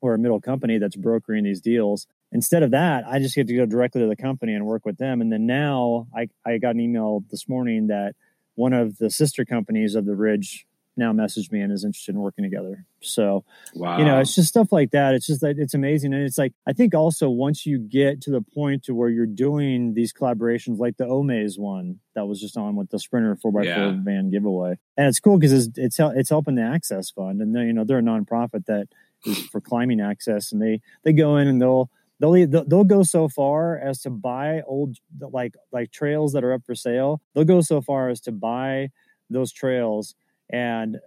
or 0.00 0.14
a 0.14 0.18
middle 0.18 0.40
company 0.40 0.78
that's 0.78 0.96
brokering 0.96 1.44
these 1.44 1.60
deals. 1.60 2.06
Instead 2.32 2.62
of 2.62 2.70
that, 2.72 3.04
I 3.06 3.18
just 3.18 3.34
get 3.34 3.46
to 3.46 3.54
go 3.54 3.66
directly 3.66 4.00
to 4.00 4.08
the 4.08 4.16
company 4.16 4.54
and 4.54 4.66
work 4.66 4.84
with 4.84 4.98
them. 4.98 5.20
And 5.20 5.32
then 5.32 5.46
now 5.46 6.08
I, 6.14 6.28
I 6.44 6.58
got 6.58 6.74
an 6.74 6.80
email 6.80 7.22
this 7.30 7.48
morning 7.48 7.86
that 7.86 8.14
one 8.54 8.72
of 8.72 8.98
the 8.98 9.10
sister 9.10 9.44
companies 9.44 9.94
of 9.94 10.04
the 10.04 10.16
Ridge 10.16 10.66
now 10.96 11.12
messaged 11.12 11.50
me 11.50 11.60
and 11.60 11.72
is 11.72 11.84
interested 11.84 12.14
in 12.14 12.20
working 12.20 12.44
together. 12.44 12.84
So, 13.00 13.44
wow. 13.74 13.98
you 13.98 14.04
know, 14.04 14.20
it's 14.20 14.34
just 14.34 14.48
stuff 14.48 14.72
like 14.72 14.90
that. 14.90 15.14
It's 15.14 15.26
just 15.26 15.42
like 15.42 15.56
it's 15.58 15.74
amazing, 15.74 16.12
and 16.12 16.22
it's 16.22 16.38
like 16.38 16.52
I 16.66 16.72
think 16.72 16.94
also 16.94 17.28
once 17.28 17.66
you 17.66 17.78
get 17.78 18.20
to 18.22 18.30
the 18.30 18.42
point 18.42 18.84
to 18.84 18.94
where 18.94 19.08
you're 19.08 19.26
doing 19.26 19.94
these 19.94 20.12
collaborations, 20.12 20.78
like 20.78 20.96
the 20.96 21.04
Omaze 21.04 21.58
one 21.58 22.00
that 22.14 22.26
was 22.26 22.40
just 22.40 22.56
on 22.56 22.76
with 22.76 22.90
the 22.90 22.98
Sprinter 22.98 23.36
four 23.36 23.58
x 23.60 23.68
four 23.74 23.98
van 24.04 24.30
giveaway, 24.30 24.78
and 24.96 25.08
it's 25.08 25.20
cool 25.20 25.38
because 25.38 25.52
it's 25.52 25.78
it's 25.78 25.98
it's 25.98 26.30
helping 26.30 26.54
the 26.54 26.62
Access 26.62 27.10
Fund, 27.10 27.40
and 27.40 27.54
you 27.54 27.72
know 27.72 27.84
they're 27.84 27.98
a 27.98 28.02
nonprofit 28.02 28.66
that 28.66 28.88
is 29.24 29.38
for 29.46 29.60
climbing 29.60 30.00
access, 30.00 30.52
and 30.52 30.60
they 30.60 30.80
they 31.04 31.12
go 31.12 31.36
in 31.36 31.48
and 31.48 31.60
they'll. 31.60 31.90
They'll, 32.20 32.46
they'll 32.46 32.84
go 32.84 33.02
so 33.02 33.28
far 33.28 33.76
as 33.76 34.02
to 34.02 34.10
buy 34.10 34.62
old 34.64 34.98
like 35.18 35.56
like 35.72 35.90
trails 35.90 36.34
that 36.34 36.44
are 36.44 36.52
up 36.52 36.64
for 36.64 36.76
sale. 36.76 37.20
They'll 37.34 37.42
go 37.42 37.62
so 37.62 37.80
far 37.80 38.10
as 38.10 38.20
to 38.20 38.30
buy 38.30 38.90
those 39.28 39.50
trails 39.50 40.14
and 40.52 40.98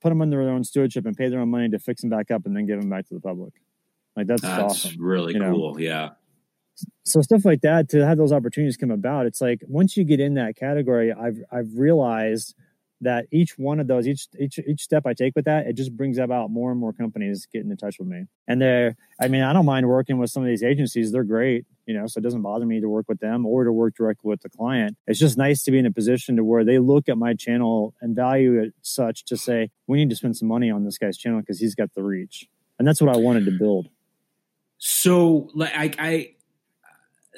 put 0.00 0.08
them 0.08 0.22
under 0.22 0.44
their 0.44 0.54
own 0.54 0.64
stewardship 0.64 1.06
and 1.06 1.16
pay 1.16 1.28
their 1.28 1.40
own 1.40 1.50
money 1.50 1.68
to 1.68 1.78
fix 1.78 2.00
them 2.00 2.10
back 2.10 2.30
up 2.30 2.46
and 2.46 2.56
then 2.56 2.66
give 2.66 2.80
them 2.80 2.90
back 2.90 3.06
to 3.08 3.14
the 3.14 3.20
public. 3.20 3.52
Like 4.16 4.26
that's, 4.26 4.42
that's 4.42 4.62
awesome. 4.62 4.96
Really 4.98 5.34
cool. 5.34 5.74
Know? 5.74 5.78
Yeah. 5.78 6.10
So 7.04 7.20
stuff 7.22 7.44
like 7.44 7.60
that 7.62 7.88
to 7.90 8.06
have 8.06 8.18
those 8.18 8.32
opportunities 8.32 8.76
come 8.76 8.90
about. 8.90 9.26
It's 9.26 9.40
like 9.40 9.62
once 9.66 9.96
you 9.96 10.04
get 10.04 10.20
in 10.20 10.34
that 10.34 10.56
category, 10.56 11.12
I've 11.12 11.38
I've 11.50 11.70
realized 11.74 12.54
that 13.00 13.26
each 13.30 13.58
one 13.58 13.80
of 13.80 13.86
those, 13.86 14.06
each 14.06 14.26
each 14.38 14.58
each 14.58 14.82
step 14.82 15.04
I 15.06 15.14
take 15.14 15.36
with 15.36 15.44
that, 15.44 15.66
it 15.66 15.74
just 15.74 15.96
brings 15.96 16.18
about 16.18 16.50
more 16.50 16.70
and 16.70 16.80
more 16.80 16.92
companies 16.92 17.46
getting 17.52 17.70
in 17.70 17.76
touch 17.76 17.96
with 17.98 18.08
me. 18.08 18.24
And 18.46 18.60
they're, 18.60 18.96
I 19.20 19.28
mean, 19.28 19.42
I 19.42 19.52
don't 19.52 19.66
mind 19.66 19.88
working 19.88 20.18
with 20.18 20.30
some 20.30 20.42
of 20.42 20.48
these 20.48 20.62
agencies; 20.62 21.12
they're 21.12 21.24
great, 21.24 21.64
you 21.86 21.94
know. 21.94 22.06
So 22.06 22.18
it 22.18 22.22
doesn't 22.22 22.42
bother 22.42 22.66
me 22.66 22.80
to 22.80 22.88
work 22.88 23.06
with 23.08 23.20
them 23.20 23.46
or 23.46 23.64
to 23.64 23.72
work 23.72 23.94
directly 23.96 24.28
with 24.28 24.42
the 24.42 24.50
client. 24.50 24.96
It's 25.06 25.18
just 25.18 25.38
nice 25.38 25.62
to 25.64 25.70
be 25.70 25.78
in 25.78 25.86
a 25.86 25.92
position 25.92 26.36
to 26.36 26.44
where 26.44 26.64
they 26.64 26.78
look 26.78 27.08
at 27.08 27.18
my 27.18 27.34
channel 27.34 27.94
and 28.00 28.16
value 28.16 28.60
it 28.60 28.74
such 28.82 29.24
to 29.26 29.36
say, 29.36 29.70
we 29.86 29.98
need 29.98 30.10
to 30.10 30.16
spend 30.16 30.36
some 30.36 30.48
money 30.48 30.70
on 30.70 30.84
this 30.84 30.98
guy's 30.98 31.16
channel 31.16 31.40
because 31.40 31.60
he's 31.60 31.74
got 31.74 31.94
the 31.94 32.02
reach, 32.02 32.48
and 32.78 32.86
that's 32.86 33.00
what 33.00 33.14
I 33.14 33.18
wanted 33.18 33.44
to 33.46 33.52
build. 33.52 33.88
So, 34.78 35.50
like, 35.54 35.96
I 35.98 36.34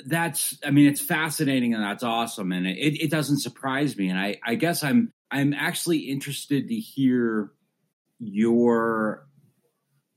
that's 0.06 0.58
i 0.64 0.70
mean 0.70 0.86
it's 0.86 1.00
fascinating 1.00 1.74
and 1.74 1.82
that's 1.82 2.02
awesome. 2.02 2.52
And 2.52 2.66
it, 2.66 3.02
it 3.02 3.10
doesn't 3.10 3.40
surprise 3.40 3.96
me. 3.96 4.08
And 4.08 4.18
i 4.18 4.38
i 4.44 4.54
guess 4.54 4.82
i'm 4.82 5.12
i'm 5.30 5.52
actually 5.52 5.98
interested 5.98 6.68
to 6.68 6.74
hear 6.74 7.52
your 8.18 9.26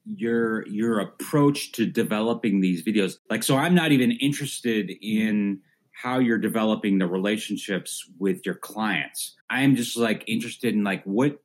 your 0.05 0.67
your 0.67 0.99
approach 0.99 1.71
to 1.73 1.85
developing 1.85 2.61
these 2.61 2.83
videos. 2.83 3.17
Like 3.29 3.43
so 3.43 3.55
i'm 3.57 3.75
not 3.75 3.91
even 3.91 4.11
interested 4.11 4.91
in 5.01 5.61
how 5.93 6.19
you're 6.19 6.39
developing 6.39 6.97
the 6.97 7.07
relationships 7.07 8.03
with 8.19 8.45
your 8.45 8.55
clients. 8.55 9.35
I'm 9.49 9.75
just 9.75 9.95
like 9.95 10.23
interested 10.27 10.73
in 10.73 10.83
like 10.83 11.03
what 11.03 11.39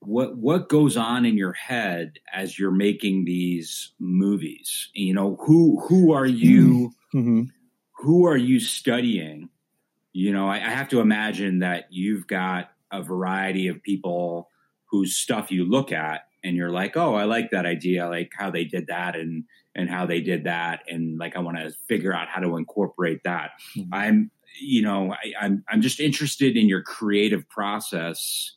what 0.00 0.36
what 0.38 0.68
goes 0.68 0.96
on 0.96 1.24
in 1.24 1.36
your 1.36 1.52
head 1.52 2.18
as 2.32 2.58
you're 2.58 2.70
making 2.70 3.24
these 3.24 3.92
movies 3.98 4.88
you 4.94 5.14
know 5.14 5.36
who 5.40 5.80
who 5.88 6.12
are 6.12 6.26
you 6.26 6.90
mm-hmm. 7.14 7.42
who 7.98 8.26
are 8.26 8.36
you 8.36 8.58
studying 8.58 9.48
you 10.12 10.32
know 10.32 10.48
I, 10.48 10.56
I, 10.56 10.70
have 10.70 10.88
to 10.90 11.00
imagine 11.00 11.58
that 11.60 11.86
you've 11.90 12.26
got 12.26 12.70
a 12.90 13.02
variety 13.02 13.68
of 13.68 13.82
people 13.82 14.48
whose 14.86 15.16
stuff 15.16 15.52
you 15.52 15.64
look 15.64 15.92
at 15.92 16.22
and 16.42 16.56
you're 16.56 16.70
like 16.70 16.96
oh 16.96 17.14
i 17.14 17.24
like 17.24 17.50
that 17.50 17.66
idea 17.66 18.08
like 18.08 18.32
how 18.36 18.50
they 18.50 18.64
did 18.64 18.86
that 18.86 19.16
and 19.16 19.44
and 19.74 19.90
how 19.90 20.06
they 20.06 20.22
did 20.22 20.44
that 20.44 20.80
and 20.88 21.18
like 21.18 21.36
i 21.36 21.40
want 21.40 21.58
to 21.58 21.70
figure 21.88 22.14
out 22.14 22.28
how 22.28 22.40
to 22.40 22.56
incorporate 22.56 23.20
that 23.24 23.50
mm-hmm. 23.76 23.92
i'm 23.92 24.30
you 24.58 24.82
know 24.82 25.12
I, 25.12 25.44
I'm, 25.44 25.62
I'm 25.68 25.82
just 25.82 26.00
interested 26.00 26.56
in 26.56 26.68
your 26.68 26.82
creative 26.82 27.48
process 27.50 28.56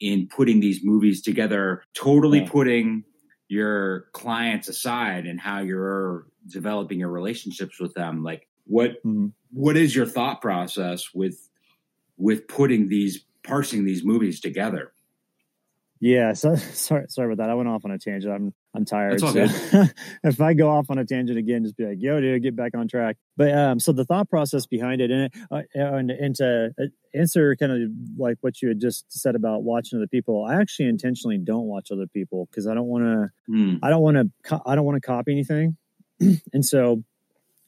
in 0.00 0.26
putting 0.28 0.60
these 0.60 0.80
movies 0.82 1.22
together, 1.22 1.82
totally 1.94 2.40
yeah. 2.40 2.48
putting 2.48 3.04
your 3.48 4.06
clients 4.12 4.68
aside 4.68 5.26
and 5.26 5.40
how 5.40 5.60
you're 5.60 6.26
developing 6.46 7.00
your 7.00 7.10
relationships 7.10 7.78
with 7.78 7.92
them. 7.94 8.22
Like 8.22 8.48
what 8.64 8.92
mm-hmm. 9.04 9.28
what 9.52 9.76
is 9.76 9.94
your 9.94 10.06
thought 10.06 10.40
process 10.40 11.12
with 11.12 11.48
with 12.16 12.48
putting 12.48 12.88
these 12.88 13.24
parsing 13.42 13.84
these 13.84 14.04
movies 14.04 14.40
together? 14.40 14.92
Yeah, 16.00 16.32
so 16.32 16.54
sorry, 16.56 17.06
sorry 17.08 17.32
about 17.32 17.44
that. 17.44 17.50
I 17.50 17.54
went 17.54 17.68
off 17.68 17.84
on 17.84 17.90
a 17.90 17.98
tangent. 17.98 18.32
I'm 18.32 18.54
I'm 18.74 18.84
tired. 18.84 19.20
So 19.20 19.32
if 20.22 20.40
I 20.40 20.54
go 20.54 20.70
off 20.70 20.90
on 20.90 20.98
a 20.98 21.04
tangent 21.04 21.38
again, 21.38 21.64
just 21.64 21.76
be 21.76 21.84
like, 21.84 22.00
"Yo, 22.00 22.20
dude, 22.20 22.42
get 22.42 22.54
back 22.54 22.76
on 22.76 22.86
track." 22.86 23.16
But 23.36 23.52
um, 23.52 23.80
so 23.80 23.92
the 23.92 24.04
thought 24.04 24.30
process 24.30 24.66
behind 24.66 25.00
it, 25.00 25.10
and 25.10 25.30
uh, 25.50 25.62
and, 25.74 26.10
and 26.10 26.34
to 26.36 26.72
uh, 26.78 26.84
answer 27.12 27.56
kind 27.56 27.72
of 27.72 27.90
like 28.16 28.38
what 28.42 28.62
you 28.62 28.68
had 28.68 28.80
just 28.80 29.06
said 29.10 29.34
about 29.34 29.64
watching 29.64 29.98
other 29.98 30.06
people, 30.06 30.44
I 30.44 30.60
actually 30.60 30.88
intentionally 30.88 31.38
don't 31.38 31.66
watch 31.66 31.90
other 31.90 32.06
people 32.06 32.46
because 32.46 32.68
I 32.68 32.74
don't 32.74 32.86
want 32.86 33.04
to. 33.04 33.52
Mm. 33.52 33.80
I 33.82 33.90
don't 33.90 34.02
want 34.02 34.16
to. 34.18 34.30
Co- 34.44 34.62
I 34.64 34.76
don't 34.76 34.84
want 34.84 35.02
to 35.02 35.06
copy 35.06 35.32
anything, 35.32 35.76
and 36.52 36.64
so 36.64 37.02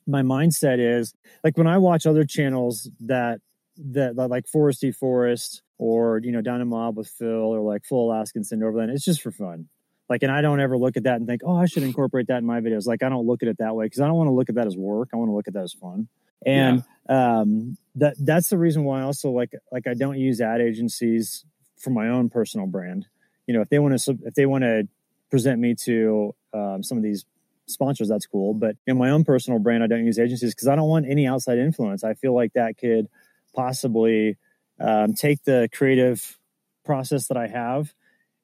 my 0.07 0.23
mindset 0.23 0.79
is 0.79 1.15
like 1.43 1.57
when 1.57 1.67
I 1.67 1.79
watch 1.79 2.07
other 2.07 2.25
channels 2.25 2.89
that 3.01 3.41
that 3.77 4.17
like 4.17 4.45
Foresty 4.47 4.95
Forest 4.95 5.63
or 5.79 6.21
you 6.23 6.31
know 6.31 6.43
down 6.43 6.61
in 6.61 6.69
Mob 6.69 6.97
with 6.97 7.09
Phil 7.09 7.29
or 7.29 7.61
like 7.61 7.85
Full 7.85 8.09
Alaskan 8.09 8.45
Send 8.45 8.63
Overland. 8.63 8.93
It's 8.93 9.05
just 9.05 9.21
for 9.21 9.33
fun. 9.33 9.69
Like, 10.13 10.23
and 10.23 10.31
I 10.31 10.43
don't 10.43 10.61
ever 10.61 10.77
look 10.77 10.99
at 10.99 11.05
that 11.05 11.17
and 11.17 11.27
think, 11.27 11.41
oh, 11.43 11.57
I 11.57 11.65
should 11.65 11.85
incorporate 11.85 12.27
that 12.27 12.37
in 12.37 12.45
my 12.45 12.61
videos. 12.61 12.87
Like, 12.87 13.03
I 13.03 13.09
don't 13.09 13.27
look 13.27 13.43
at 13.43 13.49
it 13.49 13.57
that 13.61 13.75
way 13.75 13.87
because 13.87 14.01
I 14.03 14.07
don't 14.07 14.17
want 14.17 14.29
to 14.29 14.33
look 14.33 14.51
at 14.51 14.57
that 14.57 14.67
as 14.67 14.77
work. 14.77 15.09
I 15.15 15.17
want 15.17 15.31
to 15.31 15.35
look 15.35 15.49
at 15.49 15.55
that 15.55 15.63
as 15.63 15.73
fun. 15.73 16.07
And 16.45 16.85
yeah. 17.09 17.41
um, 17.41 17.79
that 17.95 18.17
that's 18.19 18.51
the 18.51 18.59
reason 18.59 18.85
why 18.85 19.01
I 19.01 19.05
also 19.05 19.31
like 19.31 19.55
like 19.73 19.87
I 19.87 19.95
don't 19.95 20.19
use 20.19 20.43
ad 20.43 20.61
agencies 20.61 21.47
for 21.79 21.89
my 21.89 22.11
own 22.11 22.29
personal 22.29 22.67
brand. 22.67 23.07
You 23.47 23.55
know, 23.55 23.63
if 23.63 23.71
they 23.71 23.79
want 23.79 23.99
to 23.99 24.19
if 24.27 24.35
they 24.35 24.45
want 24.45 24.65
to 24.65 24.87
present 25.31 25.59
me 25.59 25.75
to 25.85 26.35
um, 26.53 26.83
some 26.83 26.99
of 26.99 27.03
these 27.03 27.25
sponsors, 27.69 28.09
that's 28.09 28.27
cool. 28.27 28.53
But 28.53 28.77
in 28.87 28.99
my 28.99 29.09
own 29.09 29.25
personal 29.25 29.61
brand, 29.61 29.83
I 29.83 29.87
don't 29.87 30.05
use 30.05 30.19
agencies 30.19 30.55
because 30.55 30.69
I 30.69 30.77
don't 30.77 30.91
want 30.91 31.07
any 31.09 31.27
outside 31.27 31.57
influence. 31.57 32.05
I 32.05 32.13
feel 32.13 32.35
like 32.35 32.53
that 32.53 32.77
could 32.77 33.09
possibly 33.55 34.37
um, 34.79 35.15
take 35.15 35.43
the 35.45 35.71
creative 35.73 36.39
process 36.85 37.29
that 37.29 37.39
I 37.39 37.47
have 37.47 37.95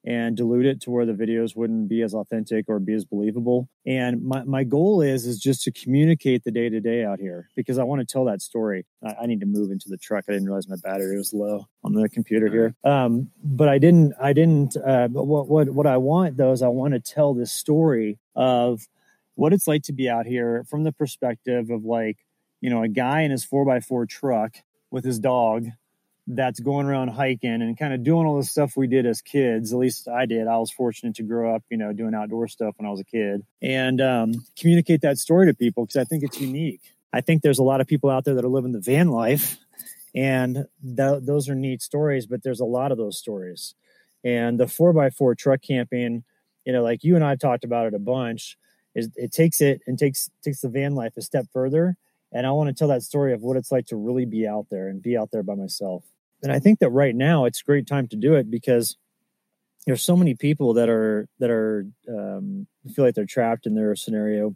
and 0.05 0.37
dilute 0.37 0.65
it 0.65 0.81
to 0.81 0.91
where 0.91 1.05
the 1.05 1.13
videos 1.13 1.55
wouldn't 1.55 1.89
be 1.89 2.01
as 2.01 2.13
authentic 2.13 2.65
or 2.67 2.79
be 2.79 2.93
as 2.93 3.05
believable. 3.05 3.69
And 3.85 4.23
my, 4.23 4.43
my 4.43 4.63
goal 4.63 5.01
is 5.01 5.25
is 5.25 5.39
just 5.39 5.63
to 5.63 5.71
communicate 5.71 6.43
the 6.43 6.51
day 6.51 6.69
to 6.69 6.79
day 6.79 7.03
out 7.03 7.19
here 7.19 7.49
because 7.55 7.77
I 7.77 7.83
want 7.83 7.99
to 7.99 8.05
tell 8.05 8.25
that 8.25 8.41
story. 8.41 8.85
I, 9.05 9.15
I, 9.23 9.25
need 9.25 9.41
to 9.41 9.45
move 9.45 9.71
into 9.71 9.89
the 9.89 9.97
truck. 9.97 10.25
I 10.27 10.33
didn't 10.33 10.47
realize 10.47 10.69
my 10.69 10.77
battery 10.81 11.17
was 11.17 11.33
low 11.33 11.67
on 11.83 11.93
the 11.93 12.07
computer 12.09 12.49
here. 12.49 12.75
Um, 12.83 13.31
but 13.43 13.67
I 13.67 13.77
didn't 13.77 14.13
I 14.21 14.33
didn't 14.33 14.77
uh, 14.77 15.09
but 15.09 15.25
what 15.25 15.47
what 15.47 15.69
what 15.69 15.87
I 15.87 15.97
want 15.97 16.37
though 16.37 16.51
is 16.51 16.61
I 16.61 16.69
want 16.69 16.93
to 16.93 16.99
tell 16.99 17.33
this 17.33 17.51
story 17.51 18.19
of 18.35 18.87
what 19.35 19.53
it's 19.53 19.67
like 19.67 19.83
to 19.83 19.93
be 19.93 20.09
out 20.09 20.25
here 20.25 20.65
from 20.69 20.83
the 20.83 20.91
perspective 20.91 21.69
of 21.69 21.85
like, 21.85 22.17
you 22.61 22.69
know, 22.69 22.83
a 22.83 22.89
guy 22.89 23.21
in 23.21 23.31
his 23.31 23.45
four 23.45 23.65
by 23.65 23.79
four 23.79 24.05
truck 24.05 24.57
with 24.91 25.05
his 25.05 25.19
dog 25.19 25.67
that's 26.31 26.59
going 26.59 26.85
around 26.85 27.07
hiking 27.07 27.63
and 27.63 27.75
kind 27.75 27.91
of 27.91 28.03
doing 28.03 28.27
all 28.27 28.37
the 28.37 28.43
stuff 28.43 28.77
we 28.77 28.85
did 28.85 29.07
as 29.07 29.19
kids. 29.19 29.73
At 29.73 29.79
least 29.79 30.07
I 30.07 30.27
did. 30.27 30.47
I 30.47 30.57
was 30.57 30.69
fortunate 30.69 31.15
to 31.15 31.23
grow 31.23 31.55
up, 31.55 31.63
you 31.71 31.77
know, 31.77 31.91
doing 31.91 32.13
outdoor 32.13 32.47
stuff 32.47 32.75
when 32.77 32.87
I 32.87 32.91
was 32.91 32.99
a 32.99 33.03
kid 33.03 33.43
and 33.63 33.99
um, 33.99 34.45
communicate 34.57 35.01
that 35.01 35.17
story 35.17 35.47
to 35.47 35.55
people 35.55 35.85
because 35.85 35.97
I 35.97 36.03
think 36.03 36.23
it's 36.23 36.39
unique. 36.39 36.81
I 37.11 37.21
think 37.21 37.41
there's 37.41 37.57
a 37.57 37.63
lot 37.63 37.81
of 37.81 37.87
people 37.87 38.11
out 38.11 38.25
there 38.25 38.35
that 38.35 38.45
are 38.45 38.49
living 38.49 38.73
the 38.73 38.79
van 38.79 39.09
life 39.09 39.57
and 40.13 40.67
th- 40.83 41.23
those 41.23 41.49
are 41.49 41.55
neat 41.55 41.81
stories, 41.81 42.27
but 42.27 42.43
there's 42.43 42.59
a 42.59 42.65
lot 42.65 42.91
of 42.91 42.99
those 42.99 43.17
stories. 43.17 43.73
And 44.23 44.59
the 44.59 44.67
four 44.67 44.93
by 44.93 45.09
four 45.09 45.33
truck 45.33 45.63
camping, 45.63 46.23
you 46.63 46.73
know, 46.73 46.83
like 46.83 47.03
you 47.03 47.15
and 47.15 47.25
I 47.25 47.37
talked 47.37 47.63
about 47.63 47.87
it 47.87 47.95
a 47.95 47.99
bunch, 47.99 48.55
is 48.93 49.09
it 49.15 49.31
takes 49.31 49.61
it 49.61 49.81
and 49.87 49.97
takes 49.97 50.29
takes 50.43 50.61
the 50.61 50.69
van 50.69 50.93
life 50.93 51.13
a 51.17 51.23
step 51.23 51.47
further. 51.51 51.97
And 52.31 52.45
I 52.45 52.51
want 52.51 52.67
to 52.67 52.75
tell 52.75 52.89
that 52.89 53.01
story 53.01 53.33
of 53.33 53.41
what 53.41 53.57
it's 53.57 53.71
like 53.71 53.87
to 53.87 53.95
really 53.95 54.25
be 54.25 54.47
out 54.47 54.67
there 54.69 54.89
and 54.89 55.01
be 55.01 55.17
out 55.17 55.31
there 55.31 55.41
by 55.41 55.55
myself 55.55 56.03
and 56.41 56.51
I 56.51 56.59
think 56.59 56.79
that 56.79 56.89
right 56.89 57.15
now 57.15 57.45
it's 57.45 57.61
a 57.61 57.65
great 57.65 57.87
time 57.87 58.07
to 58.09 58.15
do 58.15 58.35
it 58.35 58.49
because 58.49 58.97
there's 59.85 60.03
so 60.03 60.15
many 60.15 60.35
people 60.35 60.73
that 60.75 60.89
are 60.89 61.27
that 61.39 61.49
are 61.49 61.85
um, 62.07 62.67
feel 62.93 63.05
like 63.05 63.15
they're 63.15 63.25
trapped 63.25 63.65
in 63.65 63.75
their 63.75 63.95
scenario 63.95 64.55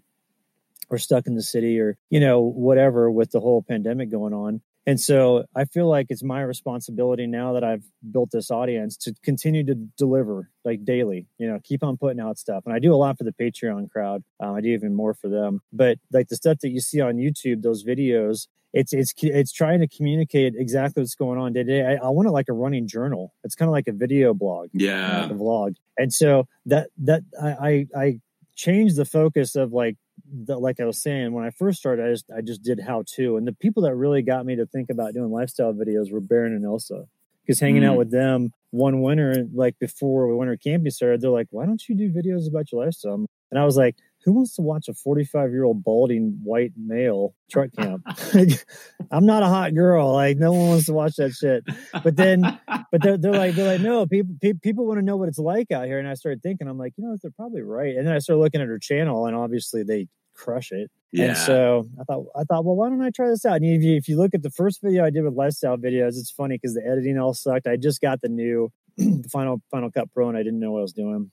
or 0.89 0.97
stuck 0.97 1.27
in 1.27 1.35
the 1.35 1.41
city 1.41 1.79
or 1.79 1.97
you 2.09 2.19
know 2.19 2.41
whatever 2.41 3.09
with 3.09 3.31
the 3.31 3.39
whole 3.39 3.61
pandemic 3.61 4.11
going 4.11 4.33
on 4.33 4.61
and 4.85 4.99
so 4.99 5.43
i 5.55 5.65
feel 5.65 5.87
like 5.87 6.07
it's 6.09 6.23
my 6.23 6.41
responsibility 6.41 7.27
now 7.27 7.53
that 7.53 7.63
i've 7.63 7.83
built 8.11 8.29
this 8.31 8.51
audience 8.51 8.97
to 8.97 9.13
continue 9.23 9.63
to 9.65 9.75
deliver 9.97 10.49
like 10.65 10.83
daily 10.83 11.27
you 11.37 11.47
know 11.47 11.59
keep 11.63 11.83
on 11.83 11.97
putting 11.97 12.19
out 12.19 12.37
stuff 12.37 12.63
and 12.65 12.73
i 12.73 12.79
do 12.79 12.93
a 12.93 12.97
lot 12.97 13.17
for 13.17 13.23
the 13.23 13.33
patreon 13.33 13.89
crowd 13.89 14.23
um, 14.41 14.55
i 14.55 14.61
do 14.61 14.69
even 14.69 14.93
more 14.93 15.13
for 15.13 15.29
them 15.29 15.61
but 15.71 15.97
like 16.11 16.27
the 16.27 16.35
stuff 16.35 16.57
that 16.61 16.69
you 16.69 16.79
see 16.79 17.01
on 17.01 17.15
youtube 17.15 17.61
those 17.61 17.83
videos 17.83 18.47
it's 18.73 18.91
it's 18.91 19.13
it's 19.17 19.51
trying 19.51 19.79
to 19.81 19.87
communicate 19.87 20.55
exactly 20.57 21.01
what's 21.01 21.15
going 21.15 21.39
on 21.39 21.53
today. 21.53 21.85
I, 21.85 22.07
I 22.07 22.09
want 22.09 22.27
it 22.27 22.31
like 22.31 22.49
a 22.49 22.53
running 22.53 22.87
journal. 22.87 23.33
It's 23.43 23.53
kind 23.53 23.69
of 23.69 23.71
like 23.71 23.87
a 23.87 23.91
video 23.91 24.33
blog, 24.33 24.69
yeah, 24.73 25.21
like 25.21 25.31
a 25.31 25.35
vlog. 25.35 25.75
And 25.97 26.11
so 26.11 26.47
that 26.65 26.89
that 26.97 27.21
I 27.41 27.51
I, 27.51 27.87
I 27.95 28.19
changed 28.55 28.95
the 28.95 29.05
focus 29.05 29.55
of 29.55 29.73
like 29.73 29.95
the, 30.31 30.57
like 30.57 30.79
I 30.79 30.85
was 30.85 31.01
saying 31.01 31.33
when 31.33 31.45
I 31.45 31.49
first 31.51 31.79
started. 31.79 32.05
I 32.05 32.11
just 32.11 32.25
I 32.37 32.41
just 32.41 32.63
did 32.63 32.79
how 32.79 33.03
to, 33.15 33.37
and 33.37 33.47
the 33.47 33.53
people 33.53 33.83
that 33.83 33.95
really 33.95 34.21
got 34.21 34.45
me 34.45 34.55
to 34.55 34.65
think 34.65 34.89
about 34.89 35.13
doing 35.13 35.31
lifestyle 35.31 35.73
videos 35.73 36.11
were 36.11 36.21
Baron 36.21 36.53
and 36.53 36.65
Elsa. 36.65 37.05
Because 37.45 37.59
hanging 37.59 37.81
mm. 37.81 37.89
out 37.89 37.97
with 37.97 38.09
them 38.09 38.51
one 38.71 39.01
winter, 39.01 39.45
like 39.53 39.77
before 39.77 40.29
we 40.29 40.35
winter 40.35 40.55
camping 40.55 40.91
started, 40.91 41.21
they're 41.21 41.29
like, 41.29 41.47
"Why 41.51 41.65
don't 41.65 41.87
you 41.89 41.95
do 41.95 42.09
videos 42.09 42.47
about 42.47 42.71
your 42.71 42.85
lifestyle?" 42.85 43.25
And 43.51 43.59
I 43.59 43.65
was 43.65 43.75
like, 43.75 43.95
who 44.23 44.31
wants 44.33 44.55
to 44.55 44.61
watch 44.61 44.87
a 44.87 44.93
45 44.93 45.51
year 45.51 45.63
old 45.63 45.83
balding 45.83 46.39
white 46.43 46.71
male 46.77 47.35
truck 47.51 47.71
camp? 47.77 48.03
I'm 49.11 49.25
not 49.25 49.43
a 49.43 49.47
hot 49.47 49.73
girl. 49.75 50.13
Like 50.13 50.37
no 50.37 50.51
one 50.51 50.69
wants 50.69 50.85
to 50.85 50.93
watch 50.93 51.15
that 51.17 51.33
shit. 51.33 51.63
But 52.03 52.15
then, 52.15 52.59
but 52.91 53.01
they're, 53.01 53.17
they're 53.17 53.33
like, 53.33 53.55
they're 53.55 53.73
like, 53.73 53.81
no, 53.81 54.05
people, 54.05 54.35
people, 54.41 54.59
people 54.61 54.85
want 54.85 54.99
to 54.99 55.05
know 55.05 55.17
what 55.17 55.29
it's 55.29 55.39
like 55.39 55.71
out 55.71 55.85
here. 55.85 55.99
And 55.99 56.07
I 56.07 56.13
started 56.13 56.41
thinking, 56.41 56.67
I'm 56.67 56.77
like, 56.77 56.93
you 56.97 57.03
know, 57.03 57.17
they're 57.21 57.31
probably 57.31 57.61
right. 57.61 57.95
And 57.95 58.07
then 58.07 58.13
I 58.13 58.19
started 58.19 58.39
looking 58.39 58.61
at 58.61 58.67
her 58.67 58.79
channel 58.79 59.25
and 59.25 59.35
obviously 59.35 59.83
they 59.83 60.07
crush 60.33 60.71
it. 60.71 60.89
Yeah. 61.11 61.25
And 61.25 61.37
so 61.37 61.87
I 61.99 62.03
thought, 62.05 62.25
I 62.35 62.43
thought, 62.43 62.65
well, 62.65 62.75
why 62.75 62.89
don't 62.89 63.01
I 63.01 63.11
try 63.11 63.27
this 63.27 63.45
out? 63.45 63.57
And 63.57 63.65
if 63.65 63.83
you, 63.83 63.95
if 63.95 64.07
you 64.07 64.17
look 64.17 64.33
at 64.33 64.41
the 64.41 64.49
first 64.49 64.81
video 64.81 65.05
I 65.05 65.09
did 65.09 65.23
with 65.23 65.33
lifestyle 65.33 65.77
videos, 65.77 66.17
it's 66.17 66.31
funny 66.31 66.55
because 66.55 66.73
the 66.73 66.85
editing 66.85 67.19
all 67.19 67.33
sucked. 67.33 67.67
I 67.67 67.75
just 67.75 68.01
got 68.01 68.21
the 68.21 68.29
new, 68.29 68.71
the 68.97 69.29
final, 69.31 69.61
Final 69.69 69.91
Cut 69.91 70.11
Pro 70.11 70.29
and 70.29 70.37
I 70.37 70.43
didn't 70.43 70.59
know 70.59 70.71
what 70.71 70.79
I 70.79 70.83
was 70.83 70.93
doing 70.93 71.29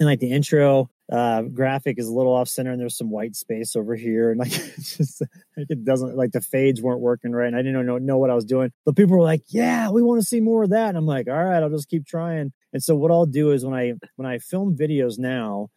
and 0.00 0.08
like 0.08 0.20
the 0.20 0.32
intro 0.32 0.90
uh, 1.12 1.42
graphic 1.42 1.98
is 1.98 2.08
a 2.08 2.12
little 2.12 2.32
off 2.32 2.48
center 2.48 2.70
and 2.70 2.80
there's 2.80 2.96
some 2.96 3.10
white 3.10 3.36
space 3.36 3.76
over 3.76 3.94
here 3.94 4.30
and 4.30 4.40
like 4.40 4.50
just 4.76 5.20
like 5.56 5.66
it 5.68 5.84
doesn't 5.84 6.16
like 6.16 6.32
the 6.32 6.40
fades 6.40 6.80
weren't 6.80 7.00
working 7.00 7.32
right 7.32 7.46
and 7.46 7.56
I 7.56 7.60
didn't 7.60 7.84
know 7.84 7.98
know 7.98 8.18
what 8.18 8.30
I 8.30 8.34
was 8.34 8.46
doing. 8.46 8.72
But 8.86 8.96
people 8.96 9.16
were 9.16 9.22
like, 9.22 9.42
"Yeah, 9.48 9.90
we 9.90 10.02
want 10.02 10.20
to 10.22 10.26
see 10.26 10.40
more 10.40 10.62
of 10.64 10.70
that." 10.70 10.88
And 10.88 10.98
I'm 10.98 11.06
like, 11.06 11.28
"All 11.28 11.44
right, 11.44 11.62
I'll 11.62 11.70
just 11.70 11.88
keep 11.88 12.06
trying." 12.06 12.52
And 12.72 12.82
so 12.82 12.96
what 12.96 13.10
I'll 13.10 13.26
do 13.26 13.50
is 13.50 13.64
when 13.64 13.74
I 13.74 13.94
when 14.16 14.26
I 14.26 14.38
film 14.38 14.76
videos 14.76 15.18
now, 15.18 15.68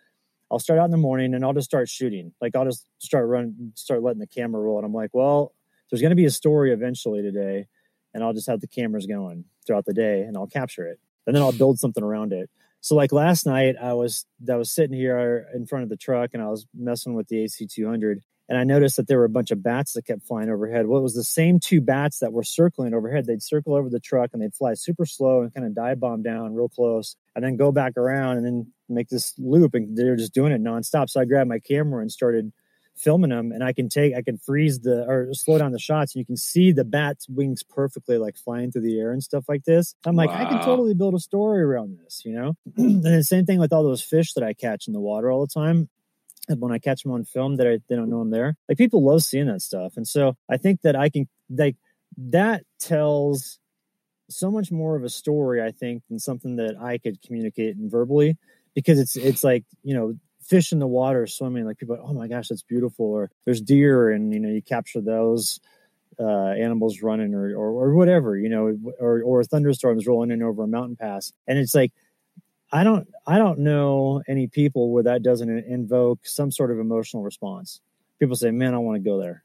I'll 0.50 0.60
start 0.60 0.80
out 0.80 0.86
in 0.86 0.92
the 0.92 0.98
morning 0.98 1.34
and 1.34 1.44
I'll 1.44 1.54
just 1.54 1.70
start 1.70 1.90
shooting. 1.90 2.34
Like 2.40 2.56
I'll 2.56 2.66
just 2.66 2.86
start 3.00 3.28
running, 3.28 3.74
start 3.76 4.04
letting 4.04 4.20
the 4.20 4.28
camera 4.28 4.62
roll. 4.62 4.78
And 4.78 4.86
I'm 4.86 4.94
like, 4.94 5.12
well, 5.13 5.54
there's 5.90 6.02
going 6.02 6.12
to 6.12 6.16
be 6.16 6.26
a 6.26 6.32
story 6.32 6.72
eventually 6.72 7.22
today, 7.22 7.68
and 8.13 8.24
I'll 8.24 8.34
just 8.34 8.48
have 8.48 8.62
the 8.62 8.68
cameras 8.68 9.06
going 9.06 9.44
throughout 9.66 9.86
the 9.86 9.94
day 9.94 10.22
and 10.22 10.38
I'll 10.38 10.48
capture 10.48 10.88
it, 10.88 11.00
and 11.26 11.36
then 11.36 11.44
I'll 11.44 11.52
build 11.52 11.80
something 11.80 12.04
around 12.04 12.32
it. 12.32 12.50
So 12.88 12.95
like 12.95 13.12
last 13.12 13.45
night, 13.45 13.76
I 13.82 13.91
was 13.95 14.26
I 14.50 14.56
was 14.56 14.71
sitting 14.71 14.95
here 14.95 15.45
uh, 15.54 15.58
in 15.58 15.65
front 15.65 15.84
of 15.84 15.89
the 15.89 15.97
truck 15.97 16.30
and 16.32 16.41
I 16.41 16.47
was 16.47 16.65
messing 16.73 17.15
with 17.15 17.28
the 17.28 17.43
AC200, 17.43 18.21
and 18.47 18.58
I 18.58 18.63
noticed 18.63 18.95
that 18.95 19.10
there 19.10 19.17
were 19.17 19.26
a 19.26 19.30
bunch 19.30 19.52
of 19.52 19.62
bats 19.62 19.91
that 19.91 20.06
kept 20.06 20.23
flying 20.23 20.50
overhead. 20.50 20.88
Well, 20.88 21.02
it 21.02 21.04
was 21.04 21.13
the 21.13 21.21
same 21.21 21.60
two 21.60 21.82
bats 21.82 22.19
that 22.19 22.32
were 22.32 22.45
circling 22.45 22.93
overhead. 22.93 23.26
They'd 23.26 23.43
circle 23.43 23.76
over 23.76 23.89
the 23.89 24.00
truck 24.00 24.30
and 24.32 24.41
they'd 24.41 24.56
fly 24.56 24.73
super 24.73 25.06
slow 25.06 25.41
and 25.41 25.54
kind 25.54 25.67
of 25.67 25.76
dive 25.76 26.00
bomb 26.00 26.23
down 26.23 26.56
real 26.56 26.69
close, 26.69 27.17
and 27.36 27.43
then 27.43 27.58
go 27.58 27.73
back 27.73 27.97
around 27.97 28.38
and 28.38 28.45
then 28.45 28.71
make 28.88 29.10
this 29.10 29.34
loop. 29.38 29.73
And 29.73 29.97
they 29.97 30.06
were 30.06 30.15
just 30.15 30.34
doing 30.34 30.54
it 30.54 30.63
nonstop. 30.63 31.10
So 31.10 31.19
I 31.19 31.26
grabbed 31.26 31.50
my 31.50 31.60
camera 31.60 32.00
and 32.02 32.10
started 32.10 32.54
filming 32.98 33.30
them 33.30 33.52
and 33.52 33.64
I 33.64 33.74
can 33.74 33.90
take 33.90 34.16
I 34.16 34.22
can 34.22 34.38
freeze 34.38 34.80
the 34.80 35.06
or 35.08 35.34
slow 35.34 35.58
down 35.58 35.72
the 35.72 35.80
shots 35.80 36.16
and 36.16 36.20
you 36.20 36.26
can 36.26 36.38
see 36.38 36.72
the 36.72 36.84
bat's 36.84 37.28
wings 37.30 37.64
perfectly 37.64 38.18
like 38.18 38.38
flying 38.38 38.72
through 38.72 38.82
the 38.82 39.00
air 39.00 39.12
and 39.12 39.24
stuff 39.24 39.46
like 39.48 39.64
this. 39.66 39.96
I'm 40.06 40.16
like, 40.16 40.30
wow. 40.30 40.42
I 40.42 40.46
can 40.46 40.64
totally 40.64 40.94
build 40.94 41.14
a 41.14 41.20
story 41.20 41.62
around 41.62 41.98
this, 42.04 42.24
you 42.26 42.34
know? 42.34 42.56
and 42.78 43.04
the 43.04 43.24
same 43.24 43.46
thing 43.46 43.60
with 43.60 43.72
all 43.74 43.84
those 43.84 44.04
fish 44.04 44.34
that 44.34 44.44
I 44.44 44.54
catch 44.54 44.88
in 44.88 44.94
the 44.94 45.00
water 45.00 45.32
all 45.32 45.42
the 45.42 45.54
time. 45.54 45.90
When 46.50 46.72
I 46.72 46.80
catch 46.80 47.04
them 47.04 47.12
on 47.12 47.26
film 47.26 47.58
that 47.58 47.68
I 47.68 47.80
they 47.90 47.96
don't 47.98 48.10
know 48.10 48.22
I'm 48.22 48.32
there. 48.32 48.56
Like 48.70 48.78
people 48.78 49.04
love 49.04 49.22
seeing 49.22 49.48
that 49.48 49.62
stuff. 49.62 49.98
And 49.98 50.08
so 50.08 50.38
I 50.50 50.56
think 50.56 50.82
that 50.82 50.96
I 50.96 51.10
can 51.10 51.28
like 51.50 51.76
that 52.18 52.64
tells 52.80 53.60
so 54.30 54.52
much 54.52 54.72
more 54.72 54.96
of 54.96 55.04
a 55.04 55.10
story, 55.10 55.62
I 55.62 55.72
think, 55.72 56.04
than 56.10 56.20
something 56.20 56.56
that 56.58 56.76
I 56.80 56.98
could 56.98 57.22
communicate 57.22 57.76
in 57.76 57.90
verbally 57.90 58.38
because 58.76 59.00
it's 59.00 59.16
it's 59.16 59.44
like, 59.44 59.66
you 59.84 59.96
know, 59.96 60.16
fish 60.48 60.72
in 60.72 60.80
the 60.80 60.88
water 60.88 61.28
swimming 61.28 61.66
like 61.66 61.78
people 61.78 61.98
oh 62.02 62.14
my 62.14 62.28
gosh 62.28 62.48
that's 62.48 62.64
beautiful 62.64 63.06
or 63.06 63.30
there's 63.46 63.62
deer 63.62 64.10
and 64.10 64.34
you 64.34 64.40
know 64.40 64.50
you 64.50 64.62
capture 64.62 65.02
those 65.02 65.60
uh, 66.20 66.50
animals 66.50 67.02
running 67.02 67.36
or, 67.36 67.50
or, 67.56 67.70
or 67.70 67.94
whatever 67.94 68.38
you 68.38 68.50
know 68.50 68.76
or 69.00 69.22
or 69.22 69.44
thunderstorms 69.44 70.08
rolling 70.08 70.32
in 70.32 70.42
over 70.42 70.64
a 70.64 70.68
mountain 70.68 70.96
pass. 70.96 71.32
And 71.48 71.60
it's 71.60 71.76
like 71.76 71.92
i 72.72 72.84
don't 72.84 73.08
i 73.26 73.38
don't 73.38 73.60
know 73.60 74.22
any 74.28 74.48
people 74.48 74.92
where 74.92 75.04
that 75.04 75.24
doesn't 75.24 75.50
invoke 75.50 76.26
some 76.26 76.52
sort 76.52 76.72
of 76.72 76.80
emotional 76.80 77.24
response. 77.24 77.82
People 78.20 78.36
say 78.36 78.52
man 78.52 78.74
i 78.74 78.78
want 78.78 78.96
to 78.96 79.10
go 79.10 79.20
there 79.20 79.44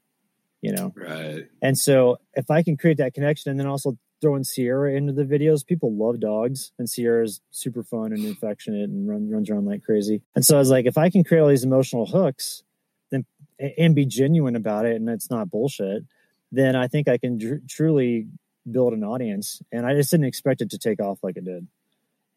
you 0.62 0.72
know? 0.72 0.94
Right. 0.96 1.48
And 1.60 1.76
so 1.76 2.18
if 2.34 2.50
i 2.50 2.62
can 2.62 2.76
create 2.76 2.98
that 2.98 3.14
connection 3.14 3.50
and 3.50 3.60
then 3.60 3.66
also 3.66 3.98
throwing 4.22 4.44
Sierra 4.44 4.94
into 4.94 5.12
the 5.12 5.24
videos. 5.24 5.66
People 5.66 5.94
love 5.94 6.20
dogs, 6.20 6.72
and 6.78 6.88
Sierra's 6.88 7.42
super 7.50 7.82
fun 7.82 8.12
and 8.12 8.24
affectionate 8.26 8.88
and 8.88 9.06
run, 9.06 9.28
runs 9.28 9.50
around 9.50 9.66
like 9.66 9.84
crazy. 9.84 10.22
And 10.34 10.46
so 10.46 10.56
I 10.56 10.58
was 10.60 10.70
like, 10.70 10.86
if 10.86 10.96
I 10.96 11.10
can 11.10 11.24
create 11.24 11.42
all 11.42 11.48
these 11.48 11.64
emotional 11.64 12.06
hooks, 12.06 12.62
then 13.10 13.26
and 13.58 13.94
be 13.94 14.06
genuine 14.06 14.56
about 14.56 14.86
it, 14.86 14.96
and 14.96 15.10
it's 15.10 15.28
not 15.28 15.50
bullshit, 15.50 16.04
then 16.50 16.74
I 16.76 16.88
think 16.88 17.08
I 17.08 17.18
can 17.18 17.36
dr- 17.36 17.68
truly 17.68 18.28
build 18.70 18.92
an 18.94 19.04
audience. 19.04 19.60
And 19.72 19.84
I 19.84 19.94
just 19.94 20.10
didn't 20.10 20.26
expect 20.26 20.62
it 20.62 20.70
to 20.70 20.78
take 20.78 21.00
off 21.00 21.18
like 21.22 21.36
it 21.36 21.44
did. 21.44 21.66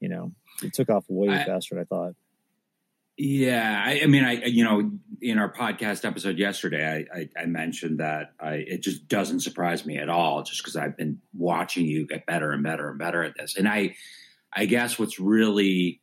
You 0.01 0.09
know, 0.09 0.31
it 0.61 0.73
took 0.73 0.89
off 0.89 1.05
way 1.07 1.29
I, 1.29 1.45
faster 1.45 1.75
than 1.75 1.83
I 1.83 1.85
thought. 1.85 2.15
Yeah, 3.17 3.82
I, 3.86 4.01
I, 4.04 4.08
mean, 4.08 4.25
I 4.25 4.43
you 4.45 4.63
know, 4.65 4.91
in 5.21 5.39
our 5.39 5.51
podcast 5.51 6.04
episode 6.04 6.38
yesterday, 6.38 7.08
I, 7.13 7.19
I, 7.19 7.43
I 7.43 7.45
mentioned 7.45 7.99
that 7.99 8.34
I, 8.39 8.56
it 8.56 8.82
just 8.82 9.08
doesn't 9.08 9.39
surprise 9.39 9.86
me 9.86 9.97
at 9.97 10.10
all, 10.10 10.43
just 10.43 10.62
because 10.62 10.75
I've 10.75 10.97
been 10.97 11.21
watching 11.34 11.86
you 11.86 12.06
get 12.06 12.25
better 12.25 12.51
and 12.51 12.62
better 12.62 12.89
and 12.89 12.99
better 12.99 13.23
at 13.23 13.36
this. 13.38 13.56
And 13.56 13.69
I, 13.69 13.95
I 14.54 14.65
guess 14.65 14.99
what's 14.99 15.19
really 15.19 16.01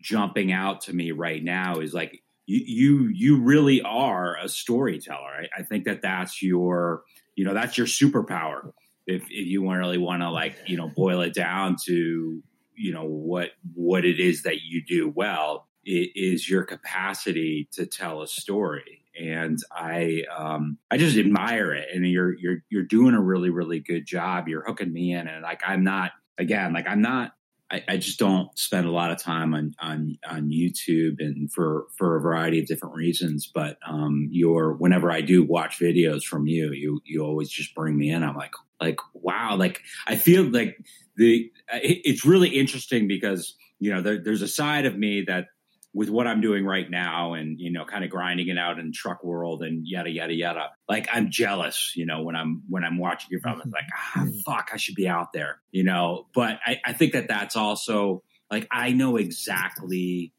jumping 0.00 0.52
out 0.52 0.82
to 0.82 0.92
me 0.92 1.12
right 1.12 1.42
now 1.42 1.80
is 1.80 1.92
like 1.92 2.22
you 2.46 2.60
you 2.64 3.08
you 3.08 3.40
really 3.42 3.80
are 3.82 4.36
a 4.36 4.48
storyteller. 4.48 5.46
I, 5.56 5.62
think 5.62 5.84
that 5.84 6.02
that's 6.02 6.42
your 6.42 7.02
you 7.36 7.44
know 7.44 7.54
that's 7.54 7.78
your 7.78 7.86
superpower. 7.86 8.72
If 9.06 9.22
if 9.24 9.46
you 9.46 9.70
really 9.70 9.98
want 9.98 10.22
to 10.22 10.30
like 10.30 10.56
you 10.66 10.76
know 10.76 10.88
boil 10.88 11.22
it 11.22 11.34
down 11.34 11.76
to 11.86 12.42
you 12.74 12.92
know 12.92 13.04
what 13.04 13.50
what 13.74 14.04
it 14.04 14.20
is 14.20 14.42
that 14.42 14.62
you 14.62 14.82
do 14.84 15.08
well 15.08 15.67
is 15.88 16.48
your 16.48 16.64
capacity 16.64 17.68
to 17.72 17.86
tell 17.86 18.22
a 18.22 18.26
story. 18.26 19.04
And 19.20 19.58
i 19.72 20.22
um 20.36 20.78
i 20.90 20.96
just 20.96 21.16
admire 21.16 21.72
it. 21.72 21.88
And 21.92 22.06
you're 22.06 22.38
you're 22.38 22.58
you're 22.68 22.84
doing 22.84 23.14
a 23.14 23.20
really 23.20 23.50
really 23.50 23.80
good 23.80 24.06
job. 24.06 24.48
You're 24.48 24.64
hooking 24.64 24.92
me 24.92 25.12
in. 25.12 25.26
And 25.26 25.42
like 25.42 25.62
i'm 25.66 25.84
not 25.84 26.12
again 26.38 26.72
like 26.72 26.86
i'm 26.86 27.02
not 27.02 27.32
I, 27.70 27.84
I 27.86 27.96
just 27.98 28.18
don't 28.18 28.56
spend 28.58 28.86
a 28.86 28.90
lot 28.90 29.10
of 29.10 29.18
time 29.18 29.54
on 29.54 29.74
on 29.78 30.16
on 30.26 30.50
YouTube 30.50 31.16
and 31.18 31.52
for 31.52 31.86
for 31.96 32.16
a 32.16 32.20
variety 32.20 32.60
of 32.60 32.66
different 32.66 32.94
reasons. 32.94 33.50
But 33.52 33.76
um, 33.86 34.28
your 34.30 34.72
whenever 34.72 35.10
I 35.10 35.20
do 35.20 35.42
watch 35.42 35.78
videos 35.78 36.22
from 36.22 36.46
you, 36.46 36.72
you 36.72 37.00
you 37.04 37.22
always 37.22 37.50
just 37.50 37.74
bring 37.74 37.98
me 37.98 38.10
in. 38.10 38.22
I'm 38.22 38.36
like 38.36 38.52
like 38.80 39.00
wow, 39.12 39.56
like 39.56 39.82
I 40.06 40.16
feel 40.16 40.44
like 40.44 40.78
the 41.16 41.50
it, 41.74 42.00
it's 42.04 42.24
really 42.24 42.48
interesting 42.48 43.06
because 43.06 43.54
you 43.78 43.92
know 43.92 44.00
there, 44.00 44.22
there's 44.22 44.42
a 44.42 44.48
side 44.48 44.86
of 44.86 44.96
me 44.96 45.24
that 45.26 45.48
with 45.94 46.10
what 46.10 46.26
I'm 46.26 46.40
doing 46.40 46.64
right 46.64 46.88
now 46.88 47.32
and, 47.32 47.58
you 47.58 47.72
know, 47.72 47.84
kind 47.84 48.04
of 48.04 48.10
grinding 48.10 48.48
it 48.48 48.58
out 48.58 48.78
in 48.78 48.92
truck 48.92 49.24
world 49.24 49.62
and 49.62 49.86
yada, 49.86 50.10
yada, 50.10 50.34
yada. 50.34 50.70
Like 50.88 51.08
I'm 51.10 51.30
jealous, 51.30 51.92
you 51.96 52.04
know, 52.06 52.22
when 52.22 52.36
I'm, 52.36 52.62
when 52.68 52.84
I'm 52.84 52.98
watching 52.98 53.28
your 53.30 53.40
film, 53.40 53.60
it's 53.64 53.72
like, 53.72 53.88
ah, 53.96 54.20
mm-hmm. 54.20 54.38
fuck, 54.44 54.70
I 54.72 54.76
should 54.76 54.94
be 54.94 55.08
out 55.08 55.32
there, 55.32 55.60
you 55.70 55.84
know, 55.84 56.26
but 56.34 56.58
I, 56.64 56.78
I 56.84 56.92
think 56.92 57.14
that 57.14 57.28
that's 57.28 57.56
also 57.56 58.22
like, 58.50 58.68
I 58.70 58.92
know 58.92 59.16
exactly 59.16 60.32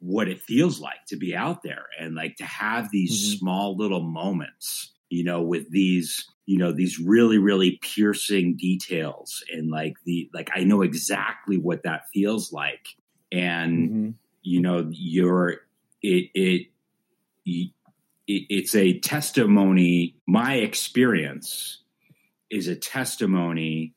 what 0.00 0.28
it 0.28 0.40
feels 0.40 0.80
like 0.80 1.04
to 1.08 1.16
be 1.16 1.36
out 1.36 1.62
there 1.62 1.84
and 2.00 2.14
like 2.14 2.36
to 2.36 2.44
have 2.44 2.90
these 2.90 3.12
mm-hmm. 3.12 3.38
small 3.38 3.76
little 3.76 4.02
moments, 4.02 4.94
you 5.10 5.22
know, 5.22 5.42
with 5.42 5.70
these, 5.70 6.24
you 6.46 6.56
know, 6.56 6.72
these 6.72 6.98
really, 6.98 7.36
really 7.36 7.78
piercing 7.82 8.56
details 8.56 9.44
and 9.52 9.70
like 9.70 9.96
the, 10.06 10.30
like, 10.32 10.50
I 10.54 10.64
know 10.64 10.80
exactly 10.80 11.58
what 11.58 11.82
that 11.82 12.08
feels 12.14 12.54
like. 12.54 12.86
And, 13.30 13.90
mm-hmm 13.90 14.10
you 14.42 14.60
know 14.60 14.88
you're 14.90 15.56
it 16.02 16.30
it, 16.34 16.66
it 17.44 17.70
it's 18.26 18.74
a 18.74 18.98
testimony. 18.98 20.16
My 20.26 20.56
experience 20.56 21.82
is 22.50 22.68
a 22.68 22.76
testimony 22.76 23.94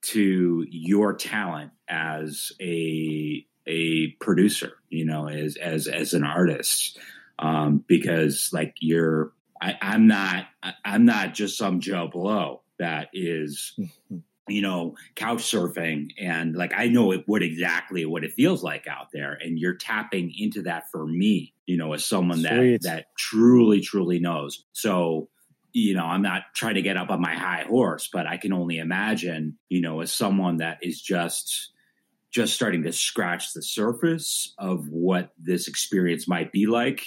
to 0.00 0.66
your 0.68 1.14
talent 1.14 1.72
as 1.88 2.52
a 2.60 3.44
a 3.66 4.08
producer 4.20 4.72
you 4.88 5.04
know 5.04 5.28
as 5.28 5.56
as 5.56 5.86
as 5.88 6.14
an 6.14 6.24
artist. 6.24 6.98
Um 7.38 7.84
because 7.86 8.50
like 8.52 8.74
you're 8.80 9.32
I, 9.60 9.76
i'm 9.82 10.06
not 10.06 10.46
i'm 10.84 11.04
not 11.04 11.34
just 11.34 11.58
some 11.58 11.80
joe 11.80 12.08
blow 12.12 12.62
that 12.78 13.08
is 13.12 13.78
you 14.48 14.62
know, 14.62 14.94
couch 15.14 15.38
surfing 15.38 16.10
and 16.18 16.54
like 16.54 16.72
I 16.76 16.88
know 16.88 17.12
it, 17.12 17.24
what 17.26 17.42
exactly 17.42 18.04
what 18.04 18.24
it 18.24 18.32
feels 18.32 18.62
like 18.62 18.86
out 18.86 19.08
there, 19.12 19.38
and 19.40 19.58
you're 19.58 19.74
tapping 19.74 20.32
into 20.36 20.62
that 20.62 20.90
for 20.90 21.06
me, 21.06 21.54
you 21.66 21.76
know, 21.76 21.92
as 21.92 22.04
someone 22.04 22.40
Sweet. 22.40 22.82
that 22.82 22.82
that 22.82 23.06
truly, 23.16 23.80
truly 23.80 24.18
knows. 24.18 24.64
So, 24.72 25.28
you 25.72 25.94
know, 25.94 26.04
I'm 26.04 26.22
not 26.22 26.42
trying 26.54 26.74
to 26.74 26.82
get 26.82 26.96
up 26.96 27.10
on 27.10 27.20
my 27.20 27.34
high 27.34 27.64
horse, 27.68 28.08
but 28.12 28.26
I 28.26 28.36
can 28.36 28.52
only 28.52 28.78
imagine, 28.78 29.58
you 29.68 29.80
know, 29.80 30.00
as 30.00 30.12
someone 30.12 30.58
that 30.58 30.78
is 30.82 31.00
just 31.00 31.72
just 32.30 32.54
starting 32.54 32.82
to 32.82 32.92
scratch 32.92 33.54
the 33.54 33.62
surface 33.62 34.54
of 34.58 34.88
what 34.88 35.32
this 35.38 35.66
experience 35.66 36.28
might 36.28 36.52
be 36.52 36.66
like. 36.66 37.06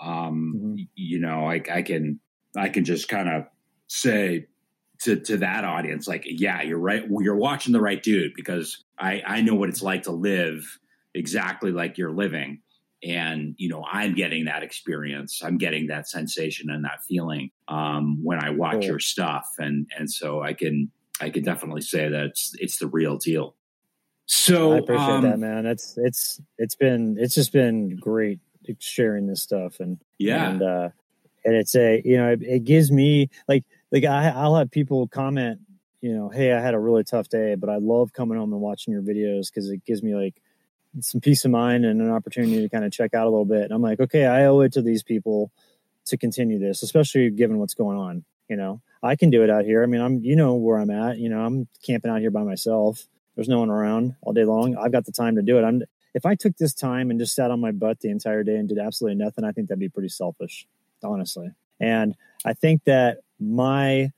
Um, 0.00 0.54
mm-hmm. 0.56 0.82
you 0.94 1.18
know, 1.18 1.50
I, 1.50 1.62
I 1.72 1.82
can 1.82 2.20
I 2.56 2.68
can 2.68 2.84
just 2.84 3.08
kind 3.08 3.28
of 3.28 3.44
say 3.86 4.46
to 5.00 5.16
to 5.16 5.38
that 5.38 5.64
audience 5.64 6.06
like 6.06 6.24
yeah 6.26 6.62
you're 6.62 6.78
right 6.78 7.04
you're 7.20 7.36
watching 7.36 7.72
the 7.72 7.80
right 7.80 8.02
dude 8.02 8.32
because 8.34 8.84
i 8.98 9.22
i 9.26 9.40
know 9.40 9.54
what 9.54 9.68
it's 9.68 9.82
like 9.82 10.02
to 10.02 10.12
live 10.12 10.78
exactly 11.14 11.72
like 11.72 11.98
you're 11.98 12.12
living. 12.12 12.60
And 13.02 13.54
you 13.56 13.70
know 13.70 13.82
i'm 13.90 14.14
getting 14.14 14.44
that 14.44 14.62
experience. 14.62 15.40
I'm 15.42 15.56
getting 15.56 15.86
that 15.86 16.06
sensation 16.06 16.68
and 16.68 16.84
that 16.84 17.02
feeling 17.02 17.50
um, 17.66 18.22
when 18.22 18.44
i 18.44 18.50
watch 18.50 18.74
cool. 18.74 18.82
your 18.82 18.98
stuff. 18.98 19.48
And 19.58 19.86
and 19.98 20.10
so 20.10 20.42
i 20.42 20.52
can 20.52 20.90
i 21.18 21.30
can 21.30 21.42
definitely 21.42 21.80
say 21.80 22.08
that 22.08 22.24
it's 22.26 22.54
it's 22.58 22.78
the 22.78 22.88
real 22.88 23.16
deal. 23.16 23.56
So 24.26 24.74
i 24.74 24.78
appreciate 24.78 25.08
um, 25.08 25.22
that 25.22 25.38
man. 25.38 25.64
It's 25.64 25.94
it's 25.96 26.42
it's 26.58 26.74
been 26.74 27.16
it's 27.18 27.34
just 27.34 27.52
been 27.52 27.96
great 27.96 28.38
sharing 28.78 29.26
this 29.26 29.42
stuff. 29.42 29.80
And 29.80 29.98
yeah. 30.18 30.50
and 30.50 30.62
uh 30.62 30.88
and 31.46 31.56
it's 31.56 31.74
a 31.74 32.02
you 32.04 32.18
know 32.18 32.32
it, 32.32 32.42
it 32.42 32.64
gives 32.64 32.92
me 32.92 33.30
like 33.48 33.64
like 33.92 34.04
I, 34.04 34.28
I'll 34.28 34.56
have 34.56 34.70
people 34.70 35.06
comment, 35.08 35.60
you 36.00 36.14
know, 36.14 36.28
hey, 36.28 36.52
I 36.52 36.60
had 36.60 36.74
a 36.74 36.78
really 36.78 37.04
tough 37.04 37.28
day, 37.28 37.54
but 37.54 37.68
I 37.68 37.76
love 37.76 38.12
coming 38.12 38.38
home 38.38 38.52
and 38.52 38.62
watching 38.62 38.92
your 38.92 39.02
videos 39.02 39.46
because 39.50 39.70
it 39.70 39.84
gives 39.84 40.02
me 40.02 40.14
like 40.14 40.40
some 41.00 41.20
peace 41.20 41.44
of 41.44 41.50
mind 41.50 41.84
and 41.84 42.00
an 42.00 42.10
opportunity 42.10 42.60
to 42.62 42.68
kind 42.68 42.84
of 42.84 42.92
check 42.92 43.14
out 43.14 43.26
a 43.26 43.30
little 43.30 43.44
bit. 43.44 43.62
And 43.62 43.72
I'm 43.72 43.82
like, 43.82 44.00
okay, 44.00 44.26
I 44.26 44.44
owe 44.46 44.60
it 44.60 44.72
to 44.72 44.82
these 44.82 45.02
people 45.02 45.52
to 46.06 46.16
continue 46.16 46.58
this, 46.58 46.82
especially 46.82 47.30
given 47.30 47.58
what's 47.58 47.74
going 47.74 47.98
on. 47.98 48.24
You 48.48 48.56
know, 48.56 48.80
I 49.02 49.14
can 49.14 49.30
do 49.30 49.44
it 49.44 49.50
out 49.50 49.64
here. 49.64 49.82
I 49.82 49.86
mean, 49.86 50.00
I'm, 50.00 50.18
you 50.20 50.34
know, 50.34 50.54
where 50.54 50.78
I'm 50.78 50.90
at. 50.90 51.18
You 51.18 51.28
know, 51.28 51.40
I'm 51.40 51.68
camping 51.84 52.10
out 52.10 52.20
here 52.20 52.32
by 52.32 52.42
myself. 52.42 53.06
There's 53.36 53.48
no 53.48 53.60
one 53.60 53.70
around 53.70 54.16
all 54.22 54.32
day 54.32 54.44
long. 54.44 54.76
I've 54.76 54.92
got 54.92 55.04
the 55.04 55.12
time 55.12 55.36
to 55.36 55.42
do 55.42 55.58
it. 55.58 55.62
I'm, 55.62 55.82
if 56.14 56.26
I 56.26 56.34
took 56.34 56.56
this 56.56 56.74
time 56.74 57.10
and 57.10 57.20
just 57.20 57.34
sat 57.34 57.52
on 57.52 57.60
my 57.60 57.70
butt 57.70 58.00
the 58.00 58.10
entire 58.10 58.42
day 58.42 58.56
and 58.56 58.68
did 58.68 58.78
absolutely 58.78 59.22
nothing, 59.22 59.44
I 59.44 59.52
think 59.52 59.68
that'd 59.68 59.78
be 59.78 59.88
pretty 59.88 60.08
selfish, 60.08 60.66
honestly. 61.04 61.50
And 61.78 62.16
I 62.44 62.54
think 62.54 62.84
that 62.84 63.18
my 63.40 64.10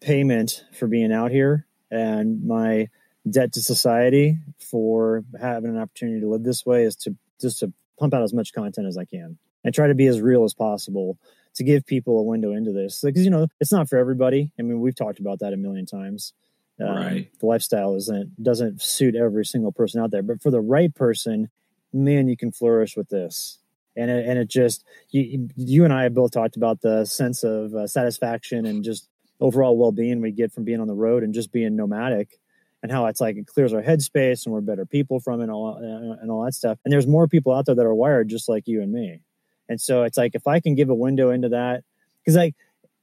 payment 0.00 0.64
for 0.72 0.86
being 0.86 1.12
out 1.12 1.30
here 1.30 1.66
and 1.90 2.44
my 2.44 2.88
debt 3.28 3.52
to 3.52 3.60
society 3.60 4.38
for 4.58 5.24
having 5.40 5.70
an 5.70 5.78
opportunity 5.78 6.20
to 6.20 6.28
live 6.28 6.44
this 6.44 6.64
way 6.64 6.84
is 6.84 6.96
to 6.96 7.16
just 7.40 7.58
to 7.60 7.72
pump 7.98 8.14
out 8.14 8.22
as 8.22 8.32
much 8.32 8.52
content 8.52 8.86
as 8.86 8.96
I 8.96 9.04
can 9.04 9.38
and 9.64 9.74
try 9.74 9.88
to 9.88 9.94
be 9.94 10.06
as 10.06 10.20
real 10.20 10.44
as 10.44 10.54
possible 10.54 11.18
to 11.54 11.64
give 11.64 11.84
people 11.84 12.18
a 12.18 12.22
window 12.22 12.52
into 12.52 12.72
this. 12.72 13.00
Because 13.02 13.24
you 13.24 13.30
know 13.30 13.48
it's 13.60 13.72
not 13.72 13.88
for 13.88 13.98
everybody. 13.98 14.52
I 14.58 14.62
mean 14.62 14.80
we've 14.80 14.94
talked 14.94 15.18
about 15.18 15.40
that 15.40 15.52
a 15.52 15.56
million 15.56 15.86
times. 15.86 16.32
Um, 16.80 16.96
right. 16.96 17.28
the 17.40 17.46
lifestyle 17.46 17.96
isn't 17.96 18.40
doesn't 18.40 18.80
suit 18.80 19.16
every 19.16 19.44
single 19.44 19.72
person 19.72 20.00
out 20.00 20.12
there 20.12 20.22
but 20.22 20.40
for 20.40 20.52
the 20.52 20.60
right 20.60 20.94
person 20.94 21.50
man 21.92 22.28
you 22.28 22.36
can 22.36 22.52
flourish 22.52 22.96
with 22.96 23.08
this 23.08 23.58
and 23.98 24.10
it, 24.10 24.26
and 24.26 24.38
it 24.38 24.48
just 24.48 24.84
you, 25.10 25.48
you 25.56 25.84
and 25.84 25.92
i 25.92 26.04
have 26.04 26.14
both 26.14 26.30
talked 26.30 26.56
about 26.56 26.80
the 26.80 27.04
sense 27.04 27.42
of 27.42 27.74
uh, 27.74 27.86
satisfaction 27.86 28.64
and 28.64 28.84
just 28.84 29.08
overall 29.40 29.76
well-being 29.76 30.20
we 30.20 30.30
get 30.30 30.52
from 30.52 30.64
being 30.64 30.80
on 30.80 30.86
the 30.86 30.94
road 30.94 31.22
and 31.22 31.34
just 31.34 31.52
being 31.52 31.76
nomadic 31.76 32.38
and 32.82 32.92
how 32.92 33.06
it's 33.06 33.20
like 33.20 33.36
it 33.36 33.46
clears 33.46 33.72
our 33.72 33.82
headspace 33.82 34.44
and 34.44 34.54
we're 34.54 34.60
better 34.60 34.86
people 34.86 35.20
from 35.20 35.40
it 35.40 35.44
and 35.44 35.52
all, 35.52 35.76
and 35.76 36.30
all 36.30 36.44
that 36.44 36.54
stuff. 36.54 36.78
And 36.84 36.92
there's 36.92 37.06
more 37.06 37.26
people 37.26 37.52
out 37.52 37.66
there 37.66 37.74
that 37.74 37.84
are 37.84 37.94
wired 37.94 38.28
just 38.28 38.48
like 38.48 38.68
you 38.68 38.82
and 38.82 38.92
me. 38.92 39.20
And 39.68 39.80
so 39.80 40.04
it's 40.04 40.16
like 40.16 40.34
if 40.34 40.46
I 40.46 40.60
can 40.60 40.74
give 40.74 40.88
a 40.88 40.94
window 40.94 41.30
into 41.30 41.48
that, 41.50 41.82
because 42.20 42.36
like, 42.36 42.54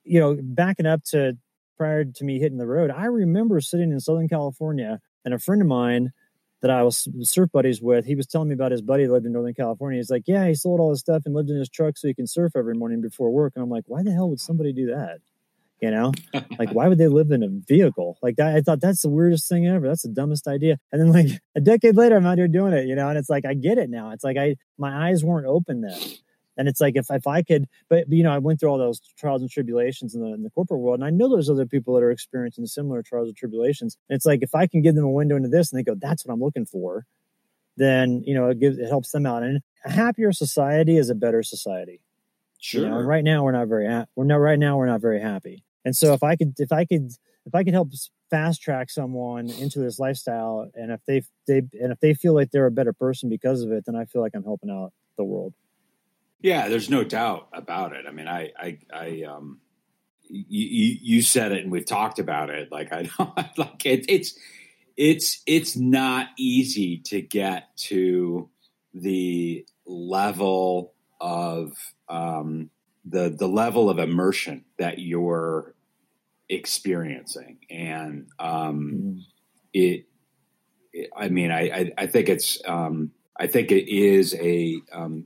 you 0.04 0.20
know, 0.20 0.38
backing 0.42 0.86
up 0.86 1.04
to 1.06 1.38
prior 1.78 2.06
to 2.06 2.24
me 2.24 2.40
hitting 2.40 2.58
the 2.58 2.68
road, 2.68 2.90
I 2.90 3.06
remember 3.06 3.60
sitting 3.60 3.92
in 3.92 4.00
Southern 4.00 4.30
California 4.30 5.02
and 5.26 5.34
a 5.34 5.40
friend 5.40 5.62
of 5.62 5.68
mine 5.68 6.12
that 6.66 6.72
I 6.72 6.82
was 6.82 7.08
surf 7.22 7.52
buddies 7.54 7.80
with, 7.80 8.08
he 8.08 8.16
was 8.16 8.26
telling 8.26 8.48
me 8.48 8.56
about 8.56 8.72
his 8.72 8.82
buddy 8.82 9.06
that 9.06 9.12
lived 9.12 9.28
in 9.28 9.34
Northern 9.34 9.54
California. 9.54 10.00
He's 10.00 10.10
like, 10.10 10.24
Yeah, 10.26 10.48
he 10.48 10.56
sold 10.56 10.80
all 10.80 10.90
his 10.90 11.00
stuff 11.00 11.22
and 11.26 11.36
lived 11.36 11.52
in 11.52 11.60
his 11.60 11.70
truck 11.70 11.96
so 11.96 12.08
he 12.08 12.16
can 12.16 12.26
surf 12.26 12.54
every 12.56 12.74
morning 12.74 13.02
before 13.02 13.30
work. 13.30 13.54
And 13.56 13.62
I'm 13.64 13.70
like, 13.70 13.84
Why 13.86 14.02
the 14.02 14.12
hell 14.12 14.32
would 14.32 14.40
somebody 14.40 14.74
do 14.74 14.88
that? 14.88 15.20
You 15.80 15.92
know, 15.92 16.12
like 16.58 16.72
why 16.72 16.88
would 16.88 16.98
they 16.98 17.08
live 17.08 17.30
in 17.30 17.44
a 17.44 17.50
vehicle 17.50 18.18
like 18.24 18.38
that? 18.38 18.56
I 18.56 18.62
thought 18.62 18.82
that's 18.82 19.04
the 19.04 19.10
weirdest 19.10 19.48
thing 19.48 19.68
ever. 19.68 19.88
That's 19.88 20.02
the 20.02 20.10
dumbest 20.10 20.48
idea. 20.48 20.80
And 20.92 21.00
then 21.00 21.12
like 21.12 21.28
a 21.56 21.62
decade 21.62 21.96
later, 21.96 22.16
I'm 22.16 22.26
out 22.26 22.40
here 22.40 22.48
doing 22.48 22.74
it, 22.74 22.88
you 22.88 22.96
know, 22.96 23.10
and 23.10 23.18
it's 23.20 23.30
like 23.30 23.46
I 23.46 23.54
get 23.54 23.78
it 23.78 23.92
now. 23.92 24.10
It's 24.10 24.24
like 24.24 24.38
I 24.38 24.56
my 24.80 25.10
eyes 25.10 25.24
weren't 25.24 25.46
open 25.46 25.82
then. 25.82 26.00
And 26.58 26.68
it's 26.68 26.80
like 26.80 26.96
if, 26.96 27.08
if 27.10 27.28
I 27.28 27.42
could, 27.42 27.68
but 27.90 28.10
you 28.10 28.24
know, 28.24 28.32
I 28.32 28.38
went 28.38 28.60
through 28.60 28.70
all 28.70 28.78
those 28.78 29.02
trials 29.18 29.42
and 29.42 29.52
tribulations 29.52 30.16
in 30.16 30.22
the, 30.22 30.34
in 30.34 30.44
the 30.44 30.50
corporate 30.50 30.80
world, 30.80 31.00
and 31.00 31.06
I 31.06 31.10
know 31.10 31.30
there's 31.30 31.50
other 31.50 31.66
people 31.66 31.94
that 31.96 32.04
are 32.04 32.12
experiencing 32.12 32.66
similar 32.66 33.04
trials 33.04 33.28
and 33.28 33.38
tribulations. 33.38 33.98
And 34.10 34.16
it's 34.16 34.26
like 34.26 34.42
if 34.42 34.56
I 34.56 34.68
can 34.68 34.82
give 34.82 34.96
them 34.96 35.06
a 35.06 35.10
window 35.10 35.36
into 35.36 35.50
this, 35.50 35.72
and 35.72 35.80
they 35.80 35.84
go, 35.84 35.96
"That's 35.96 36.26
what 36.26 36.34
I'm 36.34 36.42
looking 36.42 36.66
for," 36.66 37.06
then 37.78 38.24
you 38.26 38.34
know 38.34 38.50
it 38.50 38.60
gives 38.60 38.78
it 38.78 38.88
helps 38.88 39.12
them 39.12 39.26
out. 39.26 39.44
And 39.44 39.62
a 39.84 39.92
happier 39.92 40.32
society 40.32 40.98
is 40.98 41.10
a 41.10 41.16
better 41.16 41.44
society. 41.44 42.02
Sure. 42.60 42.82
You 42.82 42.90
know? 42.90 42.98
And 43.00 43.08
right 43.08 43.24
now 43.24 43.44
we're 43.44 43.52
not 43.52 43.68
very 43.68 43.88
ha- 43.88 44.06
we're 44.16 44.26
not 44.26 44.38
right 44.38 44.60
now 44.60 44.78
we're 44.78 44.88
not 44.88 45.02
very 45.02 45.22
happy. 45.22 45.64
And 45.84 45.96
so 45.96 46.14
if 46.14 46.24
I 46.24 46.36
could 46.36 46.56
if 46.58 46.72
I 46.72 46.86
could 46.86 47.12
if 47.46 47.54
I 47.54 47.64
could 47.64 47.74
help 47.74 47.92
fast 48.30 48.62
track 48.62 48.90
someone 48.90 49.50
into 49.50 49.80
this 49.80 50.00
lifestyle, 50.00 50.70
and 50.74 50.92
if 50.92 51.02
they 51.06 51.24
they 51.48 51.60
and 51.80 51.92
if 51.92 52.00
they 52.00 52.14
feel 52.14 52.34
like 52.34 52.52
they're 52.52 52.66
a 52.66 52.72
better 52.72 52.94
person 52.94 53.30
because 53.30 53.62
of 53.62 53.72
it, 53.72 53.86
then 53.86 53.96
I 53.96 54.06
feel 54.06 54.22
like 54.22 54.34
I'm 54.36 54.44
helping 54.44 54.70
out 54.70 54.94
the 55.18 55.24
world. 55.24 55.54
Yeah, 56.46 56.70
there's 56.70 56.92
no 56.92 57.04
doubt 57.04 57.48
about 57.54 57.94
it. 57.94 58.06
I 58.08 58.12
mean, 58.12 58.28
I, 58.28 58.52
I, 58.56 58.78
I, 58.94 59.24
um, 59.24 59.62
you, 60.30 60.96
you 61.02 61.22
said 61.24 61.52
it, 61.52 61.64
and 61.64 61.72
we've 61.72 61.88
talked 61.88 62.20
about 62.20 62.52
it. 62.52 62.72
Like 62.72 62.94
I 62.94 63.10
don't 63.18 63.58
like 63.58 63.84
it, 63.84 64.06
it's, 64.08 64.38
it's, 64.96 65.42
it's 65.48 65.76
not 65.76 66.28
easy 66.38 67.00
to 67.06 67.20
get 67.20 67.76
to 67.88 68.48
the 68.94 69.66
level 69.88 70.94
of 71.20 71.72
um, 72.10 72.70
the 73.06 73.36
the 73.36 73.48
level 73.48 73.90
of 73.90 73.98
immersion 73.98 74.66
that 74.78 75.00
you're 75.00 75.74
experiencing, 76.48 77.58
and 77.72 78.28
um, 78.38 78.92
mm. 78.94 79.22
it, 79.74 80.06
it, 80.94 81.10
I 81.18 81.30
mean, 81.30 81.50
I, 81.50 81.62
I, 81.62 81.92
I 81.98 82.06
think 82.06 82.30
it's, 82.30 82.62
um, 82.68 83.14
I 83.36 83.48
think 83.48 83.72
it 83.72 83.92
is 83.92 84.36
a 84.36 84.80
um, 84.94 85.26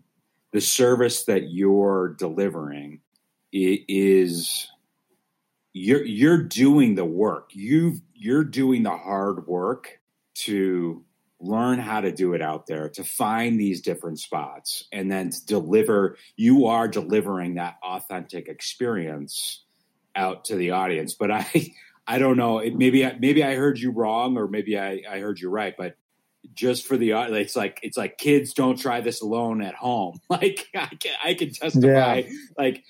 the 0.51 0.61
service 0.61 1.25
that 1.25 1.49
you're 1.51 2.15
delivering 2.17 3.01
is 3.51 4.67
you're 5.73 6.03
you're 6.03 6.43
doing 6.43 6.95
the 6.95 7.05
work. 7.05 7.51
You 7.53 8.01
you're 8.13 8.43
doing 8.43 8.83
the 8.83 8.97
hard 8.97 9.47
work 9.47 9.99
to 10.35 11.03
learn 11.41 11.79
how 11.79 12.01
to 12.01 12.11
do 12.11 12.33
it 12.33 12.41
out 12.41 12.67
there, 12.67 12.89
to 12.89 13.03
find 13.03 13.59
these 13.59 13.81
different 13.81 14.19
spots, 14.19 14.85
and 14.91 15.11
then 15.11 15.29
to 15.29 15.45
deliver. 15.45 16.17
You 16.35 16.65
are 16.65 16.87
delivering 16.87 17.55
that 17.55 17.77
authentic 17.83 18.47
experience 18.47 19.63
out 20.15 20.45
to 20.45 20.55
the 20.55 20.71
audience. 20.71 21.13
But 21.13 21.31
I 21.31 21.73
I 22.07 22.17
don't 22.17 22.37
know. 22.37 22.57
Maybe 22.57 23.09
maybe 23.19 23.43
I 23.43 23.55
heard 23.55 23.79
you 23.79 23.91
wrong, 23.91 24.37
or 24.37 24.47
maybe 24.47 24.79
I, 24.79 25.03
I 25.09 25.19
heard 25.19 25.39
you 25.39 25.49
right. 25.49 25.75
But 25.77 25.95
just 26.53 26.85
for 26.85 26.97
the 26.97 27.11
it's 27.11 27.55
like 27.55 27.79
it's 27.83 27.97
like 27.97 28.17
kids 28.17 28.53
don't 28.53 28.77
try 28.77 29.01
this 29.01 29.21
alone 29.21 29.61
at 29.61 29.75
home 29.75 30.19
like 30.29 30.67
i 30.75 30.87
can, 30.87 31.13
I 31.23 31.33
can 31.33 31.51
testify 31.51 32.23
yeah. 32.25 32.33
like 32.57 32.83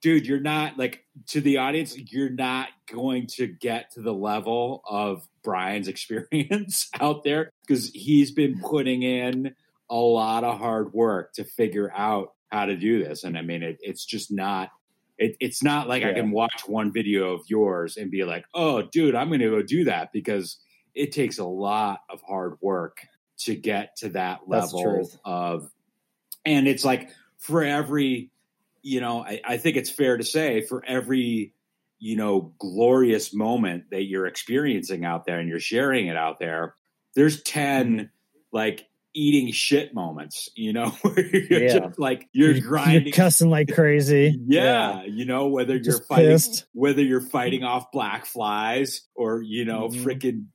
dude 0.00 0.26
you're 0.26 0.40
not 0.40 0.78
like 0.78 1.04
to 1.28 1.40
the 1.40 1.58
audience 1.58 1.96
you're 1.96 2.30
not 2.30 2.68
going 2.90 3.26
to 3.26 3.46
get 3.46 3.92
to 3.92 4.02
the 4.02 4.14
level 4.14 4.82
of 4.88 5.26
brian's 5.42 5.88
experience 5.88 6.88
out 7.00 7.24
there 7.24 7.50
because 7.66 7.90
he's 7.90 8.30
been 8.30 8.60
putting 8.60 9.02
in 9.02 9.54
a 9.90 9.96
lot 9.96 10.44
of 10.44 10.58
hard 10.58 10.92
work 10.92 11.32
to 11.34 11.44
figure 11.44 11.92
out 11.94 12.32
how 12.50 12.66
to 12.66 12.76
do 12.76 13.02
this 13.02 13.24
and 13.24 13.36
i 13.36 13.42
mean 13.42 13.62
it, 13.62 13.78
it's 13.80 14.04
just 14.04 14.30
not 14.30 14.70
it, 15.18 15.36
it's 15.40 15.62
not 15.62 15.88
like 15.88 16.02
yeah. 16.02 16.10
i 16.10 16.12
can 16.12 16.30
watch 16.30 16.62
one 16.66 16.92
video 16.92 17.32
of 17.32 17.42
yours 17.48 17.96
and 17.96 18.10
be 18.10 18.24
like 18.24 18.44
oh 18.54 18.82
dude 18.82 19.14
i'm 19.14 19.30
gonna 19.30 19.50
go 19.50 19.62
do 19.62 19.84
that 19.84 20.12
because 20.12 20.58
it 20.94 21.12
takes 21.12 21.38
a 21.38 21.44
lot 21.44 22.00
of 22.10 22.20
hard 22.22 22.56
work 22.60 23.06
to 23.38 23.54
get 23.54 23.96
to 23.96 24.10
that 24.10 24.40
level 24.46 25.10
of 25.24 25.70
and 26.44 26.68
it's 26.68 26.84
like 26.84 27.10
for 27.38 27.62
every 27.64 28.30
you 28.82 29.00
know 29.00 29.24
I, 29.24 29.40
I, 29.44 29.56
think 29.56 29.76
it's 29.76 29.90
fair 29.90 30.16
to 30.16 30.24
say 30.24 30.60
for 30.60 30.84
every 30.84 31.54
you 31.98 32.16
know 32.16 32.52
glorious 32.58 33.34
moment 33.34 33.84
that 33.90 34.04
you're 34.04 34.26
experiencing 34.26 35.04
out 35.04 35.24
there 35.24 35.38
and 35.38 35.48
you're 35.48 35.60
sharing 35.60 36.06
it 36.06 36.16
out 36.16 36.38
there 36.38 36.76
there's 37.14 37.42
10 37.42 37.94
mm-hmm. 37.94 38.04
like 38.52 38.86
eating 39.14 39.52
shit 39.52 39.94
moments, 39.94 40.48
you 40.54 40.72
know, 40.72 40.88
where 41.02 41.20
you're 41.20 41.62
yeah. 41.62 41.78
just 41.78 41.98
like 41.98 42.28
you're, 42.32 42.52
you're 42.52 42.66
grinding, 42.66 43.06
you're 43.06 43.12
cussing 43.12 43.50
like 43.50 43.72
crazy. 43.72 44.38
Yeah, 44.46 45.02
yeah. 45.02 45.04
you 45.06 45.24
know, 45.24 45.48
whether 45.48 45.76
you're 45.76 46.00
fighting, 46.00 46.30
pissed. 46.30 46.66
whether 46.72 47.02
you're 47.02 47.20
fighting 47.20 47.64
off 47.64 47.92
black 47.92 48.26
flies 48.26 49.02
or 49.14 49.42
you 49.42 49.64
know, 49.64 49.88
mm-hmm. 49.88 50.04
freaking 50.04 50.46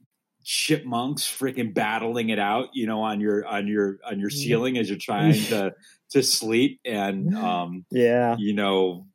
chipmunks 0.49 1.23
freaking 1.23 1.73
battling 1.73 2.29
it 2.29 2.39
out, 2.39 2.69
you 2.71 2.88
know, 2.88 3.01
on 3.01 3.19
your 3.19 3.45
on 3.45 3.67
your 3.67 3.99
on 4.10 4.17
your 4.17 4.29
mm. 4.29 4.33
ceiling 4.33 4.77
as 4.77 4.88
you're 4.88 4.97
trying 4.97 5.33
to 5.33 5.75
to 6.12 6.23
sleep 6.23 6.79
and 6.86 7.36
um 7.36 7.86
yeah, 7.91 8.38
you 8.39 8.53
know, 8.53 9.05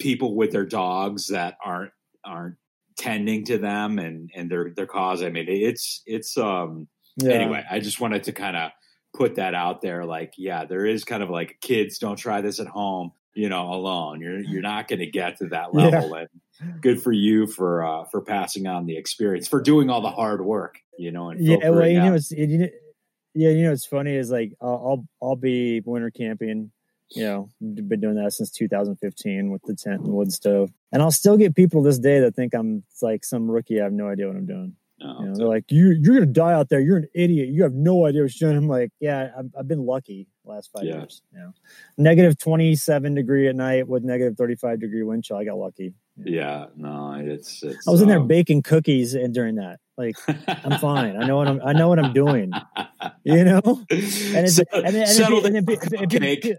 people 0.00 0.34
with 0.34 0.50
their 0.50 0.66
dogs 0.66 1.28
that 1.28 1.56
aren't 1.64 1.92
aren't 2.24 2.56
tending 2.98 3.44
to 3.44 3.56
them 3.56 4.00
and 4.00 4.32
and 4.34 4.50
their 4.50 4.72
their 4.74 4.88
cause. 4.88 5.22
I 5.22 5.30
mean, 5.30 5.46
it's 5.48 6.02
it's 6.06 6.36
um 6.36 6.88
yeah. 7.18 7.34
anyway, 7.34 7.64
I 7.70 7.78
just 7.78 8.00
wanted 8.00 8.24
to 8.24 8.32
kind 8.32 8.56
of 8.56 8.72
put 9.14 9.36
that 9.36 9.54
out 9.54 9.80
there 9.80 10.04
like 10.04 10.34
yeah, 10.36 10.64
there 10.64 10.86
is 10.86 11.04
kind 11.04 11.22
of 11.22 11.30
like 11.30 11.58
kids 11.60 11.98
don't 11.98 12.16
try 12.16 12.40
this 12.40 12.58
at 12.58 12.66
home 12.66 13.12
you 13.34 13.48
know 13.48 13.72
alone 13.72 14.20
you're 14.20 14.40
you're 14.40 14.60
not 14.60 14.88
going 14.88 14.98
to 14.98 15.06
get 15.06 15.38
to 15.38 15.46
that 15.46 15.72
level 15.74 16.10
yeah. 16.10 16.20
and 16.20 16.28
good 16.80 17.02
for 17.02 17.12
you 17.12 17.46
for 17.46 17.84
uh, 17.84 18.04
for 18.04 18.20
passing 18.20 18.66
on 18.66 18.86
the 18.86 18.96
experience 18.96 19.48
for 19.48 19.60
doing 19.60 19.90
all 19.90 20.00
the 20.00 20.10
hard 20.10 20.44
work 20.44 20.78
you 20.98 21.10
know 21.10 21.30
and 21.30 21.40
yeah 21.44 21.68
well 21.68 21.86
you 21.86 21.98
out. 21.98 22.06
know 22.06 22.14
it's 22.14 22.32
it, 22.32 22.48
you 22.48 22.58
know, 22.58 22.68
yeah 23.34 23.50
you 23.50 23.62
know 23.64 23.72
it's 23.72 23.86
funny 23.86 24.14
is 24.14 24.30
like 24.30 24.52
I'll 24.60 25.06
I'll 25.22 25.36
be 25.36 25.80
winter 25.84 26.10
camping 26.10 26.70
you 27.10 27.24
know 27.24 27.48
been 27.60 28.00
doing 28.00 28.16
that 28.16 28.32
since 28.32 28.50
2015 28.50 29.50
with 29.50 29.62
the 29.62 29.74
tent 29.74 30.02
and 30.02 30.12
wood 30.12 30.32
stove. 30.32 30.72
And 30.92 31.02
I'll 31.02 31.10
still 31.10 31.36
get 31.36 31.54
people 31.54 31.82
this 31.82 31.98
day 31.98 32.20
that 32.20 32.34
think 32.34 32.54
I'm 32.54 32.84
like 33.00 33.24
some 33.24 33.50
rookie 33.50 33.80
I 33.80 33.84
have 33.84 33.92
no 33.92 34.08
idea 34.08 34.26
what 34.26 34.36
I'm 34.36 34.46
doing. 34.46 34.76
Oh, 35.04 35.20
you 35.20 35.28
know, 35.28 35.36
they're 35.36 35.48
like 35.48 35.64
you 35.70 35.96
you're 36.00 36.14
gonna 36.14 36.26
die 36.26 36.52
out 36.52 36.68
there. 36.68 36.80
You're 36.80 36.98
an 36.98 37.08
idiot. 37.14 37.48
You 37.48 37.64
have 37.64 37.74
no 37.74 38.06
idea 38.06 38.22
what 38.22 38.40
you're 38.40 38.50
doing. 38.50 38.62
I'm 38.62 38.68
like 38.68 38.90
yeah 39.00 39.30
I've, 39.36 39.50
I've 39.58 39.68
been 39.68 39.84
lucky 39.84 40.28
last 40.44 40.70
five 40.72 40.84
yeah. 40.84 40.98
years 40.98 41.22
you 41.32 41.38
know. 41.38 41.52
Negative 41.98 42.36
27 42.38 43.14
degree 43.14 43.48
at 43.48 43.56
night 43.56 43.88
with 43.88 44.04
negative 44.04 44.36
35 44.36 44.80
degree 44.80 45.02
wind 45.02 45.24
chill 45.24 45.36
I 45.36 45.44
got 45.44 45.56
lucky 45.56 45.94
yeah, 46.16 46.66
no, 46.76 47.14
it's, 47.14 47.62
it's 47.62 47.86
I 47.86 47.90
was 47.90 48.02
in 48.02 48.08
there 48.08 48.20
um, 48.20 48.26
baking 48.26 48.62
cookies 48.62 49.14
and 49.14 49.32
during 49.32 49.56
that. 49.56 49.80
Like 49.96 50.16
I'm 50.64 50.78
fine. 50.78 51.16
I 51.16 51.26
know 51.26 51.36
what 51.36 51.48
I'm. 51.48 51.60
I 51.64 51.72
know 51.72 51.88
what 51.88 51.98
I'm 51.98 52.12
doing. 52.12 52.52
You 53.24 53.44
know. 53.44 53.62
And 53.90 54.46
it's 54.46 54.56
so, 54.56 54.64
and 54.72 54.86
then, 54.86 55.06
and 55.06 55.54
then, 55.54 55.74
and 55.98 56.10
then, 56.10 56.56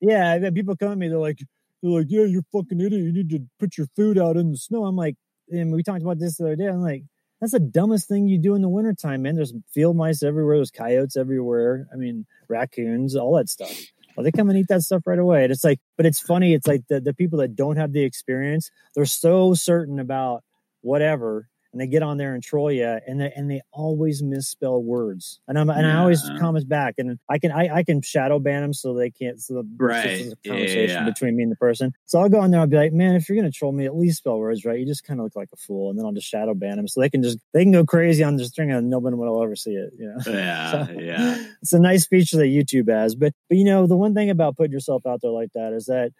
yeah, 0.00 0.50
people 0.50 0.76
come 0.76 0.92
at 0.92 0.98
me. 0.98 1.08
They're 1.08 1.18
like, 1.18 1.38
they're 1.82 1.92
like, 1.92 2.06
yeah, 2.08 2.24
you're 2.24 2.44
fucking 2.52 2.80
idiot. 2.80 3.02
You 3.02 3.12
need 3.12 3.30
to 3.30 3.40
put 3.58 3.78
your 3.78 3.86
food 3.94 4.18
out 4.18 4.36
in 4.36 4.52
the 4.52 4.58
snow. 4.58 4.84
I'm 4.84 4.96
like, 4.96 5.16
and 5.50 5.72
we 5.72 5.82
talked 5.82 6.02
about 6.02 6.18
this 6.18 6.36
the 6.36 6.44
other 6.44 6.56
day. 6.56 6.66
I'm 6.66 6.82
like, 6.82 7.04
that's 7.40 7.52
the 7.52 7.60
dumbest 7.60 8.08
thing 8.08 8.28
you 8.28 8.38
do 8.38 8.54
in 8.54 8.62
the 8.62 8.68
wintertime, 8.68 9.22
man. 9.22 9.36
There's 9.36 9.52
field 9.72 9.96
mice 9.96 10.22
everywhere. 10.22 10.56
There's 10.56 10.70
coyotes 10.70 11.16
everywhere. 11.16 11.86
I 11.92 11.96
mean, 11.96 12.26
raccoons, 12.48 13.16
all 13.16 13.36
that 13.36 13.48
stuff. 13.48 13.76
Well, 14.16 14.24
they 14.24 14.32
come 14.32 14.48
and 14.50 14.58
eat 14.58 14.68
that 14.68 14.82
stuff 14.82 15.02
right 15.06 15.18
away. 15.18 15.44
And 15.44 15.52
it's 15.52 15.64
like, 15.64 15.80
but 15.96 16.06
it's 16.06 16.20
funny. 16.20 16.54
It's 16.54 16.66
like 16.66 16.82
the, 16.88 17.00
the 17.00 17.14
people 17.14 17.38
that 17.38 17.56
don't 17.56 17.76
have 17.76 17.92
the 17.92 18.02
experience, 18.02 18.70
they're 18.94 19.04
so 19.06 19.54
certain 19.54 19.98
about 19.98 20.42
whatever 20.82 21.48
and 21.72 21.80
they 21.80 21.86
get 21.86 22.02
on 22.02 22.18
there 22.18 22.34
and 22.34 22.42
troll 22.42 22.70
you 22.70 22.98
and 23.06 23.20
they 23.20 23.32
and 23.34 23.50
they 23.50 23.62
always 23.72 24.22
misspell 24.22 24.82
words. 24.82 25.40
And 25.48 25.58
i'm 25.58 25.70
and 25.70 25.86
yeah. 25.86 25.96
i 25.96 26.00
always 26.00 26.22
comment 26.38 26.68
back 26.68 26.94
and 26.98 27.18
i 27.28 27.38
can 27.38 27.50
I, 27.50 27.76
I 27.76 27.82
can 27.82 28.02
shadow 28.02 28.38
ban 28.38 28.62
them 28.62 28.72
so 28.74 28.94
they 28.94 29.10
can't 29.10 29.40
so 29.40 29.54
the 29.54 29.64
right. 29.76 30.04
a 30.04 30.48
conversation 30.48 30.88
yeah, 30.88 31.04
between 31.04 31.36
me 31.36 31.42
and 31.42 31.52
the 31.52 31.56
person. 31.56 31.92
So 32.06 32.20
i'll 32.20 32.28
go 32.28 32.40
on 32.40 32.50
there 32.50 32.60
i'll 32.60 32.66
be 32.66 32.76
like 32.76 32.92
man 32.92 33.14
if 33.14 33.28
you're 33.28 33.36
gonna 33.36 33.50
troll 33.50 33.72
me 33.72 33.86
at 33.86 33.96
least 33.96 34.18
spell 34.18 34.38
words 34.38 34.64
right? 34.64 34.78
You 34.78 34.86
just 34.86 35.04
kind 35.04 35.20
of 35.20 35.24
look 35.24 35.36
like 35.36 35.48
a 35.52 35.56
fool 35.56 35.90
and 35.90 35.98
then 35.98 36.06
i'll 36.06 36.12
just 36.12 36.28
shadow 36.28 36.54
ban 36.54 36.76
them 36.76 36.88
so 36.88 37.00
they 37.00 37.10
can 37.10 37.22
just 37.22 37.38
they 37.52 37.62
can 37.62 37.72
go 37.72 37.84
crazy 37.84 38.22
on 38.22 38.36
the 38.36 38.44
string 38.44 38.70
and 38.70 38.90
nobody 38.90 39.16
will 39.16 39.42
ever 39.42 39.56
see 39.56 39.72
it 39.72 39.92
you 39.98 40.06
know? 40.06 40.16
Yeah 40.32 40.86
so, 40.86 40.92
yeah. 40.92 41.44
it's 41.62 41.72
a 41.72 41.78
nice 41.78 42.06
feature 42.06 42.36
that 42.38 42.46
youtube 42.46 42.90
has 42.90 43.14
but 43.14 43.32
but 43.48 43.58
you 43.58 43.64
know 43.64 43.86
the 43.86 43.96
one 43.96 44.14
thing 44.14 44.30
about 44.30 44.56
putting 44.56 44.72
yourself 44.72 45.06
out 45.06 45.20
there 45.22 45.30
like 45.30 45.52
that 45.54 45.72
is 45.72 45.86
that 45.86 46.12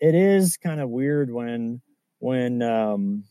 it 0.00 0.14
is 0.14 0.56
kind 0.56 0.80
of 0.80 0.90
weird 0.90 1.32
when 1.32 1.80
when 2.18 2.62
um 2.62 3.24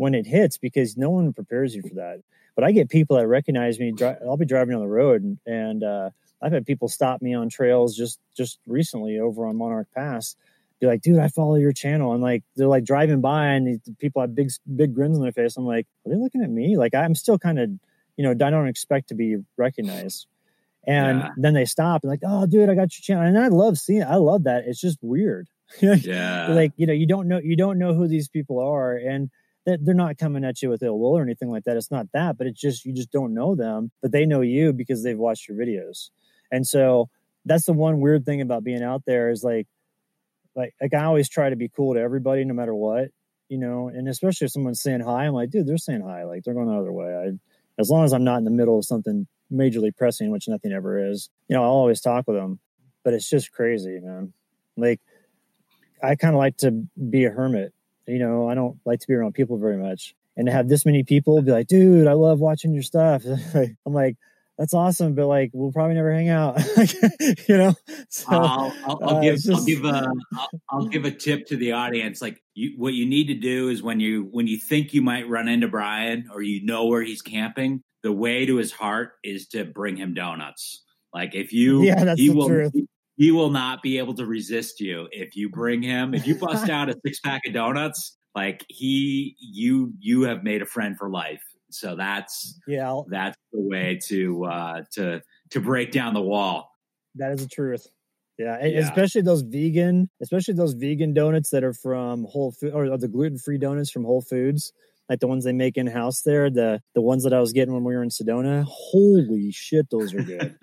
when 0.00 0.14
it 0.14 0.26
hits 0.26 0.56
because 0.56 0.96
no 0.96 1.10
one 1.10 1.30
prepares 1.34 1.74
you 1.74 1.82
for 1.82 1.96
that. 1.96 2.22
But 2.54 2.64
I 2.64 2.72
get 2.72 2.88
people 2.88 3.18
that 3.18 3.26
recognize 3.26 3.78
me. 3.78 3.92
I'll 4.00 4.38
be 4.38 4.46
driving 4.46 4.74
on 4.74 4.80
the 4.80 4.88
road, 4.88 5.22
and, 5.22 5.38
and 5.44 5.84
uh, 5.84 6.10
I've 6.40 6.52
had 6.52 6.64
people 6.64 6.88
stop 6.88 7.20
me 7.20 7.34
on 7.34 7.50
trails 7.50 7.94
just 7.94 8.18
just 8.34 8.58
recently 8.66 9.18
over 9.18 9.46
on 9.46 9.56
Monarch 9.56 9.88
Pass. 9.94 10.36
Be 10.80 10.86
like, 10.86 11.02
dude, 11.02 11.18
I 11.18 11.28
follow 11.28 11.56
your 11.56 11.72
channel, 11.72 12.14
and 12.14 12.22
like 12.22 12.42
they're 12.56 12.66
like 12.66 12.84
driving 12.84 13.20
by, 13.20 13.48
and 13.48 13.66
these 13.66 13.80
people 13.98 14.22
have 14.22 14.34
big 14.34 14.50
big 14.74 14.94
grins 14.94 15.18
on 15.18 15.22
their 15.22 15.32
face. 15.32 15.58
I'm 15.58 15.66
like, 15.66 15.86
are 16.06 16.10
they 16.10 16.16
looking 16.16 16.42
at 16.42 16.48
me? 16.48 16.78
Like 16.78 16.94
I'm 16.94 17.14
still 17.14 17.38
kind 17.38 17.58
of, 17.58 17.68
you 18.16 18.24
know, 18.24 18.30
I 18.30 18.50
don't 18.50 18.68
expect 18.68 19.08
to 19.08 19.14
be 19.14 19.36
recognized. 19.58 20.26
And 20.86 21.18
yeah. 21.20 21.28
then 21.36 21.52
they 21.52 21.66
stop 21.66 22.04
and 22.04 22.10
like, 22.10 22.22
oh, 22.26 22.46
dude, 22.46 22.70
I 22.70 22.74
got 22.74 22.96
your 22.96 23.02
channel, 23.02 23.24
and 23.24 23.38
I 23.38 23.48
love 23.48 23.76
seeing. 23.76 24.00
It. 24.00 24.08
I 24.08 24.16
love 24.16 24.44
that. 24.44 24.64
It's 24.66 24.80
just 24.80 24.96
weird. 25.02 25.46
yeah. 25.80 26.48
like 26.48 26.72
you 26.76 26.86
know, 26.86 26.94
you 26.94 27.06
don't 27.06 27.28
know 27.28 27.38
you 27.38 27.54
don't 27.54 27.78
know 27.78 27.92
who 27.92 28.08
these 28.08 28.28
people 28.30 28.60
are, 28.60 28.96
and 28.96 29.30
they're 29.80 29.94
not 29.94 30.18
coming 30.18 30.44
at 30.44 30.62
you 30.62 30.68
with 30.68 30.82
ill 30.82 30.98
will 30.98 31.16
or 31.16 31.22
anything 31.22 31.50
like 31.50 31.64
that. 31.64 31.76
It's 31.76 31.90
not 31.90 32.06
that, 32.12 32.38
but 32.38 32.46
it's 32.46 32.60
just 32.60 32.84
you 32.84 32.92
just 32.92 33.10
don't 33.10 33.34
know 33.34 33.54
them, 33.54 33.90
but 34.02 34.12
they 34.12 34.26
know 34.26 34.40
you 34.40 34.72
because 34.72 35.02
they've 35.02 35.18
watched 35.18 35.48
your 35.48 35.56
videos. 35.56 36.10
And 36.50 36.66
so 36.66 37.08
that's 37.44 37.64
the 37.64 37.72
one 37.72 38.00
weird 38.00 38.24
thing 38.24 38.40
about 38.40 38.64
being 38.64 38.82
out 38.82 39.02
there 39.06 39.30
is 39.30 39.42
like 39.42 39.66
like 40.54 40.74
like 40.80 40.94
I 40.94 41.04
always 41.04 41.28
try 41.28 41.50
to 41.50 41.56
be 41.56 41.68
cool 41.68 41.94
to 41.94 42.00
everybody 42.00 42.44
no 42.44 42.54
matter 42.54 42.74
what, 42.74 43.08
you 43.48 43.58
know, 43.58 43.88
and 43.88 44.08
especially 44.08 44.46
if 44.46 44.52
someone's 44.52 44.82
saying 44.82 45.00
hi, 45.00 45.26
I'm 45.26 45.34
like, 45.34 45.50
dude, 45.50 45.66
they're 45.66 45.78
saying 45.78 46.02
hi, 46.02 46.24
like 46.24 46.44
they're 46.44 46.54
going 46.54 46.68
the 46.68 46.78
other 46.78 46.92
way. 46.92 47.14
I 47.14 47.30
as 47.80 47.90
long 47.90 48.04
as 48.04 48.12
I'm 48.12 48.24
not 48.24 48.38
in 48.38 48.44
the 48.44 48.50
middle 48.50 48.78
of 48.78 48.84
something 48.84 49.26
majorly 49.52 49.96
pressing, 49.96 50.30
which 50.30 50.48
nothing 50.48 50.72
ever 50.72 51.10
is, 51.10 51.30
you 51.48 51.56
know, 51.56 51.62
I'll 51.62 51.70
always 51.70 52.00
talk 52.00 52.26
with 52.26 52.36
them. 52.36 52.60
But 53.04 53.14
it's 53.14 53.28
just 53.28 53.52
crazy, 53.52 53.98
man. 54.00 54.32
Like 54.76 55.00
I 56.02 56.16
kind 56.16 56.34
of 56.34 56.38
like 56.38 56.58
to 56.58 56.70
be 57.08 57.24
a 57.24 57.30
hermit 57.30 57.72
you 58.10 58.18
know, 58.18 58.48
I 58.48 58.54
don't 58.54 58.78
like 58.84 59.00
to 59.00 59.06
be 59.06 59.14
around 59.14 59.34
people 59.34 59.58
very 59.58 59.76
much. 59.76 60.14
And 60.36 60.46
to 60.46 60.52
have 60.52 60.68
this 60.68 60.86
many 60.86 61.02
people 61.02 61.40
be 61.42 61.50
like, 61.50 61.66
dude, 61.66 62.06
I 62.06 62.12
love 62.12 62.40
watching 62.40 62.72
your 62.72 62.82
stuff. 62.82 63.24
I'm 63.54 63.92
like, 63.92 64.16
that's 64.56 64.74
awesome, 64.74 65.14
but 65.14 65.26
like 65.26 65.50
we'll 65.54 65.72
probably 65.72 65.94
never 65.94 66.12
hang 66.12 66.28
out, 66.28 66.62
you 67.48 67.56
know. 67.56 67.74
So, 68.10 68.26
I'll, 68.28 68.74
I'll, 68.84 68.98
I'll 69.02 69.16
uh, 69.16 69.20
give 69.22 69.36
just... 69.36 69.50
I'll 69.50 69.64
give 69.64 69.84
a 69.86 70.12
I'll, 70.34 70.48
I'll, 70.68 70.86
give 70.86 71.06
a 71.06 71.10
tip 71.10 71.46
to 71.46 71.56
the 71.56 71.72
audience. 71.72 72.20
Like 72.20 72.42
you, 72.52 72.74
what 72.76 72.92
you 72.92 73.06
need 73.06 73.28
to 73.28 73.34
do 73.34 73.70
is 73.70 73.82
when 73.82 74.00
you 74.00 74.28
when 74.30 74.46
you 74.46 74.58
think 74.58 74.92
you 74.92 75.00
might 75.00 75.26
run 75.30 75.48
into 75.48 75.66
Brian 75.66 76.28
or 76.30 76.42
you 76.42 76.62
know 76.62 76.86
where 76.86 77.02
he's 77.02 77.22
camping, 77.22 77.82
the 78.02 78.12
way 78.12 78.44
to 78.44 78.56
his 78.56 78.70
heart 78.70 79.12
is 79.24 79.48
to 79.48 79.64
bring 79.64 79.96
him 79.96 80.12
donuts. 80.12 80.82
Like 81.14 81.34
if 81.34 81.54
you, 81.54 81.82
yeah, 81.82 82.04
that's 82.04 82.20
he 82.20 82.28
the 82.28 82.34
will, 82.34 82.48
truth 82.48 82.72
he 83.20 83.30
will 83.30 83.50
not 83.50 83.82
be 83.82 83.98
able 83.98 84.14
to 84.14 84.24
resist 84.24 84.80
you 84.80 85.06
if 85.12 85.36
you 85.36 85.50
bring 85.50 85.82
him. 85.82 86.14
If 86.14 86.26
you 86.26 86.34
bust 86.36 86.70
out 86.70 86.88
a 86.88 86.94
six 87.04 87.20
pack 87.20 87.42
of 87.46 87.52
donuts, 87.52 88.16
like 88.34 88.64
he, 88.68 89.36
you, 89.38 89.92
you 90.00 90.22
have 90.22 90.42
made 90.42 90.62
a 90.62 90.64
friend 90.64 90.96
for 90.96 91.10
life. 91.10 91.42
So 91.68 91.96
that's 91.96 92.58
yeah, 92.66 92.98
that's 93.08 93.36
the 93.52 93.60
way 93.60 94.00
to 94.06 94.44
uh, 94.46 94.82
to 94.94 95.20
to 95.50 95.60
break 95.60 95.92
down 95.92 96.14
the 96.14 96.22
wall. 96.22 96.72
That 97.16 97.30
is 97.32 97.42
the 97.42 97.48
truth. 97.48 97.86
Yeah, 98.38 98.56
yeah. 98.64 98.78
especially 98.80 99.20
those 99.20 99.42
vegan, 99.42 100.08
especially 100.22 100.54
those 100.54 100.72
vegan 100.72 101.12
donuts 101.12 101.50
that 101.50 101.62
are 101.62 101.74
from 101.74 102.24
Whole 102.24 102.52
Food 102.52 102.72
or 102.72 102.96
the 102.96 103.06
gluten 103.06 103.38
free 103.38 103.58
donuts 103.58 103.90
from 103.90 104.04
Whole 104.04 104.22
Foods 104.22 104.72
like 105.10 105.18
the 105.18 105.26
ones 105.26 105.44
they 105.44 105.52
make 105.52 105.76
in 105.76 105.88
house 105.88 106.22
there, 106.22 106.48
the 106.50 106.80
the 106.94 107.00
ones 107.02 107.24
that 107.24 107.32
I 107.32 107.40
was 107.40 107.52
getting 107.52 107.74
when 107.74 107.82
we 107.82 107.96
were 107.96 108.02
in 108.02 108.10
Sedona. 108.10 108.64
Holy 108.64 109.50
shit, 109.50 109.90
those 109.90 110.14
are 110.14 110.22
good. 110.22 110.56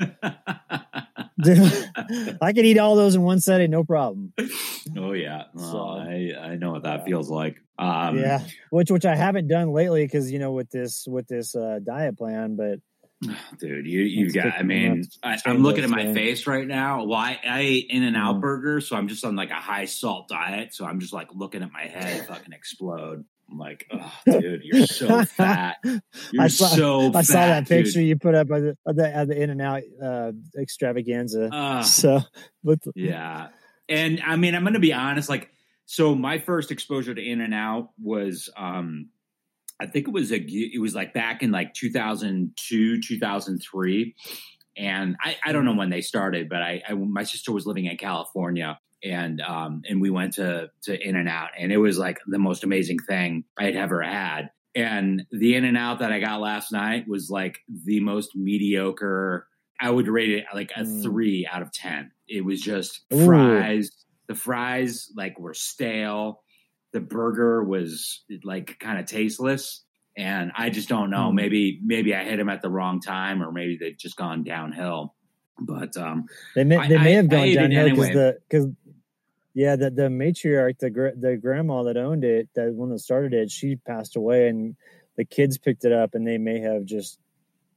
Dude, 1.44 1.90
I 2.42 2.54
could 2.54 2.66
eat 2.66 2.78
all 2.78 2.96
those 2.96 3.14
in 3.14 3.24
one 3.24 3.42
setting, 3.42 3.70
no 3.70 3.84
problem. 3.84 4.32
Oh 4.98 5.12
yeah, 5.12 5.44
so, 5.58 5.80
I 5.80 6.32
I 6.42 6.56
know 6.56 6.72
what 6.72 6.84
that 6.84 7.04
feels 7.04 7.30
like. 7.30 7.58
Um, 7.78 8.18
yeah, 8.18 8.40
which 8.70 8.90
which 8.90 9.06
I 9.06 9.18
haven't 9.18 9.50
done 9.50 9.74
lately 9.74 10.06
because 10.06 10.32
you 10.32 10.40
know 10.40 10.54
with 10.54 10.70
this 10.70 11.06
with 11.06 11.28
this 11.28 11.54
uh, 11.54 11.80
diet 11.86 12.18
plan, 12.18 12.56
but 12.56 12.80
dude 13.60 13.88
you 13.88 14.02
you've 14.02 14.32
got 14.32 14.54
i 14.60 14.62
mean 14.62 15.04
I, 15.24 15.40
am 15.48 15.64
looking 15.64 15.84
at 15.84 15.90
my 15.90 16.14
face 16.14 16.46
right 16.46 16.68
now 16.68 17.04
well 17.04 17.18
i, 17.18 17.40
I 17.44 17.62
ate 17.62 17.88
in 17.90 18.04
and 18.04 18.16
out 18.16 18.36
mm. 18.36 18.42
burger 18.42 18.80
so 18.80 18.96
i'm 18.96 19.08
just 19.08 19.26
on 19.26 19.36
like 19.36 19.50
a 19.50 19.56
high 19.56 19.86
salt 19.86 20.28
diet 20.28 20.76
so 20.76 20.86
i'm 20.86 21.00
just 21.00 21.14
like 21.14 21.30
looking 21.34 21.64
at 21.64 21.72
my 21.72 21.82
head 21.82 22.28
fucking 22.28 22.54
explode 22.54 23.26
I'm 23.50 23.58
like, 23.58 23.88
oh, 23.92 24.14
dude, 24.26 24.62
you're 24.64 24.88
so 24.88 25.24
fat. 25.24 25.78
You're 25.84 26.44
I 26.44 26.48
saw, 26.48 26.68
so. 26.68 27.10
I 27.10 27.12
fat, 27.12 27.26
saw 27.26 27.34
that 27.34 27.68
dude. 27.68 27.86
picture 27.86 28.02
you 28.02 28.18
put 28.18 28.36
up 28.36 28.52
at 28.52 28.62
the, 28.96 29.16
at 29.16 29.28
the, 29.30 29.42
In 29.42 29.50
and 29.50 29.62
Out 29.62 29.84
uh, 30.04 30.32
extravaganza. 30.60 31.50
Uh, 31.54 31.82
so, 31.82 32.22
but, 32.64 32.80
yeah, 32.94 33.48
and 33.88 34.22
I 34.26 34.36
mean, 34.36 34.54
I'm 34.54 34.64
going 34.64 34.74
to 34.74 34.80
be 34.80 34.94
honest. 34.94 35.30
Like, 35.30 35.50
so 35.86 36.14
my 36.14 36.40
first 36.40 36.72
exposure 36.72 37.16
to 37.16 37.22
In 37.22 37.40
and 37.40 37.54
Out 37.54 37.92
was, 38.02 38.50
um, 38.58 39.10
I 39.80 39.86
think 39.86 40.08
it 40.08 40.12
was 40.12 40.32
a, 40.32 40.38
it 40.38 40.82
was 40.82 40.94
like 40.96 41.14
back 41.14 41.44
in 41.44 41.52
like 41.52 41.74
2002, 41.74 43.02
2003. 43.02 44.16
And 44.76 45.16
I, 45.24 45.38
I 45.46 45.52
don't 45.54 45.66
know 45.66 45.76
when 45.76 45.90
they 45.90 46.02
started, 46.02 46.50
but 46.50 46.62
I, 46.62 46.84
I 46.88 46.94
my 46.94 47.24
sister 47.24 47.52
was 47.52 47.66
living 47.66 47.86
in 47.86 47.98
California 47.98 48.78
and 49.04 49.42
um, 49.42 49.84
and 49.88 50.02
we 50.02 50.10
went 50.10 50.34
to 50.34 50.70
to 50.84 51.08
In 51.08 51.16
and 51.16 51.30
Out, 51.30 51.50
and 51.58 51.72
it 51.72 51.78
was 51.78 51.98
like 51.98 52.20
the 52.28 52.40
most 52.40 52.64
amazing 52.64 53.00
thing 53.00 53.44
I'd 53.58 53.76
ever 53.76 54.02
had. 54.02 54.50
And 54.76 55.26
the 55.32 55.56
In 55.56 55.66
and 55.66 55.78
Out 55.78 56.00
that 56.00 56.12
I 56.12 56.20
got 56.20 56.40
last 56.40 56.72
night 56.72 57.06
was 57.08 57.30
like 57.30 57.60
the 57.68 58.00
most 58.00 58.36
mediocre. 58.36 59.48
I 59.80 59.90
would 59.90 60.08
rate 60.08 60.32
it 60.32 60.46
like 60.54 60.72
a 60.76 60.82
mm. 60.82 61.02
three 61.04 61.48
out 61.52 61.62
of 61.62 61.72
ten. 61.72 62.12
It 62.28 62.44
was 62.44 62.62
just 62.62 63.02
fries. 63.12 63.88
Ooh. 63.88 64.04
The 64.28 64.36
fries 64.36 65.12
like 65.16 65.40
were 65.40 65.54
stale. 65.54 66.44
The 66.94 67.00
burger 67.00 67.64
was 67.64 68.24
like 68.44 68.80
kind 68.80 69.00
of 69.00 69.06
tasteless. 69.06 69.84
And 70.18 70.52
I 70.58 70.72
just 70.72 70.90
don't 70.90 71.12
know. 71.12 71.30
Mm. 71.30 71.36
Maybe 71.36 71.80
maybe 71.84 72.16
I 72.16 72.24
hit 72.24 72.38
them 72.38 72.50
at 72.50 72.62
the 72.62 72.70
wrong 72.70 73.02
time, 73.02 73.44
or 73.44 73.52
maybe 73.52 73.78
they've 73.80 73.98
just 73.98 74.16
gone 74.16 74.44
downhill. 74.44 75.14
But 75.60 75.96
um, 75.98 76.26
they 76.56 76.64
may 76.64 76.88
they 76.88 76.98
may 76.98 77.14
have 77.14 77.30
gone 77.30 77.54
downhill 77.54 77.90
because 77.90 78.06
anyway. 78.06 78.14
the 78.14 78.38
because 78.50 78.68
yeah, 79.58 79.76
the 79.76 79.90
the 79.90 80.04
matriarch, 80.04 80.78
the 80.78 81.14
the 81.20 81.36
grandma 81.36 81.82
that 81.82 81.98
owned 81.98 82.24
it, 82.24 82.48
that 82.54 82.76
one 82.76 82.92
that 82.92 83.00
started 83.00 83.34
it, 83.34 83.50
she 83.50 83.76
passed 83.76 84.16
away, 84.16 84.50
and 84.50 84.76
the 85.16 85.26
kids 85.26 85.58
picked 85.58 85.84
it 85.84 85.92
up, 85.92 86.14
and 86.14 86.28
they 86.28 86.38
may 86.38 86.60
have 86.60 86.86
just, 86.86 87.18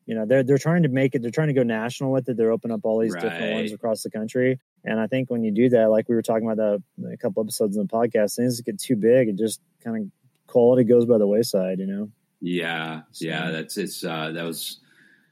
you 0.04 0.14
know, 0.14 0.26
they're 0.26 0.42
they're 0.42 0.58
trying 0.58 0.82
to 0.82 0.90
make 0.90 1.14
it. 1.14 1.22
They're 1.22 1.30
trying 1.30 1.48
to 1.48 1.54
go 1.54 1.62
national 1.62 2.12
with 2.12 2.28
it. 2.28 2.36
They're 2.36 2.52
opening 2.52 2.74
up 2.74 2.84
all 2.84 2.98
these 2.98 3.14
right. 3.14 3.22
different 3.22 3.54
ones 3.54 3.72
across 3.72 4.02
the 4.02 4.10
country, 4.10 4.60
and 4.84 5.00
I 5.00 5.06
think 5.06 5.30
when 5.30 5.42
you 5.42 5.52
do 5.52 5.70
that, 5.70 5.86
like 5.86 6.06
we 6.06 6.14
were 6.14 6.20
talking 6.20 6.46
about 6.46 6.58
that 6.58 6.82
a 7.10 7.16
couple 7.16 7.42
episodes 7.42 7.78
in 7.78 7.82
the 7.82 7.88
podcast, 7.88 8.36
things 8.36 8.60
get 8.60 8.78
too 8.78 8.96
big, 8.96 9.30
and 9.30 9.38
just 9.38 9.62
kind 9.82 9.96
of 9.96 10.10
quality 10.48 10.84
goes 10.84 11.06
by 11.06 11.16
the 11.16 11.26
wayside, 11.26 11.78
you 11.78 11.86
know. 11.86 12.10
Yeah, 12.42 13.04
yeah, 13.14 13.52
that's 13.52 13.78
it's 13.78 14.04
uh, 14.04 14.32
that 14.32 14.44
was 14.44 14.80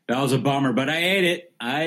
that 0.09 0.23
was 0.23 0.33
a 0.33 0.39
bummer, 0.39 0.73
but 0.73 0.89
I 0.89 0.97
ate 0.97 1.25
it. 1.25 1.53
I 1.61 1.85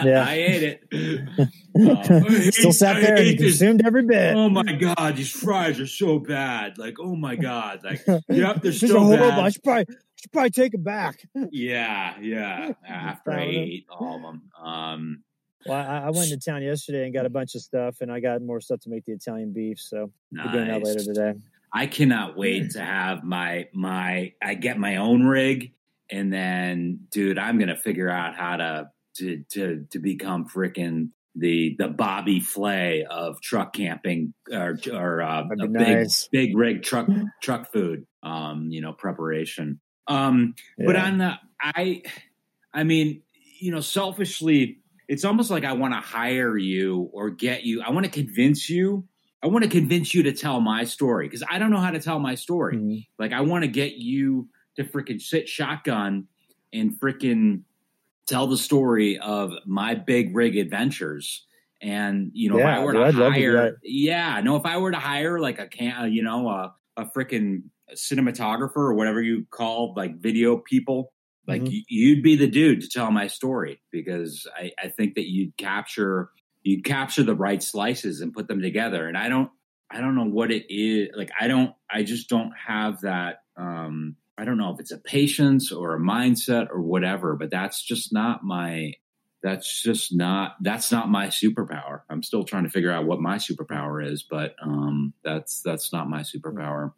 yeah. 0.04 0.24
I 0.26 0.34
ate 0.34 0.62
it. 0.62 1.48
Uh, 1.78 2.50
Still 2.50 2.72
sat 2.72 3.02
there 3.02 3.16
and 3.16 3.38
consumed 3.38 3.82
every 3.84 4.02
bit. 4.02 4.34
Oh 4.34 4.48
my 4.48 4.72
god, 4.72 5.16
these 5.16 5.30
fries 5.30 5.78
are 5.78 5.86
so 5.86 6.18
bad. 6.18 6.78
Like, 6.78 6.96
oh 6.98 7.14
my 7.14 7.36
god, 7.36 7.80
like, 7.84 8.02
yep, 8.28 8.62
they're 8.62 8.72
so 8.72 9.10
bad. 9.10 9.38
I 9.38 9.50
should 9.50 9.62
probably, 9.62 9.94
should 10.16 10.32
probably 10.32 10.50
take 10.50 10.72
them 10.72 10.82
back. 10.82 11.20
yeah, 11.50 12.18
yeah. 12.18 12.72
After 12.86 13.32
I 13.32 13.42
ate 13.42 13.86
all 13.90 14.16
of 14.16 14.22
them. 14.22 14.42
Um, 14.58 15.22
well, 15.66 15.76
I, 15.76 16.06
I, 16.06 16.10
went 16.10 16.30
to 16.30 16.38
town 16.38 16.62
yesterday 16.62 17.04
and 17.04 17.12
got 17.12 17.26
a 17.26 17.30
bunch 17.30 17.54
of 17.54 17.60
stuff, 17.60 18.00
and 18.00 18.10
I 18.10 18.20
got 18.20 18.40
more 18.40 18.60
stuff 18.62 18.80
to 18.80 18.90
make 18.90 19.04
the 19.04 19.12
Italian 19.12 19.52
beef. 19.52 19.78
So 19.80 20.12
nice. 20.32 20.46
we're 20.46 20.52
doing 20.52 20.68
that 20.68 20.82
later 20.82 21.04
today. 21.04 21.34
I 21.70 21.86
cannot 21.86 22.38
wait 22.38 22.70
to 22.70 22.80
have 22.80 23.22
my 23.22 23.68
my 23.74 24.32
I 24.40 24.54
get 24.54 24.78
my 24.78 24.96
own 24.96 25.24
rig 25.24 25.72
and 26.10 26.32
then 26.32 27.00
dude, 27.10 27.38
I'm 27.38 27.58
gonna 27.58 27.76
figure 27.76 28.08
out 28.08 28.34
how 28.34 28.56
to 28.56 28.90
to 29.16 29.44
to 29.50 29.86
to 29.90 29.98
become 29.98 30.48
freaking 30.48 31.10
the 31.34 31.76
the 31.78 31.88
Bobby 31.88 32.40
Flay 32.40 33.04
of 33.08 33.40
truck 33.40 33.72
camping 33.72 34.34
or 34.50 34.78
or 34.92 35.22
uh, 35.22 35.44
a 35.50 35.68
nice. 35.68 36.28
big 36.28 36.48
big 36.48 36.56
rig 36.56 36.82
truck 36.82 37.08
truck 37.42 37.72
food 37.72 38.06
um 38.22 38.70
you 38.70 38.80
know 38.80 38.92
preparation 38.92 39.80
um 40.08 40.54
yeah. 40.76 40.86
but 40.86 40.96
on 40.96 41.18
the 41.18 41.34
I 41.60 42.02
I 42.74 42.84
mean 42.84 43.22
you 43.60 43.70
know 43.70 43.80
selfishly 43.80 44.78
it's 45.06 45.24
almost 45.24 45.50
like 45.50 45.64
I 45.64 45.72
want 45.72 45.94
to 45.94 46.00
hire 46.00 46.56
you 46.56 47.08
or 47.12 47.30
get 47.30 47.62
you 47.62 47.82
I 47.82 47.90
want 47.90 48.04
to 48.04 48.10
convince 48.10 48.68
you 48.68 49.06
I 49.42 49.46
want 49.46 49.62
to 49.62 49.70
convince 49.70 50.14
you 50.14 50.24
to 50.24 50.32
tell 50.32 50.60
my 50.60 50.84
story 50.84 51.28
because 51.28 51.44
I 51.48 51.58
don't 51.58 51.70
know 51.70 51.78
how 51.78 51.92
to 51.92 52.00
tell 52.00 52.18
my 52.18 52.34
story. 52.34 52.76
Mm-hmm. 52.76 52.98
Like 53.20 53.32
I 53.32 53.42
want 53.42 53.62
to 53.62 53.68
get 53.68 53.92
you 53.92 54.48
to 54.78 54.84
freaking 54.84 55.20
sit 55.20 55.48
shotgun 55.48 56.26
and 56.72 56.98
freaking 56.98 57.62
tell 58.26 58.46
the 58.46 58.56
story 58.56 59.18
of 59.18 59.52
my 59.66 59.94
big 59.94 60.34
rig 60.34 60.56
adventures. 60.56 61.44
And 61.80 62.30
you 62.32 62.50
know, 62.50 62.58
yeah, 62.58 62.72
if 62.72 62.78
I 62.78 62.84
were 62.84 62.92
to 62.92 63.30
hire, 63.30 63.78
yeah, 63.82 64.40
no, 64.40 64.56
if 64.56 64.64
I 64.64 64.78
were 64.78 64.90
to 64.90 64.98
hire 64.98 65.38
like 65.38 65.58
a 65.58 65.66
can, 65.66 66.02
uh, 66.02 66.04
you 66.06 66.22
know, 66.22 66.48
a, 66.48 66.74
a 66.96 67.04
freaking 67.06 67.64
cinematographer 67.94 68.76
or 68.76 68.94
whatever 68.94 69.22
you 69.22 69.46
call 69.50 69.94
like 69.96 70.16
video 70.18 70.56
people, 70.56 71.12
like 71.46 71.62
mm-hmm. 71.62 71.78
you'd 71.88 72.22
be 72.22 72.36
the 72.36 72.48
dude 72.48 72.80
to 72.80 72.88
tell 72.88 73.10
my 73.10 73.28
story 73.28 73.80
because 73.92 74.46
I, 74.56 74.72
I 74.82 74.88
think 74.88 75.14
that 75.14 75.30
you'd 75.30 75.56
capture 75.56 76.30
you'd 76.62 76.84
capture 76.84 77.22
the 77.22 77.34
right 77.34 77.62
slices 77.62 78.20
and 78.20 78.32
put 78.32 78.48
them 78.48 78.60
together. 78.60 79.06
And 79.08 79.16
I 79.16 79.28
don't, 79.28 79.50
I 79.90 80.00
don't 80.00 80.14
know 80.14 80.26
what 80.26 80.50
it 80.50 80.66
is. 80.68 81.08
Like, 81.16 81.30
I 81.40 81.48
don't, 81.48 81.74
I 81.90 82.02
just 82.02 82.28
don't 82.28 82.52
have 82.66 83.00
that. 83.02 83.42
Um, 83.56 84.16
I 84.38 84.44
don't 84.44 84.56
know 84.56 84.72
if 84.72 84.80
it's 84.80 84.92
a 84.92 84.98
patience 84.98 85.72
or 85.72 85.94
a 85.94 86.00
mindset 86.00 86.70
or 86.70 86.80
whatever, 86.80 87.34
but 87.36 87.50
that's 87.50 87.82
just 87.82 88.12
not 88.12 88.44
my, 88.44 88.94
that's 89.42 89.82
just 89.82 90.14
not, 90.14 90.56
that's 90.60 90.92
not 90.92 91.08
my 91.08 91.26
superpower. 91.26 92.02
I'm 92.08 92.22
still 92.22 92.44
trying 92.44 92.64
to 92.64 92.70
figure 92.70 92.92
out 92.92 93.06
what 93.06 93.20
my 93.20 93.36
superpower 93.36 94.06
is, 94.06 94.22
but, 94.22 94.54
um, 94.62 95.12
that's, 95.24 95.60
that's 95.62 95.92
not 95.92 96.08
my 96.08 96.20
superpower. 96.20 96.92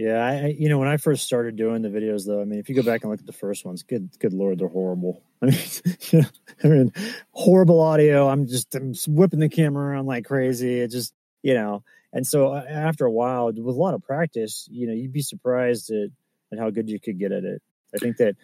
Yeah, 0.00 0.24
I, 0.24 0.56
you 0.58 0.70
know 0.70 0.78
when 0.78 0.88
I 0.88 0.96
first 0.96 1.26
started 1.26 1.56
doing 1.56 1.82
the 1.82 1.90
videos, 1.90 2.26
though, 2.26 2.40
I 2.40 2.44
mean, 2.44 2.58
if 2.58 2.70
you 2.70 2.74
go 2.74 2.82
back 2.82 3.02
and 3.02 3.10
look 3.10 3.20
at 3.20 3.26
the 3.26 3.32
first 3.32 3.66
ones, 3.66 3.82
good, 3.82 4.08
good 4.18 4.32
lord, 4.32 4.58
they're 4.58 4.68
horrible. 4.68 5.22
I 5.42 5.46
mean, 5.46 6.26
I 6.64 6.68
mean, 6.68 6.92
horrible 7.32 7.80
audio. 7.80 8.26
I'm 8.28 8.46
just 8.46 8.74
I'm 8.74 8.94
whipping 9.08 9.40
the 9.40 9.50
camera 9.50 9.90
around 9.90 10.06
like 10.06 10.24
crazy. 10.24 10.80
It 10.80 10.90
just, 10.90 11.12
you 11.42 11.52
know, 11.52 11.84
and 12.12 12.26
so 12.26 12.52
uh, 12.52 12.64
after 12.68 13.04
a 13.04 13.10
while, 13.10 13.46
with 13.46 13.58
a 13.58 13.70
lot 13.78 13.94
of 13.94 14.02
practice, 14.02 14.68
you 14.70 14.86
know, 14.86 14.92
you'd 14.92 15.12
be 15.12 15.22
surprised 15.22 15.90
at, 15.90 16.08
at 16.52 16.58
how 16.58 16.70
good 16.70 16.88
you 16.88 16.98
could 16.98 17.18
get 17.18 17.32
at 17.32 17.44
it. 17.44 17.62
I 17.94 17.98
think 17.98 18.16
that 18.18 18.36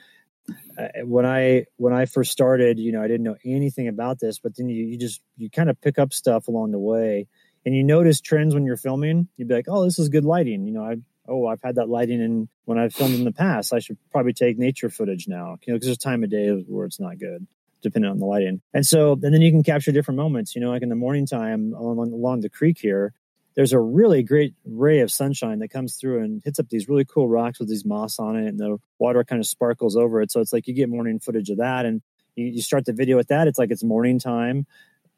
uh, 0.79 1.05
when 1.05 1.27
I 1.27 1.67
when 1.77 1.93
I 1.93 2.07
first 2.07 2.31
started, 2.31 2.79
you 2.79 2.93
know, 2.93 3.03
I 3.03 3.09
didn't 3.09 3.25
know 3.25 3.37
anything 3.45 3.89
about 3.89 4.21
this, 4.21 4.39
but 4.39 4.57
then 4.57 4.69
you 4.69 4.85
you 4.85 4.97
just 4.97 5.21
you 5.37 5.51
kind 5.51 5.71
of 5.71 5.81
pick 5.81 5.99
up 5.99 6.13
stuff 6.13 6.49
along 6.49 6.71
the 6.71 6.79
way, 6.79 7.27
and 7.65 7.75
you 7.75 7.83
notice 7.83 8.21
trends 8.21 8.55
when 8.55 8.65
you're 8.65 8.77
filming. 8.77 9.29
You'd 9.37 9.49
be 9.49 9.55
like, 9.55 9.67
oh, 9.69 9.85
this 9.85 9.99
is 9.99 10.09
good 10.09 10.25
lighting. 10.25 10.67
You 10.67 10.73
know, 10.73 10.85
I 10.85 10.97
oh, 11.29 11.47
I've 11.47 11.63
had 11.63 11.77
that 11.77 11.89
lighting 11.89 12.21
in 12.21 12.49
when 12.65 12.79
I've 12.79 12.95
filmed 12.95 13.15
in 13.15 13.25
the 13.25 13.33
past. 13.33 13.73
I 13.73 13.81
should 13.81 13.99
probably 14.13 14.33
take 14.33 14.59
nature 14.59 14.91
footage 14.91 15.27
now, 15.27 15.59
you 15.67 15.73
know, 15.73 15.77
because 15.77 15.87
there's 15.87 15.99
time 15.99 16.23
of 16.23 16.31
day 16.31 16.51
where 16.51 16.87
it's 16.87 17.01
not 17.01 17.19
good 17.19 17.47
depending 17.83 18.11
on 18.11 18.19
the 18.19 18.25
lighting. 18.25 18.61
And 18.75 18.85
so, 18.85 19.13
and 19.13 19.33
then 19.33 19.43
you 19.43 19.53
can 19.53 19.63
capture 19.63 19.93
different 19.93 20.17
moments, 20.17 20.57
you 20.57 20.61
know, 20.61 20.71
like 20.71 20.83
in 20.83 20.89
the 20.89 20.97
morning 20.97 21.25
time 21.25 21.73
along, 21.73 22.13
along 22.13 22.41
the 22.41 22.49
creek 22.49 22.79
here, 22.81 23.13
there's 23.57 23.73
a 23.73 23.81
really 23.81 24.23
great 24.23 24.55
ray 24.65 25.01
of 25.01 25.11
sunshine 25.11 25.59
that 25.61 25.69
comes 25.69 25.97
through 25.97 26.23
and 26.23 26.43
hits 26.45 26.61
up 26.61 26.69
these 26.69 26.89
really 26.89 27.05
cool 27.05 27.29
rocks 27.29 27.59
with 27.59 27.69
these 27.69 27.85
moss 27.85 28.19
on 28.19 28.37
it 28.37 28.47
and 28.47 28.61
the 28.61 28.79
water 28.99 29.25
kind 29.25 29.41
of 29.41 29.47
sparkles 29.47 29.97
over 29.97 30.21
it. 30.21 30.31
So 30.31 30.41
it's 30.41 30.53
like 30.53 30.69
you 30.69 30.75
get 30.75 30.89
morning 30.89 31.19
footage 31.19 31.51
of 31.51 31.59
that 31.59 31.87
and 31.87 32.03
you, 32.35 32.47
you 32.47 32.63
start 32.63 32.85
the 32.85 32.93
video 32.93 33.17
with 33.17 33.29
that. 33.29 33.49
It's 33.49 33.59
like 33.59 33.71
it's 33.71 33.83
morning 33.83 34.19
time. 34.19 34.67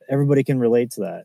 Everybody 0.09 0.45
can 0.45 0.59
relate 0.59 0.93
to 0.93 1.01
that 1.01 1.25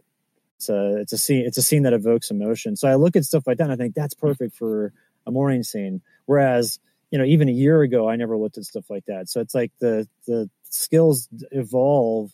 it's 0.64 0.70
a 0.70 0.97
it's 1.01 1.14
a 1.14 1.18
scene 1.18 1.45
it's 1.45 1.57
a 1.57 1.61
scene 1.61 1.84
that 1.84 1.93
evokes 1.93 2.32
emotion. 2.32 2.76
So 2.76 2.88
I 2.88 2.95
look 2.95 3.16
at 3.16 3.26
stuff 3.26 3.43
like 3.45 3.57
that 3.57 3.66
and 3.66 3.74
I 3.74 3.76
think 3.76 3.95
that's 3.95 4.14
perfect 4.14 4.55
for 4.55 4.93
a 5.26 5.32
morning 5.32 5.64
scene. 5.64 6.01
Whereas 6.26 6.80
you 7.11 7.18
know 7.20 7.26
even 7.26 7.49
a 7.49 7.51
year 7.51 7.82
ago 7.82 8.09
I 8.09 8.16
never 8.16 8.38
looked 8.38 8.57
at 8.57 8.64
stuff 8.64 8.89
like 8.89 9.05
that. 9.05 9.30
So 9.30 9.41
it's 9.41 9.53
like 9.53 9.72
the 9.80 10.07
the 10.26 10.49
skills 10.64 11.28
evolve 11.51 12.32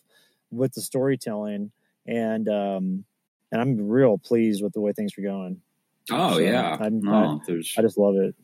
with 0.50 0.72
the 0.74 0.80
storytelling 0.80 1.72
and 2.06 2.48
um 2.48 3.04
and 3.52 3.60
I'm 3.60 3.88
real 3.88 4.18
pleased 4.18 4.62
with 4.62 4.72
the 4.72 4.80
way 4.80 4.92
things 4.92 5.12
are 5.18 5.22
going. 5.22 5.60
Oh 6.10 6.34
so 6.34 6.38
yeah, 6.38 6.76
I'm, 6.80 7.00
no, 7.00 7.40
I, 7.48 7.52
I 7.52 7.82
just 7.82 7.98
love 7.98 8.16
it. 8.16 8.34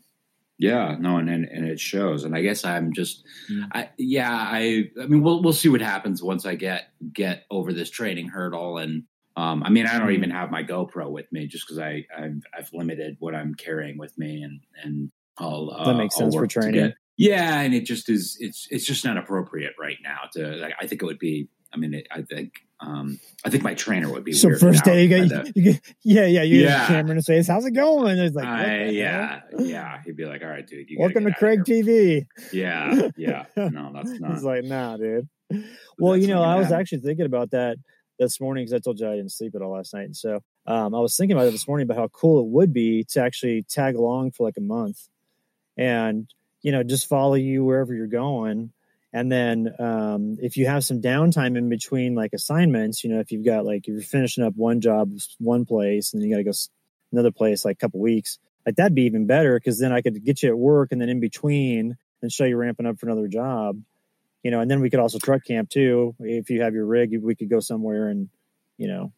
Yeah, 0.59 0.97
no, 0.99 1.19
and, 1.19 1.29
and, 1.29 1.45
and 1.45 1.67
it 1.67 1.79
shows. 1.79 2.25
And 2.25 2.35
I 2.35 2.41
guess 2.41 2.65
I'm 2.65 2.95
just, 2.95 3.25
mm. 3.51 3.69
I 3.73 3.91
yeah, 3.99 4.33
I 4.33 4.91
I 5.01 5.07
mean, 5.07 5.23
we'll 5.23 5.43
we'll 5.43 5.53
see 5.53 5.69
what 5.69 5.81
happens 5.81 6.23
once 6.23 6.47
I 6.47 6.55
get 6.55 6.89
get 7.13 7.45
over 7.51 7.73
this 7.73 7.91
training 7.91 8.29
hurdle 8.29 8.79
and 8.79 9.05
um, 9.37 9.63
I 9.63 9.69
mean, 9.69 9.87
I 9.87 9.99
don't 9.99 10.13
even 10.13 10.31
have 10.31 10.51
my 10.51 10.63
GoPro 10.63 11.11
with 11.11 11.31
me 11.31 11.47
just 11.47 11.67
because 11.67 11.79
I 11.79 12.07
I've, 12.17 12.43
I've, 12.57 12.71
limited 12.73 13.17
what 13.19 13.35
I'm 13.35 13.55
carrying 13.55 13.99
with 13.99 14.17
me, 14.17 14.43
and 14.43 14.61
and 14.83 15.11
I'll 15.37 15.71
uh, 15.71 15.85
that 15.85 15.97
makes 15.97 16.17
sense 16.17 16.35
for 16.35 16.47
training. 16.47 16.73
Get, 16.73 16.95
yeah, 17.19 17.61
and 17.61 17.75
it 17.75 17.83
just 17.83 18.09
is. 18.09 18.39
It's 18.41 18.67
it's 18.71 18.87
just 18.87 19.05
not 19.05 19.19
appropriate 19.19 19.75
right 19.79 19.99
now. 20.03 20.21
To 20.33 20.57
like, 20.57 20.75
I 20.81 20.87
think 20.87 21.03
it 21.03 21.05
would 21.05 21.19
be. 21.19 21.49
I 21.75 21.77
mean, 21.77 21.93
it, 21.93 22.07
I 22.11 22.23
think 22.23 22.53
um, 22.81 23.19
I 23.45 23.51
think 23.51 23.63
my 23.63 23.75
trainer 23.75 24.11
would 24.11 24.25
be. 24.25 24.33
So 24.33 24.55
first 24.57 24.85
day 24.85 25.05
you 25.05 25.09
get, 25.09 25.57
you 25.57 25.63
get, 25.63 25.81
yeah, 26.05 26.27
yeah, 26.27 26.43
you 26.43 26.61
yeah. 26.61 26.67
get 26.67 26.87
camera 26.89 27.11
in 27.13 27.17
his 27.17 27.27
face. 27.27 27.49
How's 27.49 27.65
it 27.65 27.73
going? 27.73 28.19
It's 28.19 28.37
like, 28.37 28.47
uh, 28.47 28.91
yeah, 28.91 29.41
yeah. 29.59 30.03
He'd 30.05 30.17
be 30.17 30.27
like, 30.27 30.43
all 30.43 30.49
right, 30.49 30.67
dude. 30.67 30.87
Welcome 30.99 31.25
to 31.25 31.33
Craig 31.33 31.65
TV. 31.65 32.27
Yeah, 32.53 33.09
yeah. 33.17 33.45
No, 33.57 33.91
that's 33.95 34.11
not. 34.21 34.33
He's 34.33 34.45
like, 34.45 34.65
nah, 34.65 34.97
dude. 34.97 35.29
Well, 35.99 36.17
you 36.17 36.29
know, 36.29 36.43
I 36.43 36.57
was 36.57 36.71
actually 36.71 37.01
thinking 37.01 37.27
about 37.27 37.51
that 37.53 37.79
this 38.19 38.41
morning 38.41 38.65
because 38.65 38.75
I 38.75 38.79
told 38.79 39.01
you 39.01 39.09
I 39.09 39.17
didn't 39.17 39.33
sleep 39.33 39.55
at 39.55 39.63
all 39.63 39.73
last 39.73 39.95
night. 39.95 40.05
And 40.05 40.17
so 40.17 40.41
um, 40.67 40.95
I 40.95 41.01
was 41.01 41.17
thinking 41.17 41.37
about 41.37 41.49
it 41.49 41.53
this 41.53 41.69
morning 41.69 41.85
about 41.85 41.99
how 41.99 42.09
cool 42.09 42.41
it 42.41 42.47
would 42.47 42.73
be 42.73 43.05
to 43.11 43.23
actually 43.23 43.63
tag 43.69 43.97
along 43.97 44.33
for 44.33 44.47
like 44.47 44.57
a 44.57 44.63
month 44.63 44.99
and, 45.77 46.29
you 46.63 46.73
know, 46.73 46.83
just 46.83 47.09
follow 47.09 47.35
you 47.35 47.65
wherever 47.65 47.95
you're 47.95 48.07
going. 48.07 48.73
And 49.17 49.33
then 49.33 49.75
um, 49.79 50.37
if 50.41 50.57
you 50.57 50.67
have 50.67 50.85
some 50.85 51.01
downtime 51.01 51.57
in 51.57 51.69
between 51.69 52.15
like 52.15 52.33
assignments, 52.33 53.03
you 53.03 53.11
know, 53.11 53.21
if 53.21 53.33
you've 53.33 53.45
got 53.45 53.65
like, 53.65 53.89
if 53.89 53.95
you're 53.95 54.03
finishing 54.03 54.45
up 54.45 54.55
one 54.57 54.81
job, 54.81 55.13
one 55.39 55.65
place, 55.65 56.13
and 56.13 56.21
then 56.21 56.29
you 56.29 56.35
got 56.35 56.39
to 56.39 56.45
go 56.45 56.53
another 57.13 57.31
place 57.31 57.65
like 57.65 57.77
a 57.77 57.79
couple 57.79 58.01
weeks, 58.01 58.39
like 58.65 58.77
that'd 58.77 58.95
be 58.95 59.05
even 59.05 59.27
better 59.27 59.59
because 59.59 59.79
then 59.79 59.93
I 59.93 60.03
could 60.03 60.25
get 60.25 60.43
you 60.43 60.51
at 60.51 60.59
work 60.59 60.93
and 60.93 61.01
then 61.01 61.09
in 61.09 61.21
between 61.21 61.97
and 62.21 62.33
show 62.33 62.45
you 62.45 62.57
ramping 62.57 62.87
up 62.87 62.99
for 62.99 63.07
another 63.07 63.29
job 63.29 63.79
you 64.47 64.53
know, 64.53 64.61
and 64.61 64.71
then 64.71 64.81
we 64.81 64.91
could 64.91 65.01
also 65.01 65.19
truck 65.19 65.45
camp 65.45 65.69
too. 65.71 66.15
If 66.21 66.51
you 66.51 66.63
have 66.63 66.73
your 66.73 66.87
rig, 66.87 67.21
we 67.21 67.35
could 67.35 67.51
go 67.51 67.59
somewhere 67.59 68.09
and, 68.09 68.29
you 68.77 68.87
know, 68.87 69.13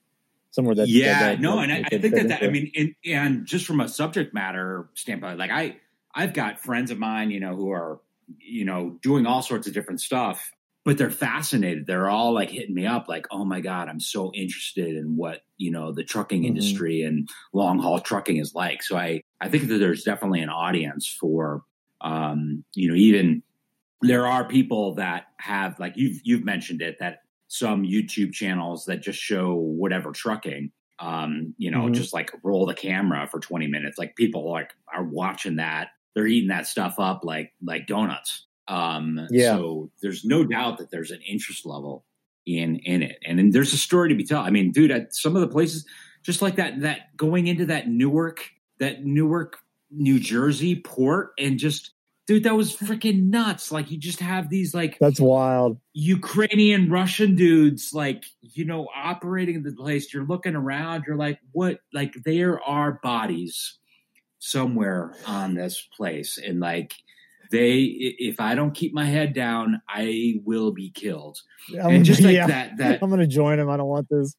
somewhere 0.52 0.74
that. 0.76 0.88
Yeah, 0.88 1.18
that, 1.18 1.20
that, 1.32 1.40
no, 1.42 1.58
and 1.58 1.70
I, 1.70 1.84
I, 1.84 1.98
think 1.98 2.14
that, 2.14 2.28
that 2.28 2.42
I 2.42 2.48
mean, 2.48 2.70
in, 2.72 2.94
and 3.04 3.44
just 3.44 3.66
from 3.66 3.80
a 3.80 3.88
subject 3.88 4.32
matter 4.32 4.88
standpoint, 4.94 5.38
like 5.38 5.50
I, 5.50 5.76
I've 6.14 6.32
got 6.32 6.60
friends 6.60 6.90
of 6.90 6.98
mine, 6.98 7.30
you 7.30 7.40
know, 7.40 7.54
who 7.54 7.70
are, 7.72 8.00
you 8.38 8.64
know, 8.64 8.98
doing 9.02 9.26
all 9.26 9.42
sorts 9.42 9.66
of 9.66 9.74
different 9.74 10.00
stuff, 10.00 10.50
but 10.84 10.98
they're 10.98 11.10
fascinated. 11.10 11.86
They're 11.86 12.08
all 12.08 12.32
like 12.32 12.50
hitting 12.50 12.74
me 12.74 12.86
up, 12.86 13.08
like, 13.08 13.26
oh 13.30 13.44
my 13.44 13.60
God, 13.60 13.88
I'm 13.88 14.00
so 14.00 14.32
interested 14.34 14.96
in 14.96 15.16
what, 15.16 15.42
you 15.56 15.70
know, 15.70 15.92
the 15.92 16.04
trucking 16.04 16.42
mm-hmm. 16.42 16.48
industry 16.48 17.02
and 17.02 17.28
long 17.52 17.78
haul 17.78 18.00
trucking 18.00 18.38
is 18.38 18.54
like. 18.54 18.82
So 18.82 18.96
I, 18.96 19.22
I 19.40 19.48
think 19.48 19.68
that 19.68 19.78
there's 19.78 20.02
definitely 20.02 20.40
an 20.40 20.48
audience 20.48 21.06
for, 21.06 21.62
um, 22.00 22.64
you 22.74 22.88
know, 22.88 22.94
even, 22.94 23.42
there 24.00 24.26
are 24.26 24.44
people 24.44 24.94
that 24.94 25.26
have 25.38 25.78
like 25.80 25.96
you've 25.96 26.20
you've 26.24 26.44
mentioned 26.44 26.82
it 26.82 26.98
that 27.00 27.22
some 27.48 27.82
YouTube 27.82 28.32
channels 28.32 28.84
that 28.84 29.02
just 29.02 29.18
show 29.18 29.54
whatever 29.54 30.12
trucking 30.12 30.70
um 31.00 31.54
you 31.58 31.70
know 31.70 31.82
mm-hmm. 31.82 31.94
just 31.94 32.12
like 32.12 32.30
roll 32.42 32.66
the 32.66 32.74
camera 32.74 33.26
for 33.30 33.38
20 33.38 33.68
minutes 33.68 33.98
like 33.98 34.16
people 34.16 34.50
like 34.50 34.72
are 34.92 35.04
watching 35.04 35.56
that 35.56 35.90
they're 36.18 36.26
eating 36.26 36.48
that 36.48 36.66
stuff 36.66 36.96
up 36.98 37.24
like 37.24 37.52
like 37.62 37.86
donuts 37.86 38.46
um 38.66 39.20
yeah 39.30 39.52
so 39.52 39.88
there's 40.02 40.24
no 40.24 40.44
doubt 40.44 40.78
that 40.78 40.90
there's 40.90 41.12
an 41.12 41.20
interest 41.22 41.64
level 41.64 42.04
in 42.44 42.76
in 42.80 43.04
it 43.04 43.18
and 43.24 43.38
then 43.38 43.50
there's 43.50 43.72
a 43.72 43.78
story 43.78 44.08
to 44.08 44.16
be 44.16 44.24
told 44.24 44.44
i 44.44 44.50
mean 44.50 44.72
dude 44.72 44.90
at 44.90 45.14
some 45.14 45.36
of 45.36 45.40
the 45.40 45.48
places 45.48 45.86
just 46.24 46.42
like 46.42 46.56
that 46.56 46.80
that 46.80 47.16
going 47.16 47.46
into 47.46 47.66
that 47.66 47.86
newark 47.86 48.50
that 48.80 49.04
newark 49.04 49.58
new 49.92 50.18
jersey 50.18 50.74
port 50.74 51.30
and 51.38 51.58
just 51.58 51.92
dude, 52.26 52.44
that 52.44 52.54
was 52.54 52.76
freaking 52.76 53.30
nuts. 53.30 53.72
Like 53.72 53.90
you 53.90 53.96
just 53.96 54.20
have 54.20 54.50
these 54.50 54.74
like 54.74 54.98
that's 55.00 55.18
wild 55.18 55.78
Ukrainian 55.94 56.90
Russian 56.90 57.34
dudes 57.34 57.92
like 57.92 58.24
you 58.42 58.64
know 58.64 58.86
operating 58.94 59.62
the 59.62 59.72
place. 59.72 60.12
You're 60.12 60.26
looking 60.26 60.54
around. 60.54 61.04
You're 61.06 61.16
like, 61.16 61.40
what? 61.52 61.80
Like 61.92 62.14
there 62.24 62.60
are 62.62 63.00
bodies 63.02 63.78
somewhere 64.38 65.14
on 65.26 65.54
this 65.54 65.86
place, 65.96 66.38
and 66.38 66.60
like 66.60 66.94
they, 67.50 67.80
if 67.80 68.40
I 68.40 68.54
don't 68.54 68.74
keep 68.74 68.92
my 68.92 69.06
head 69.06 69.32
down, 69.32 69.80
I 69.88 70.40
will 70.44 70.72
be 70.72 70.90
killed. 70.90 71.38
I'm, 71.72 71.90
and 71.90 72.04
just 72.04 72.20
like 72.20 72.34
yeah, 72.34 72.46
that, 72.46 72.76
that 72.78 73.02
I'm 73.02 73.08
going 73.08 73.20
to 73.20 73.26
join 73.26 73.58
them. 73.58 73.70
I 73.70 73.76
don't 73.76 73.88
want 73.88 74.08
this. 74.10 74.34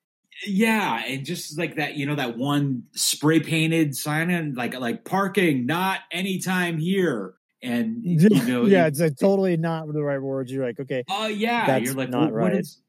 yeah, 0.45 1.03
and 1.05 1.25
just 1.25 1.57
like 1.57 1.75
that, 1.77 1.95
you 1.95 2.05
know, 2.05 2.15
that 2.15 2.37
one 2.37 2.83
spray 2.93 3.39
painted 3.39 3.95
sign 3.95 4.29
in 4.29 4.53
like 4.53 4.79
like 4.79 5.05
parking, 5.05 5.65
not 5.65 6.01
anytime 6.11 6.77
here. 6.77 7.33
And 7.61 7.97
you 8.03 8.29
know, 8.29 8.65
yeah, 8.65 8.87
it's 8.87 8.99
like 8.99 9.17
totally 9.17 9.57
not 9.57 9.91
the 9.91 10.03
right 10.03 10.21
words. 10.21 10.51
You're 10.51 10.65
like, 10.65 10.79
okay, 10.79 11.03
oh 11.09 11.23
uh, 11.23 11.27
yeah, 11.27 11.77
you're 11.77 11.93
like, 11.93 12.09
not 12.09 12.31
right. 12.31 12.43
What 12.43 12.55
is, 12.55 12.81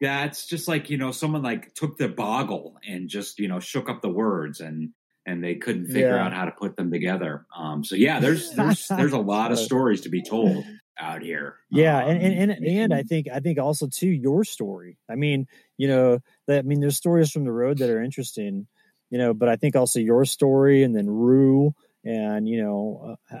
that's 0.00 0.46
just 0.46 0.68
like 0.68 0.88
you 0.88 0.96
know, 0.96 1.10
someone 1.10 1.42
like 1.42 1.74
took 1.74 1.98
the 1.98 2.08
boggle 2.08 2.76
and 2.86 3.08
just 3.08 3.38
you 3.38 3.48
know 3.48 3.60
shook 3.60 3.88
up 3.88 4.02
the 4.02 4.08
words 4.08 4.60
and 4.60 4.90
and 5.26 5.42
they 5.42 5.54
couldn't 5.54 5.86
figure 5.86 6.16
yeah. 6.16 6.24
out 6.24 6.32
how 6.32 6.44
to 6.44 6.50
put 6.50 6.76
them 6.76 6.90
together. 6.90 7.46
Um, 7.56 7.84
so 7.84 7.96
yeah, 7.96 8.20
there's 8.20 8.50
there's 8.56 8.88
there's 8.88 9.12
a 9.12 9.18
lot 9.18 9.52
of 9.52 9.58
stories 9.58 10.02
to 10.02 10.08
be 10.08 10.22
told 10.22 10.64
out 10.98 11.22
here. 11.22 11.56
Yeah, 11.70 12.02
um, 12.02 12.10
and, 12.10 12.22
and 12.22 12.50
and 12.52 12.66
and 12.66 12.94
I 12.94 13.02
think 13.02 13.28
I 13.32 13.40
think 13.40 13.58
also 13.58 13.86
too 13.86 14.08
your 14.08 14.44
story. 14.44 14.98
I 15.08 15.14
mean, 15.14 15.46
you 15.76 15.88
know, 15.88 16.20
that 16.46 16.60
I 16.60 16.62
mean, 16.62 16.80
there's 16.80 16.96
stories 16.96 17.30
from 17.30 17.44
the 17.44 17.52
road 17.52 17.78
that 17.78 17.90
are 17.90 18.02
interesting, 18.02 18.66
you 19.10 19.18
know, 19.18 19.34
but 19.34 19.48
I 19.48 19.56
think 19.56 19.76
also 19.76 19.98
your 20.00 20.24
story 20.24 20.82
and 20.82 20.94
then 20.94 21.08
Rue 21.08 21.74
and 22.04 22.48
you 22.48 22.62
know, 22.62 23.16
uh, 23.32 23.38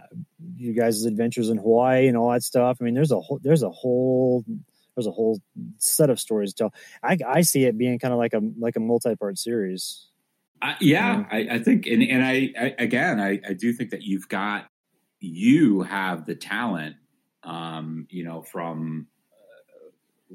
you 0.56 0.72
guys' 0.72 1.04
adventures 1.04 1.50
in 1.50 1.58
Hawaii 1.58 2.08
and 2.08 2.16
all 2.16 2.32
that 2.32 2.42
stuff. 2.42 2.78
I 2.80 2.84
mean, 2.84 2.94
there's 2.94 3.12
a 3.12 3.20
whole 3.20 3.38
there's 3.42 3.62
a 3.62 3.70
whole 3.70 4.44
there's 4.96 5.06
a 5.06 5.12
whole 5.12 5.40
set 5.78 6.10
of 6.10 6.20
stories 6.20 6.54
to 6.54 6.64
tell. 6.64 6.74
I 7.02 7.18
I 7.26 7.40
see 7.42 7.64
it 7.64 7.76
being 7.76 7.98
kind 7.98 8.12
of 8.12 8.18
like 8.18 8.32
a 8.32 8.40
like 8.58 8.76
a 8.76 8.80
multi 8.80 9.14
part 9.16 9.38
series. 9.38 10.08
Uh, 10.64 10.74
yeah, 10.80 11.24
I, 11.30 11.46
I, 11.50 11.58
think, 11.58 11.86
and 11.86 12.02
and 12.02 12.24
I, 12.24 12.50
I 12.58 12.74
again, 12.78 13.20
I, 13.20 13.38
I 13.46 13.52
do 13.52 13.72
think 13.72 13.90
that 13.90 14.02
you've 14.02 14.28
got 14.28 14.66
you 15.20 15.82
have 15.82 16.24
the 16.24 16.34
talent 16.34 16.96
um, 17.44 18.06
you 18.10 18.24
know, 18.24 18.42
from 18.42 19.06
uh, 19.32 19.90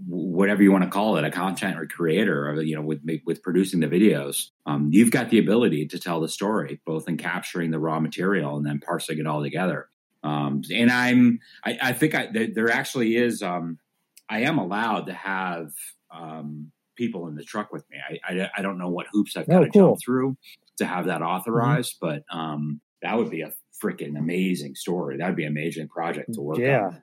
whatever 0.08 0.64
you 0.64 0.72
want 0.72 0.84
to 0.84 0.90
call 0.90 1.18
it, 1.18 1.26
a 1.26 1.32
content 1.32 1.78
or 1.78 1.86
creator, 1.86 2.50
or, 2.50 2.62
you 2.62 2.76
know, 2.76 2.82
with 2.82 3.02
with 3.26 3.42
producing 3.42 3.80
the 3.80 3.88
videos, 3.88 4.50
um, 4.66 4.90
you've 4.92 5.12
got 5.12 5.30
the 5.30 5.40
ability 5.40 5.88
to 5.88 6.00
tell 6.00 6.22
the 6.22 6.30
story, 6.30 6.80
both 6.86 7.08
in 7.08 7.18
capturing 7.18 7.72
the 7.72 7.80
raw 7.80 8.00
material 8.00 8.58
and 8.58 8.66
then 8.66 8.80
parsing 8.80 9.20
it 9.20 9.28
all 9.28 9.42
together. 9.42 9.90
Um, 10.24 10.62
and 10.74 10.92
I'm, 10.92 11.40
I, 11.64 11.78
I 11.82 11.94
think 11.94 12.14
I, 12.14 12.28
there 12.54 12.70
actually 12.70 13.16
is, 13.16 13.42
um, 13.42 13.80
I 14.28 14.42
am 14.42 14.58
allowed 14.58 15.06
to 15.06 15.14
have 15.14 15.72
um, 16.14 16.72
people 17.00 17.28
in 17.28 17.36
the 17.36 17.44
truck 17.44 17.72
with 17.72 17.90
me. 17.90 17.98
I, 17.98 18.34
I, 18.34 18.50
I 18.58 18.62
don't 18.62 18.78
know 18.78 18.90
what 18.90 19.08
hoops 19.12 19.38
I've 19.38 19.48
got 19.48 19.62
oh, 19.62 19.66
to 19.66 19.72
cool. 19.72 19.88
jump 19.92 20.00
through 20.06 20.38
to 20.78 20.86
have 20.86 21.06
that 21.06 21.22
authorized, 21.22 21.96
mm-hmm. 21.96 22.20
but 22.30 22.38
um, 22.38 22.82
that 23.02 23.18
would 23.18 23.32
be 23.32 23.42
a 23.42 23.54
freaking 23.82 24.20
amazing 24.20 24.76
story. 24.76 25.18
That'd 25.18 25.38
be 25.38 25.46
an 25.46 25.54
amazing 25.54 25.88
project 25.88 26.34
to 26.34 26.42
work 26.42 26.58
yeah. 26.60 26.82
on. 26.82 27.02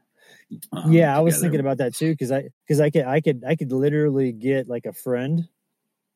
Um, 0.72 0.92
yeah, 0.92 1.16
I 1.16 1.20
was 1.20 1.40
thinking 1.40 1.60
about 1.60 1.78
that 1.78 1.94
too 1.94 2.12
because 2.12 2.30
I 2.30 2.50
because 2.64 2.80
I 2.80 2.90
could 2.90 3.04
I 3.04 3.20
could 3.20 3.42
I 3.44 3.56
could 3.56 3.72
literally 3.72 4.30
get 4.30 4.68
like 4.68 4.86
a 4.86 4.92
friend 4.92 5.48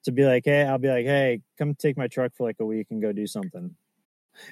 to 0.05 0.13
be 0.13 0.25
like, 0.25 0.45
hey, 0.45 0.63
I'll 0.63 0.79
be 0.79 0.89
like, 0.89 1.07
hey, 1.07 1.41
come 1.59 1.75
take 1.75 1.97
my 1.97 2.07
truck 2.07 2.33
for 2.37 2.47
like 2.47 2.57
a 2.61 2.65
week 2.65 2.89
and 2.91 3.03
go 3.03 3.13
do 3.13 3.27
something, 3.27 3.75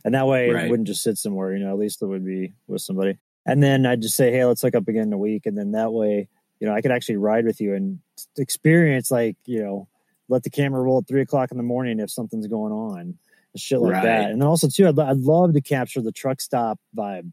and 0.04 0.14
that 0.14 0.26
way 0.26 0.50
right. 0.50 0.64
it 0.64 0.70
wouldn't 0.70 0.88
just 0.88 1.02
sit 1.02 1.16
somewhere. 1.16 1.54
You 1.54 1.64
know, 1.64 1.70
at 1.70 1.78
least 1.78 2.02
it 2.02 2.06
would 2.06 2.24
be 2.24 2.54
with 2.66 2.82
somebody. 2.82 3.18
And 3.46 3.62
then 3.62 3.86
I'd 3.86 4.02
just 4.02 4.16
say, 4.16 4.30
hey, 4.32 4.44
let's 4.44 4.62
hook 4.62 4.74
up 4.74 4.88
again 4.88 5.04
in 5.04 5.12
a 5.12 5.18
week, 5.18 5.46
and 5.46 5.56
then 5.56 5.72
that 5.72 5.92
way, 5.92 6.28
you 6.60 6.66
know, 6.66 6.74
I 6.74 6.80
could 6.80 6.90
actually 6.90 7.16
ride 7.16 7.44
with 7.44 7.60
you 7.60 7.74
and 7.74 8.00
experience 8.36 9.10
like 9.10 9.36
you 9.44 9.62
know, 9.62 9.88
let 10.28 10.42
the 10.42 10.50
camera 10.50 10.82
roll 10.82 10.98
at 10.98 11.08
three 11.08 11.22
o'clock 11.22 11.50
in 11.50 11.56
the 11.56 11.62
morning 11.62 12.00
if 12.00 12.10
something's 12.10 12.46
going 12.46 12.72
on 12.72 13.18
shit 13.58 13.80
like 13.80 13.92
right. 13.92 14.02
that. 14.04 14.30
And 14.30 14.40
then 14.40 14.48
also 14.48 14.68
too, 14.68 14.88
I'd, 14.88 14.98
I'd 14.98 15.18
love 15.18 15.54
to 15.54 15.60
capture 15.60 16.00
the 16.00 16.12
truck 16.12 16.40
stop 16.40 16.78
vibe. 16.96 17.32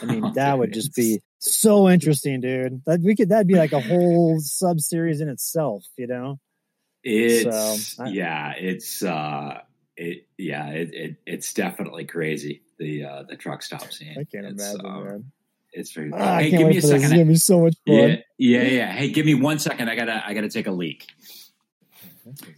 I 0.00 0.04
mean, 0.04 0.24
oh, 0.24 0.32
that 0.34 0.58
would 0.58 0.72
just 0.72 0.94
be 0.94 1.22
so 1.38 1.88
interesting, 1.88 2.40
dude. 2.40 2.82
That 2.86 3.00
we 3.00 3.16
could 3.16 3.30
that'd 3.30 3.46
be 3.46 3.54
like 3.54 3.72
a 3.72 3.80
whole 3.80 4.38
sub 4.40 4.80
series 4.80 5.20
in 5.20 5.28
itself, 5.28 5.84
you 5.96 6.06
know. 6.06 6.38
It's 7.02 7.94
so, 7.94 8.04
I, 8.04 8.08
yeah, 8.08 8.52
it's 8.58 9.02
uh, 9.02 9.60
it 9.96 10.26
yeah, 10.36 10.68
it, 10.70 10.94
it, 10.94 11.16
it's 11.24 11.54
definitely 11.54 12.04
crazy 12.04 12.62
the 12.78 13.04
uh 13.04 13.22
the 13.22 13.36
truck 13.36 13.62
stop 13.62 13.92
scene. 13.92 14.16
I 14.18 14.24
can't 14.24 14.46
it's, 14.46 14.62
imagine, 14.62 14.86
um, 14.86 15.04
man. 15.04 15.32
It's 15.76 15.92
very. 15.92 16.10
Ah, 16.12 16.38
hey, 16.38 16.50
give 16.50 16.68
me 16.68 16.78
a 16.78 16.82
second. 16.82 17.02
This 17.02 17.04
is 17.04 17.12
gonna 17.12 17.24
be 17.26 17.36
so 17.36 17.60
much 17.60 17.74
fun. 17.86 17.94
Yeah, 17.94 18.16
yeah, 18.38 18.62
yeah. 18.62 18.92
Hey, 18.92 19.10
give 19.10 19.26
me 19.26 19.34
one 19.34 19.58
second. 19.58 19.90
I 19.90 19.94
gotta 19.94 20.26
I 20.26 20.32
gotta 20.32 20.48
take 20.48 20.66
a 20.66 20.72
leak. 20.72 21.06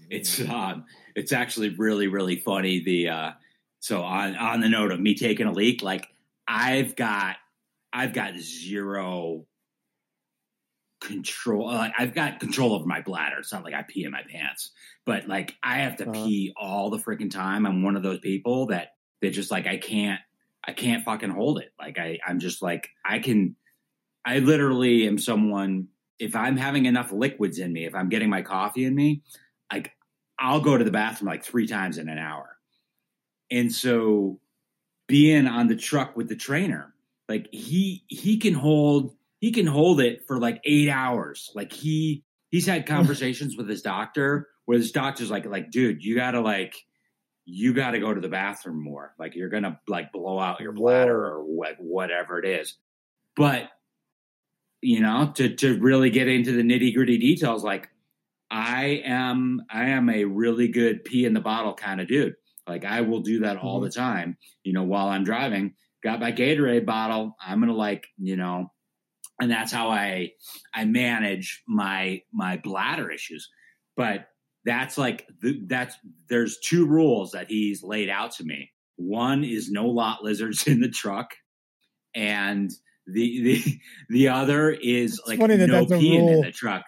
It's 0.09 0.41
um 0.41 0.85
it's 1.17 1.33
actually 1.33 1.71
really 1.71 2.07
really 2.07 2.37
funny. 2.37 2.83
The 2.83 3.09
uh, 3.09 3.31
so 3.81 4.03
on 4.03 4.37
on 4.37 4.61
the 4.61 4.69
note 4.69 4.93
of 4.93 5.01
me 5.01 5.15
taking 5.15 5.47
a 5.47 5.53
leak, 5.53 5.83
like 5.83 6.07
I've 6.47 6.95
got 6.95 7.37
I've 7.93 8.13
got 8.13 8.39
zero 8.39 9.47
control. 11.01 11.67
Like 11.67 11.95
I've 11.99 12.15
got 12.15 12.39
control 12.39 12.73
over 12.73 12.87
my 12.87 13.01
bladder. 13.01 13.39
It's 13.41 13.53
not 13.53 13.65
like 13.65 13.75
I 13.75 13.83
pee 13.83 14.05
in 14.05 14.13
my 14.13 14.23
pants, 14.31 14.71
but 15.05 15.27
like 15.27 15.55
I 15.63 15.79
have 15.79 15.97
to 15.97 16.09
uh-huh. 16.09 16.25
pee 16.25 16.55
all 16.57 16.91
the 16.91 16.99
freaking 16.99 17.31
time. 17.31 17.67
I'm 17.67 17.83
one 17.83 17.97
of 17.97 18.05
those 18.05 18.21
people 18.21 18.67
that 18.67 18.93
that 19.23 19.31
just 19.31 19.51
like 19.51 19.67
I 19.67 19.77
can't 19.77 20.21
I 20.69 20.73
can't 20.73 21.03
fucking 21.03 21.31
hold 21.31 21.59
it. 21.59 21.73
Like 21.79 21.99
I 21.99 22.19
I'm 22.27 22.39
just 22.39 22.61
like 22.61 22.91
I 23.05 23.21
can. 23.21 23.57
I 24.27 24.41
literally 24.41 25.09
am 25.09 25.17
someone. 25.17 25.89
If 26.19 26.37
I'm 26.37 26.59
having 26.59 26.85
enough 26.85 27.11
liquids 27.11 27.59
in 27.59 27.73
me, 27.73 27.87
if 27.87 27.95
I'm 27.95 28.11
getting 28.11 28.29
my 28.29 28.43
coffee 28.43 28.85
in 28.85 28.95
me, 28.95 29.23
like 29.73 29.93
I'll 30.39 30.61
go 30.61 30.77
to 30.77 30.85
the 30.85 30.91
bathroom 30.91 31.31
like 31.31 31.43
three 31.43 31.67
times 31.67 31.97
in 31.97 32.11
an 32.11 32.19
hour. 32.19 32.59
And 33.51 33.73
so 33.73 34.41
being 35.07 35.47
on 35.47 35.69
the 35.69 35.77
truck 35.77 36.17
with 36.19 36.29
the 36.29 36.37
trainer, 36.37 36.93
like 37.31 37.49
he 37.51 38.05
he 38.09 38.37
can 38.37 38.53
hold 38.53 39.15
he 39.41 39.53
can 39.53 39.67
hold 39.67 40.03
it 40.03 40.27
for 40.27 40.39
like 40.39 40.61
eight 40.65 40.91
hours. 40.91 41.51
Like 41.55 41.73
he 41.73 42.25
he's 42.51 42.67
had 42.67 42.85
conversations 42.87 43.57
with 43.57 43.71
his 43.71 43.81
doctor 43.81 44.49
where 44.67 44.77
his 44.77 44.93
doctor's 44.93 45.31
like 45.31 45.47
like 45.47 45.71
dude, 45.71 46.05
you 46.05 46.15
gotta 46.15 46.41
like 46.41 46.75
you 47.51 47.73
got 47.73 47.93
to 47.93 47.99
go 47.99 48.13
to 48.13 48.21
the 48.21 48.29
bathroom 48.29 48.83
more. 48.83 49.15
Like 49.19 49.35
you're 49.35 49.49
gonna 49.49 49.81
like 49.89 50.13
blow 50.13 50.39
out 50.39 50.61
your 50.61 50.73
bladder 50.73 51.17
or 51.17 51.43
what 51.43 51.77
whatever 51.79 52.39
it 52.39 52.45
is. 52.45 52.77
But 53.37 53.71
you 54.83 55.01
know, 55.01 55.33
to 55.37 55.55
to 55.57 55.79
really 55.79 56.11
get 56.11 56.29
into 56.29 56.53
the 56.53 56.63
nitty 56.63 56.95
gritty 56.95 57.17
details, 57.17 57.65
like 57.65 57.89
I 58.51 59.03
am 59.05 59.63
I 59.71 59.91
am 59.91 60.11
a 60.11 60.25
really 60.25 60.69
good 60.69 61.05
pee 61.05 61.25
in 61.25 61.33
the 61.33 61.41
bottle 61.41 61.73
kind 61.73 62.03
of 62.03 62.09
dude. 62.09 62.35
Like 62.67 62.85
I 62.85 63.01
will 63.01 63.21
do 63.21 63.41
that 63.41 63.57
all 63.57 63.77
mm-hmm. 63.77 63.85
the 63.85 63.93
time. 63.93 64.37
You 64.63 64.75
know, 64.75 64.83
while 64.83 65.09
I'm 65.09 65.25
driving, 65.25 65.73
got 66.05 66.21
my 66.21 66.33
Gatorade 66.33 66.85
bottle. 66.85 67.35
I'm 67.41 67.61
gonna 67.61 67.73
like 67.73 68.09
you 68.19 68.37
know, 68.37 68.73
and 69.41 69.51
that's 69.51 69.73
how 69.73 69.89
I 69.89 70.33
I 70.75 70.85
manage 70.85 71.63
my 71.67 72.21
my 72.31 72.59
bladder 72.59 73.11
issues. 73.11 73.49
But 73.97 74.29
that's 74.69 74.99
like 74.99 75.27
that's 75.67 75.97
there's 76.29 76.59
two 76.59 76.87
rules 76.87 77.33
that 77.33 77.49
he's 77.49 77.83
laid 77.83 78.11
out 78.11 78.33
to 78.33 78.45
me. 78.45 78.71
One 78.97 79.43
is 79.43 79.71
no 79.71 79.87
lot 79.87 80.23
lizards 80.23 80.67
in 80.67 80.81
the 80.81 80.91
truck, 80.91 81.35
and 82.15 82.71
the 83.07 83.43
the 83.43 83.79
the 84.11 84.29
other 84.29 84.71
is 84.71 85.21
like 85.27 85.39
no 85.39 85.47
peeing 85.87 86.31
in 86.31 86.43
the 86.43 86.53
truck. 86.53 86.85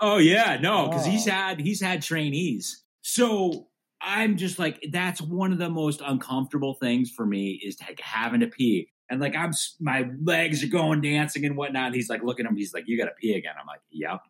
Oh 0.00 0.18
yeah, 0.18 0.58
no, 0.60 0.88
because 0.88 1.08
oh. 1.08 1.10
he's 1.10 1.26
had 1.26 1.60
he's 1.60 1.82
had 1.82 2.02
trainees. 2.02 2.84
So 3.02 3.66
I'm 4.00 4.36
just 4.36 4.60
like 4.60 4.80
that's 4.92 5.20
one 5.20 5.50
of 5.50 5.58
the 5.58 5.70
most 5.70 6.00
uncomfortable 6.06 6.74
things 6.74 7.10
for 7.10 7.26
me 7.26 7.60
is 7.64 7.78
like 7.80 7.98
having 8.00 8.40
to 8.40 8.46
pee. 8.46 8.90
And 9.10 9.20
like 9.20 9.34
I'm 9.34 9.52
my 9.80 10.08
legs 10.22 10.62
are 10.62 10.68
going 10.68 11.00
dancing 11.00 11.44
and 11.44 11.56
whatnot. 11.56 11.86
And 11.86 11.94
he's 11.96 12.08
like 12.08 12.22
looking 12.22 12.46
at 12.46 12.52
him, 12.52 12.56
he's 12.56 12.72
like, 12.72 12.84
You 12.86 12.96
gotta 12.96 13.14
pee 13.20 13.34
again. 13.34 13.54
I'm 13.58 13.66
like, 13.66 13.80
Yep. 13.90 14.20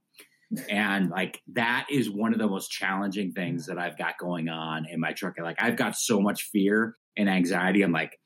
And 0.70 1.10
like 1.10 1.42
that 1.52 1.86
is 1.90 2.10
one 2.10 2.32
of 2.32 2.38
the 2.38 2.48
most 2.48 2.70
challenging 2.70 3.32
things 3.32 3.66
that 3.66 3.78
I've 3.78 3.98
got 3.98 4.18
going 4.18 4.48
on 4.48 4.86
in 4.86 5.00
my 5.00 5.12
truck. 5.12 5.34
Like 5.38 5.60
I've 5.60 5.76
got 5.76 5.96
so 5.96 6.20
much 6.20 6.44
fear 6.44 6.96
and 7.16 7.28
anxiety. 7.28 7.82
I'm 7.82 7.92
like, 7.92 8.18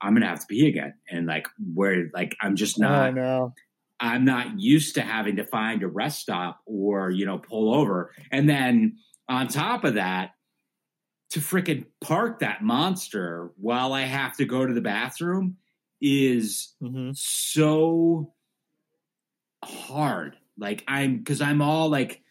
I'm 0.00 0.14
gonna 0.14 0.28
have 0.28 0.40
to 0.40 0.46
pee 0.46 0.68
again. 0.68 0.94
And 1.10 1.26
like 1.26 1.48
where 1.74 2.08
like 2.14 2.36
I'm 2.40 2.56
just 2.56 2.78
not 2.78 3.08
oh, 3.08 3.12
no. 3.12 3.54
I'm 3.98 4.24
not 4.24 4.60
used 4.60 4.94
to 4.96 5.02
having 5.02 5.36
to 5.36 5.44
find 5.44 5.82
a 5.82 5.88
rest 5.88 6.20
stop 6.20 6.60
or, 6.66 7.10
you 7.10 7.24
know, 7.24 7.38
pull 7.38 7.74
over. 7.74 8.12
And 8.30 8.48
then 8.48 8.98
on 9.28 9.48
top 9.48 9.84
of 9.84 9.94
that, 9.94 10.32
to 11.30 11.40
freaking 11.40 11.86
park 12.00 12.40
that 12.40 12.62
monster 12.62 13.50
while 13.56 13.92
I 13.92 14.02
have 14.02 14.36
to 14.36 14.44
go 14.44 14.64
to 14.64 14.72
the 14.72 14.80
bathroom 14.80 15.56
is 16.00 16.74
mm-hmm. 16.82 17.10
so 17.14 18.32
hard. 19.64 20.36
Like 20.58 20.84
I'm 20.88 21.24
cuz 21.24 21.40
I'm 21.40 21.62
all 21.62 21.88
like 21.88 22.22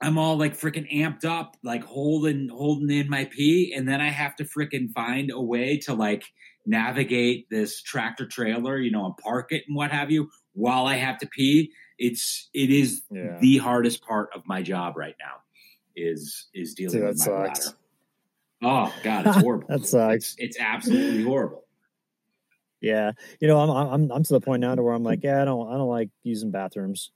I'm 0.00 0.18
all 0.18 0.36
like 0.36 0.58
freaking 0.58 0.92
amped 0.92 1.24
up, 1.24 1.56
like 1.62 1.84
holding 1.84 2.48
holding 2.48 2.90
in 2.90 3.08
my 3.08 3.24
pee, 3.24 3.72
and 3.74 3.88
then 3.88 4.00
I 4.00 4.10
have 4.10 4.36
to 4.36 4.44
freaking 4.44 4.92
find 4.92 5.30
a 5.30 5.40
way 5.40 5.78
to 5.78 5.94
like 5.94 6.24
navigate 6.66 7.48
this 7.50 7.80
tractor 7.82 8.26
trailer, 8.26 8.78
you 8.78 8.90
know, 8.90 9.06
and 9.06 9.16
park 9.16 9.52
it 9.52 9.64
and 9.66 9.76
what 9.76 9.90
have 9.90 10.10
you, 10.10 10.30
while 10.52 10.86
I 10.86 10.96
have 10.96 11.18
to 11.18 11.26
pee, 11.26 11.70
it's 11.98 12.48
it 12.54 12.70
is 12.70 13.02
yeah. 13.10 13.38
the 13.40 13.58
hardest 13.58 14.02
part 14.02 14.30
of 14.34 14.42
my 14.46 14.62
job 14.62 14.96
right 14.96 15.14
now. 15.20 15.36
Is 15.96 16.48
is 16.54 16.74
dealing 16.74 17.04
with 17.04 17.18
my 17.18 17.24
sucks. 17.24 17.70
bladder. 17.70 17.76
Oh 18.62 18.94
God, 19.02 19.26
it's 19.26 19.36
horrible. 19.42 19.66
that 19.68 19.86
sucks. 19.86 20.14
It's, 20.14 20.36
it's, 20.38 20.58
absolutely 20.58 21.22
horrible. 21.22 21.63
Yeah, 22.84 23.12
you 23.40 23.48
know, 23.48 23.58
I'm 23.60 23.70
I'm 23.70 24.12
I'm 24.12 24.22
to 24.22 24.32
the 24.34 24.40
point 24.40 24.60
now 24.60 24.74
to 24.74 24.82
where 24.82 24.92
I'm 24.92 25.02
like, 25.02 25.22
yeah, 25.22 25.40
I 25.40 25.44
don't 25.44 25.68
I 25.68 25.78
don't 25.78 25.88
like 25.88 26.10
using 26.22 26.50
bathrooms, 26.50 27.10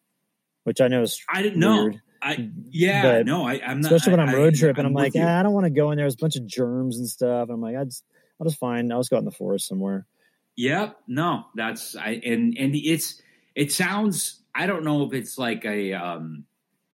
which 0.64 0.80
I 0.80 0.88
know 0.88 1.02
is 1.02 1.22
I 1.28 1.42
didn't 1.42 1.60
weird. 1.60 1.94
know. 1.94 2.00
I 2.22 2.50
yeah, 2.70 3.02
but 3.02 3.26
no, 3.26 3.46
I, 3.46 3.54
am 3.54 3.80
not. 3.80 3.92
Especially 3.92 4.18
when 4.18 4.28
I'm 4.28 4.34
road 4.34 4.54
tripping, 4.54 4.84
I'm, 4.84 4.88
I'm 4.88 4.94
like, 4.94 5.14
yeah, 5.14 5.38
I 5.38 5.42
don't 5.42 5.52
want 5.52 5.64
to 5.64 5.70
go 5.70 5.90
in 5.90 5.96
there. 5.96 6.04
There's 6.04 6.14
a 6.14 6.18
bunch 6.18 6.36
of 6.36 6.46
germs 6.46 6.98
and 6.98 7.08
stuff. 7.08 7.48
And 7.48 7.52
I'm 7.52 7.60
like, 7.60 7.76
I 7.76 7.84
just, 7.84 8.04
I'll 8.40 8.46
just 8.46 8.58
find. 8.58 8.92
I'll 8.92 9.00
just 9.00 9.10
go 9.10 9.16
out 9.16 9.20
in 9.20 9.24
the 9.24 9.30
forest 9.30 9.68
somewhere. 9.68 10.06
Yep. 10.56 10.96
No, 11.06 11.44
that's 11.54 11.94
I 11.94 12.20
and 12.24 12.56
and 12.58 12.74
it's 12.74 13.22
it 13.54 13.70
sounds. 13.72 14.42
I 14.54 14.66
don't 14.66 14.84
know 14.84 15.04
if 15.04 15.12
it's 15.12 15.38
like 15.38 15.64
a 15.64 15.92
um, 15.92 16.44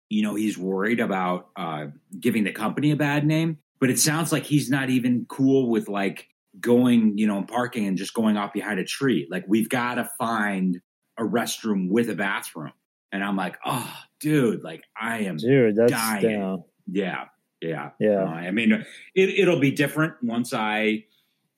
you 0.08 0.22
know, 0.22 0.34
he's 0.34 0.58
worried 0.58 0.98
about 0.98 1.50
uh 1.56 1.86
giving 2.18 2.44
the 2.44 2.52
company 2.52 2.90
a 2.90 2.96
bad 2.96 3.24
name, 3.24 3.58
but 3.78 3.90
it 3.90 4.00
sounds 4.00 4.32
like 4.32 4.44
he's 4.44 4.70
not 4.70 4.90
even 4.90 5.26
cool 5.28 5.68
with 5.70 5.88
like 5.88 6.26
going, 6.60 7.16
you 7.18 7.26
know, 7.26 7.38
and 7.38 7.48
parking 7.48 7.86
and 7.86 7.96
just 7.96 8.14
going 8.14 8.36
off 8.36 8.52
behind 8.52 8.78
a 8.78 8.84
tree. 8.84 9.26
Like 9.30 9.44
we've 9.46 9.68
got 9.68 9.94
to 9.94 10.08
find 10.18 10.80
a 11.18 11.22
restroom 11.22 11.88
with 11.88 12.10
a 12.10 12.14
bathroom. 12.14 12.72
And 13.10 13.22
I'm 13.22 13.36
like, 13.36 13.58
oh, 13.64 13.92
dude, 14.20 14.62
like 14.62 14.84
I 14.98 15.18
am 15.20 15.36
dude, 15.36 15.76
that's 15.76 15.92
dying. 15.92 16.62
Yeah, 16.86 17.24
yeah, 17.60 17.90
yeah. 18.00 18.22
Uh, 18.22 18.26
I 18.26 18.50
mean, 18.50 18.72
it, 19.14 19.28
it'll 19.28 19.60
be 19.60 19.70
different 19.70 20.14
once 20.22 20.52
I. 20.52 21.04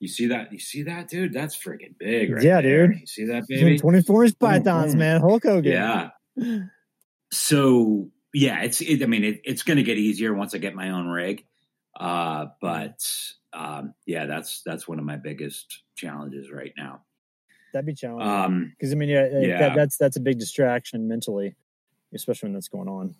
You 0.00 0.08
see 0.08 0.26
that? 0.26 0.52
You 0.52 0.58
see 0.58 0.82
that, 0.82 1.08
dude? 1.08 1.32
That's 1.32 1.56
freaking 1.56 1.94
big, 1.98 2.32
right? 2.32 2.42
Yeah, 2.42 2.60
there. 2.60 2.88
dude. 2.88 3.00
You 3.00 3.06
see 3.06 3.24
that, 3.26 3.46
baby? 3.48 3.78
Twenty 3.78 4.02
four 4.02 4.24
inch 4.24 4.38
pythons, 4.38 4.94
man. 4.96 5.20
Hulk 5.20 5.44
Hogan. 5.44 5.72
Yeah. 5.72 6.10
So 7.30 8.10
yeah, 8.32 8.62
it's. 8.62 8.80
It, 8.80 9.02
I 9.02 9.06
mean, 9.06 9.24
it, 9.24 9.40
it's 9.44 9.62
going 9.62 9.76
to 9.76 9.82
get 9.82 9.96
easier 9.96 10.34
once 10.34 10.54
I 10.54 10.58
get 10.58 10.74
my 10.74 10.90
own 10.90 11.06
rig. 11.06 11.46
Uh, 11.98 12.46
but 12.60 13.08
um, 13.54 13.94
yeah, 14.06 14.26
that's 14.26 14.62
that's 14.62 14.88
one 14.88 14.98
of 14.98 15.04
my 15.04 15.16
biggest 15.16 15.82
challenges 15.96 16.50
right 16.50 16.72
now. 16.76 17.02
That'd 17.72 17.86
be 17.86 17.94
challenging. 17.94 18.72
Because 18.78 18.92
um, 18.92 18.96
I 18.96 18.98
mean, 18.98 19.08
yeah, 19.08 19.28
yeah. 19.40 19.58
That, 19.58 19.74
that's 19.74 19.96
that's 19.96 20.16
a 20.16 20.20
big 20.20 20.38
distraction 20.38 21.08
mentally, 21.08 21.54
especially 22.14 22.48
when 22.48 22.54
that's 22.54 22.68
going 22.68 22.88
on. 22.88 23.14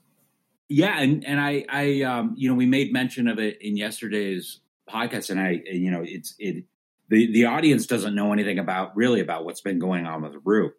Yeah, 0.69 1.01
and 1.01 1.25
and 1.25 1.41
I 1.41 1.65
I 1.69 2.03
um 2.03 2.35
you 2.37 2.49
know 2.49 2.55
we 2.55 2.67
made 2.67 2.93
mention 2.93 3.29
of 3.29 3.39
it 3.39 3.61
in 3.61 3.77
yesterday's 3.77 4.61
podcast, 4.89 5.31
and 5.31 5.41
I 5.41 5.63
you 5.71 5.91
know 5.91 6.03
it's 6.05 6.35
it 6.39 6.65
the 7.09 7.31
the 7.33 7.45
audience 7.47 7.87
doesn't 7.87 8.15
know 8.15 8.33
anything 8.33 8.59
about 8.59 8.97
really 8.97 9.21
about 9.21 9.45
what's 9.45 9.61
been 9.61 9.79
going 9.79 10.07
on 10.07 10.23
with 10.23 10.35
Rue 10.45 10.73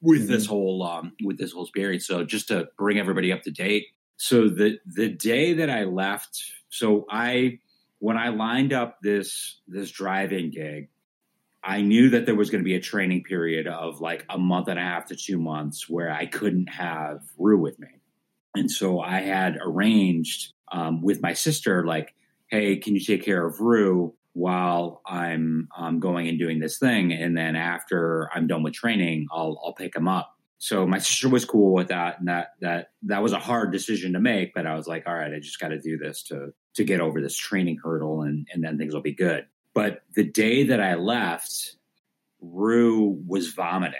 with 0.00 0.22
mm-hmm. 0.22 0.32
this 0.32 0.46
whole 0.46 0.82
um 0.82 1.12
with 1.24 1.38
this 1.38 1.52
whole 1.52 1.62
experience. 1.62 2.06
So 2.06 2.24
just 2.24 2.48
to 2.48 2.68
bring 2.76 2.98
everybody 2.98 3.32
up 3.32 3.42
to 3.42 3.50
date, 3.50 3.86
so 4.16 4.48
the 4.48 4.78
the 4.84 5.08
day 5.08 5.52
that 5.54 5.70
I 5.70 5.84
left, 5.84 6.42
so 6.68 7.06
I 7.10 7.58
when 8.02 8.18
I 8.18 8.30
lined 8.30 8.72
up 8.72 8.98
this 9.00 9.60
this 9.68 9.92
driving 9.92 10.50
gig, 10.50 10.88
I 11.62 11.82
knew 11.82 12.10
that 12.10 12.26
there 12.26 12.34
was 12.34 12.50
going 12.50 12.60
to 12.60 12.64
be 12.64 12.74
a 12.74 12.80
training 12.80 13.22
period 13.22 13.68
of 13.68 14.00
like 14.00 14.26
a 14.28 14.36
month 14.36 14.66
and 14.66 14.76
a 14.76 14.82
half 14.82 15.06
to 15.06 15.16
two 15.16 15.38
months 15.38 15.88
where 15.88 16.10
I 16.10 16.26
couldn't 16.26 16.66
have 16.66 17.20
Rue 17.38 17.60
with 17.60 17.78
me. 17.78 17.86
And 18.56 18.68
so 18.68 18.98
I 18.98 19.20
had 19.20 19.56
arranged 19.62 20.52
um, 20.72 21.00
with 21.00 21.22
my 21.22 21.32
sister, 21.32 21.86
like, 21.86 22.12
hey, 22.48 22.76
can 22.76 22.96
you 22.96 23.00
take 23.00 23.24
care 23.24 23.46
of 23.46 23.60
Rue 23.60 24.12
while 24.32 25.00
I'm 25.06 25.68
um, 25.78 26.00
going 26.00 26.26
and 26.26 26.40
doing 26.40 26.58
this 26.58 26.78
thing? 26.78 27.12
And 27.12 27.36
then 27.36 27.54
after 27.54 28.28
I'm 28.34 28.48
done 28.48 28.64
with 28.64 28.74
training, 28.74 29.28
I'll, 29.30 29.62
I'll 29.64 29.74
pick 29.74 29.94
him 29.94 30.08
up. 30.08 30.36
So 30.62 30.86
my 30.86 30.98
sister 30.98 31.28
was 31.28 31.44
cool 31.44 31.74
with 31.74 31.88
that, 31.88 32.20
and 32.20 32.28
that 32.28 32.52
that 32.60 32.90
that 33.02 33.20
was 33.20 33.32
a 33.32 33.40
hard 33.40 33.72
decision 33.72 34.12
to 34.12 34.20
make. 34.20 34.54
But 34.54 34.64
I 34.64 34.76
was 34.76 34.86
like, 34.86 35.08
all 35.08 35.14
right, 35.14 35.34
I 35.34 35.40
just 35.40 35.58
got 35.58 35.70
to 35.70 35.80
do 35.80 35.98
this 35.98 36.22
to 36.28 36.54
to 36.74 36.84
get 36.84 37.00
over 37.00 37.20
this 37.20 37.36
training 37.36 37.80
hurdle, 37.82 38.22
and 38.22 38.46
and 38.54 38.62
then 38.62 38.78
things 38.78 38.94
will 38.94 39.02
be 39.02 39.12
good. 39.12 39.46
But 39.74 40.02
the 40.14 40.22
day 40.22 40.62
that 40.62 40.80
I 40.80 40.94
left, 40.94 41.74
Rue 42.40 43.20
was 43.26 43.48
vomiting 43.48 43.98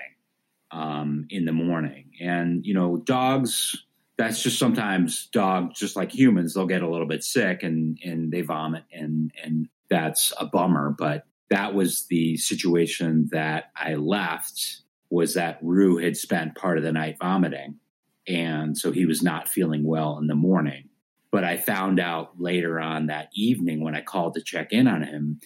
um, 0.70 1.26
in 1.30 1.46
the 1.46 1.52
morning, 1.52 2.12
and 2.20 2.64
you 2.64 2.74
know, 2.74 2.96
dogs. 2.96 3.84
That's 4.16 4.40
just 4.40 4.60
sometimes 4.60 5.26
dogs, 5.32 5.80
just 5.80 5.96
like 5.96 6.12
humans, 6.14 6.54
they'll 6.54 6.66
get 6.66 6.82
a 6.82 6.88
little 6.88 7.08
bit 7.08 7.24
sick 7.24 7.64
and 7.64 7.98
and 8.04 8.30
they 8.30 8.42
vomit, 8.42 8.84
and 8.92 9.32
and 9.42 9.68
that's 9.90 10.32
a 10.38 10.46
bummer. 10.46 10.94
But 10.96 11.24
that 11.50 11.74
was 11.74 12.06
the 12.06 12.36
situation 12.36 13.30
that 13.32 13.72
I 13.74 13.96
left 13.96 14.81
was 15.12 15.34
that 15.34 15.58
Rue 15.60 15.98
had 15.98 16.16
spent 16.16 16.54
part 16.54 16.78
of 16.78 16.84
the 16.84 16.90
night 16.90 17.18
vomiting. 17.20 17.78
And 18.26 18.78
so 18.78 18.92
he 18.92 19.04
was 19.04 19.22
not 19.22 19.46
feeling 19.46 19.84
well 19.84 20.16
in 20.18 20.26
the 20.26 20.34
morning. 20.34 20.88
But 21.30 21.44
I 21.44 21.58
found 21.58 22.00
out 22.00 22.40
later 22.40 22.80
on 22.80 23.08
that 23.08 23.28
evening 23.34 23.84
when 23.84 23.94
I 23.94 24.00
called 24.00 24.34
to 24.34 24.42
check 24.42 24.72
in 24.72 24.88
on 24.88 25.02
him, 25.02 25.40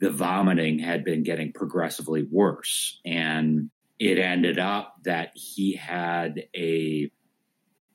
the 0.00 0.08
vomiting 0.08 0.78
had 0.78 1.04
been 1.04 1.24
getting 1.24 1.52
progressively 1.52 2.26
worse. 2.30 2.98
And 3.04 3.70
it 3.98 4.18
ended 4.18 4.58
up 4.58 4.94
that 5.04 5.32
he 5.34 5.74
had 5.74 6.44
a, 6.56 7.10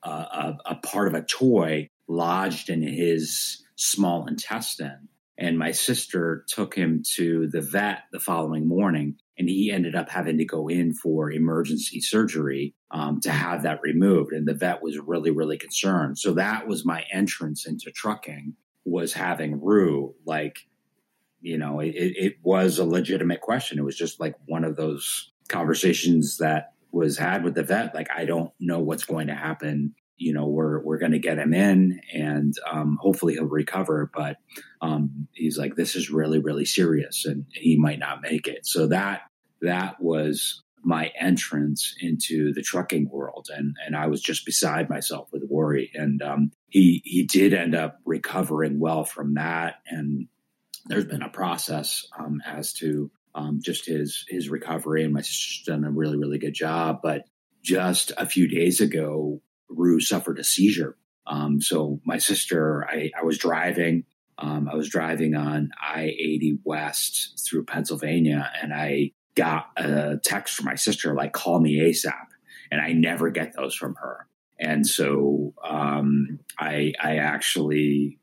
a, 0.04 0.54
a 0.64 0.74
part 0.84 1.08
of 1.08 1.14
a 1.14 1.24
toy 1.24 1.90
lodged 2.06 2.70
in 2.70 2.80
his 2.80 3.64
small 3.74 4.26
intestine. 4.26 5.08
And 5.36 5.58
my 5.58 5.72
sister 5.72 6.44
took 6.46 6.76
him 6.76 7.02
to 7.16 7.48
the 7.48 7.60
vet 7.60 8.04
the 8.12 8.20
following 8.20 8.68
morning 8.68 9.16
and 9.42 9.48
he 9.48 9.72
ended 9.72 9.96
up 9.96 10.08
having 10.08 10.38
to 10.38 10.44
go 10.44 10.68
in 10.68 10.94
for 10.94 11.28
emergency 11.28 12.00
surgery 12.00 12.76
um, 12.92 13.20
to 13.20 13.32
have 13.32 13.64
that 13.64 13.80
removed 13.82 14.32
and 14.32 14.46
the 14.46 14.54
vet 14.54 14.80
was 14.80 15.00
really 15.00 15.32
really 15.32 15.58
concerned. 15.58 16.16
So 16.16 16.34
that 16.34 16.68
was 16.68 16.84
my 16.84 17.04
entrance 17.12 17.66
into 17.66 17.90
trucking 17.90 18.54
was 18.84 19.12
having 19.12 19.60
rue 19.60 20.14
like 20.24 20.60
you 21.40 21.58
know 21.58 21.80
it, 21.80 21.90
it 21.96 22.34
was 22.44 22.78
a 22.78 22.84
legitimate 22.84 23.40
question. 23.40 23.80
It 23.80 23.84
was 23.84 23.96
just 23.96 24.20
like 24.20 24.36
one 24.46 24.62
of 24.62 24.76
those 24.76 25.32
conversations 25.48 26.38
that 26.38 26.74
was 26.92 27.18
had 27.18 27.42
with 27.42 27.54
the 27.54 27.64
vet 27.64 27.94
like 27.94 28.08
i 28.16 28.24
don't 28.24 28.52
know 28.60 28.78
what's 28.78 29.04
going 29.04 29.26
to 29.26 29.34
happen. 29.34 29.96
You 30.18 30.34
know 30.34 30.46
we're 30.46 30.80
we're 30.84 30.98
going 30.98 31.12
to 31.12 31.18
get 31.18 31.40
him 31.40 31.52
in 31.52 32.00
and 32.14 32.54
um, 32.70 32.96
hopefully 33.00 33.34
he'll 33.34 33.46
recover 33.46 34.08
but 34.14 34.36
um, 34.80 35.26
he's 35.32 35.58
like 35.58 35.74
this 35.74 35.96
is 35.96 36.10
really 36.10 36.38
really 36.38 36.64
serious 36.64 37.24
and 37.24 37.46
he 37.50 37.76
might 37.76 37.98
not 37.98 38.22
make 38.22 38.46
it. 38.46 38.64
So 38.66 38.86
that 38.86 39.22
that 39.62 40.00
was 40.00 40.62
my 40.84 41.12
entrance 41.18 41.94
into 42.00 42.52
the 42.52 42.62
trucking 42.62 43.08
world. 43.08 43.48
And 43.54 43.76
and 43.86 43.96
I 43.96 44.08
was 44.08 44.20
just 44.20 44.44
beside 44.44 44.90
myself 44.90 45.28
with 45.32 45.42
worry. 45.48 45.90
And 45.94 46.20
um, 46.22 46.52
he 46.68 47.02
he 47.04 47.24
did 47.24 47.54
end 47.54 47.74
up 47.74 47.98
recovering 48.04 48.78
well 48.78 49.04
from 49.04 49.34
that. 49.34 49.76
And 49.86 50.28
there's 50.86 51.04
been 51.04 51.22
a 51.22 51.28
process 51.28 52.06
um, 52.18 52.40
as 52.44 52.72
to 52.74 53.10
um, 53.34 53.60
just 53.62 53.86
his 53.86 54.24
his 54.28 54.48
recovery. 54.48 55.04
And 55.04 55.14
my 55.14 55.22
sister's 55.22 55.64
done 55.66 55.84
a 55.84 55.90
really 55.90 56.18
really 56.18 56.38
good 56.38 56.54
job. 56.54 57.00
But 57.02 57.24
just 57.62 58.12
a 58.18 58.26
few 58.26 58.48
days 58.48 58.80
ago 58.80 59.40
Rue 59.68 60.00
suffered 60.00 60.38
a 60.38 60.44
seizure. 60.44 60.96
Um, 61.26 61.60
so 61.60 62.00
my 62.04 62.18
sister, 62.18 62.84
I, 62.88 63.10
I 63.18 63.24
was 63.24 63.38
driving. 63.38 64.04
Um, 64.38 64.68
I 64.68 64.74
was 64.74 64.88
driving 64.88 65.34
on 65.34 65.70
I 65.80 66.04
80 66.04 66.58
West 66.64 67.46
through 67.46 67.64
Pennsylvania, 67.64 68.50
and 68.60 68.72
I 68.72 69.12
got 69.34 69.70
a 69.76 70.18
text 70.22 70.54
from 70.54 70.66
my 70.66 70.74
sister, 70.74 71.14
like, 71.14 71.32
call 71.32 71.60
me 71.60 71.78
ASAP. 71.78 72.26
And 72.70 72.80
I 72.80 72.92
never 72.92 73.30
get 73.30 73.54
those 73.54 73.74
from 73.74 73.96
her. 73.96 74.26
And 74.58 74.86
so 74.86 75.52
um, 75.62 76.38
I, 76.58 76.92
I 77.02 77.16
actually 77.16 78.18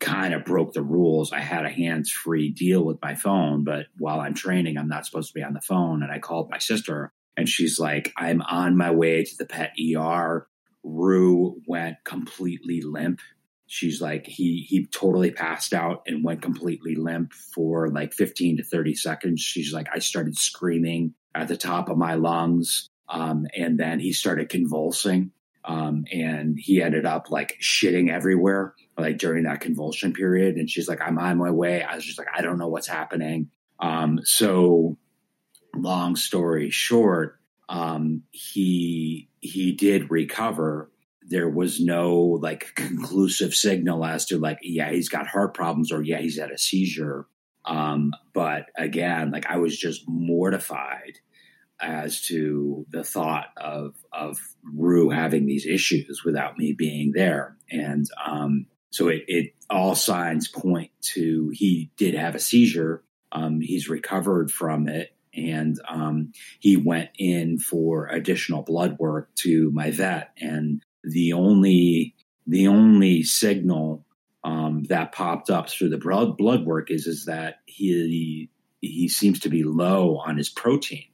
kind 0.00 0.34
of 0.34 0.44
broke 0.44 0.72
the 0.72 0.82
rules. 0.82 1.32
I 1.32 1.40
had 1.40 1.64
a 1.64 1.70
hands 1.70 2.10
free 2.10 2.50
deal 2.50 2.84
with 2.84 3.00
my 3.02 3.14
phone, 3.14 3.64
but 3.64 3.86
while 3.98 4.20
I'm 4.20 4.34
training, 4.34 4.76
I'm 4.76 4.88
not 4.88 5.06
supposed 5.06 5.28
to 5.28 5.34
be 5.34 5.42
on 5.42 5.54
the 5.54 5.60
phone. 5.60 6.02
And 6.02 6.12
I 6.12 6.18
called 6.18 6.50
my 6.50 6.58
sister, 6.58 7.12
and 7.36 7.48
she's 7.48 7.78
like, 7.78 8.12
I'm 8.16 8.42
on 8.42 8.76
my 8.76 8.90
way 8.90 9.24
to 9.24 9.36
the 9.36 9.46
pet 9.46 9.72
ER. 9.96 10.46
Rue 10.84 11.60
went 11.66 11.96
completely 12.04 12.80
limp. 12.80 13.20
She's 13.68 14.00
like 14.00 14.26
he 14.26 14.66
he 14.68 14.86
totally 14.86 15.30
passed 15.30 15.72
out 15.72 16.02
and 16.06 16.24
went 16.24 16.42
completely 16.42 16.94
limp 16.94 17.32
for 17.32 17.88
like 17.88 18.12
15 18.12 18.56
to 18.56 18.64
30 18.64 18.94
seconds. 18.94 19.40
She's 19.40 19.72
like 19.72 19.88
I 19.94 19.98
started 19.98 20.36
screaming 20.36 21.14
at 21.34 21.48
the 21.48 21.56
top 21.56 21.88
of 21.88 21.98
my 21.98 22.14
lungs 22.14 22.88
um, 23.08 23.46
and 23.54 23.78
then 23.78 24.00
he 24.00 24.12
started 24.12 24.48
convulsing 24.48 25.30
um, 25.64 26.04
and 26.10 26.58
he 26.58 26.82
ended 26.82 27.04
up 27.06 27.30
like 27.30 27.58
shitting 27.60 28.10
everywhere 28.10 28.74
like 28.96 29.18
during 29.18 29.44
that 29.44 29.60
convulsion 29.60 30.12
period 30.12 30.56
and 30.56 30.68
she's 30.68 30.88
like 30.88 31.00
i'm 31.00 31.18
on 31.18 31.36
my 31.36 31.50
way 31.50 31.82
i 31.82 31.94
was 31.94 32.04
just 32.04 32.18
like 32.18 32.26
i 32.34 32.40
don't 32.40 32.58
know 32.58 32.66
what's 32.66 32.88
happening 32.88 33.48
um, 33.78 34.18
so 34.24 34.96
long 35.76 36.16
story 36.16 36.70
short 36.70 37.38
um, 37.68 38.22
he 38.30 39.28
he 39.40 39.72
did 39.72 40.10
recover. 40.10 40.90
There 41.28 41.48
was 41.48 41.80
no 41.80 42.16
like 42.42 42.74
conclusive 42.74 43.54
signal 43.54 44.04
as 44.04 44.26
to 44.26 44.38
like, 44.38 44.58
yeah, 44.62 44.90
he's 44.90 45.08
got 45.08 45.26
heart 45.26 45.54
problems 45.54 45.92
or 45.92 46.02
yeah, 46.02 46.18
he's 46.18 46.38
had 46.38 46.50
a 46.50 46.58
seizure. 46.58 47.26
Um, 47.64 48.12
but 48.32 48.66
again, 48.76 49.30
like 49.30 49.46
I 49.46 49.58
was 49.58 49.76
just 49.76 50.08
mortified 50.08 51.18
as 51.80 52.22
to 52.22 52.86
the 52.90 53.04
thought 53.04 53.48
of 53.56 53.94
of 54.12 54.38
Rue 54.64 55.10
having 55.10 55.46
these 55.46 55.66
issues 55.66 56.22
without 56.24 56.58
me 56.58 56.72
being 56.72 57.12
there. 57.12 57.56
And 57.70 58.06
um, 58.26 58.66
so 58.90 59.08
it, 59.08 59.24
it 59.28 59.54
all 59.70 59.94
signs 59.94 60.48
point 60.48 60.90
to 61.12 61.50
he 61.52 61.90
did 61.96 62.14
have 62.14 62.34
a 62.34 62.40
seizure. 62.40 63.04
Um, 63.30 63.60
he's 63.60 63.88
recovered 63.88 64.50
from 64.50 64.88
it 64.88 65.14
and 65.34 65.78
um, 65.88 66.32
he 66.58 66.76
went 66.76 67.10
in 67.18 67.58
for 67.58 68.06
additional 68.08 68.62
blood 68.62 68.98
work 68.98 69.34
to 69.36 69.70
my 69.72 69.90
vet 69.90 70.32
and 70.40 70.82
the 71.04 71.32
only 71.32 72.14
the 72.46 72.68
only 72.68 73.22
signal 73.22 74.04
um, 74.44 74.84
that 74.84 75.12
popped 75.12 75.50
up 75.50 75.68
through 75.68 75.90
the 75.90 75.98
blood 75.98 76.36
blood 76.36 76.64
work 76.64 76.90
is 76.90 77.06
is 77.06 77.26
that 77.26 77.60
he 77.66 78.50
he 78.80 79.08
seems 79.08 79.40
to 79.40 79.48
be 79.48 79.64
low 79.64 80.18
on 80.18 80.36
his 80.36 80.48
protein, 80.48 81.06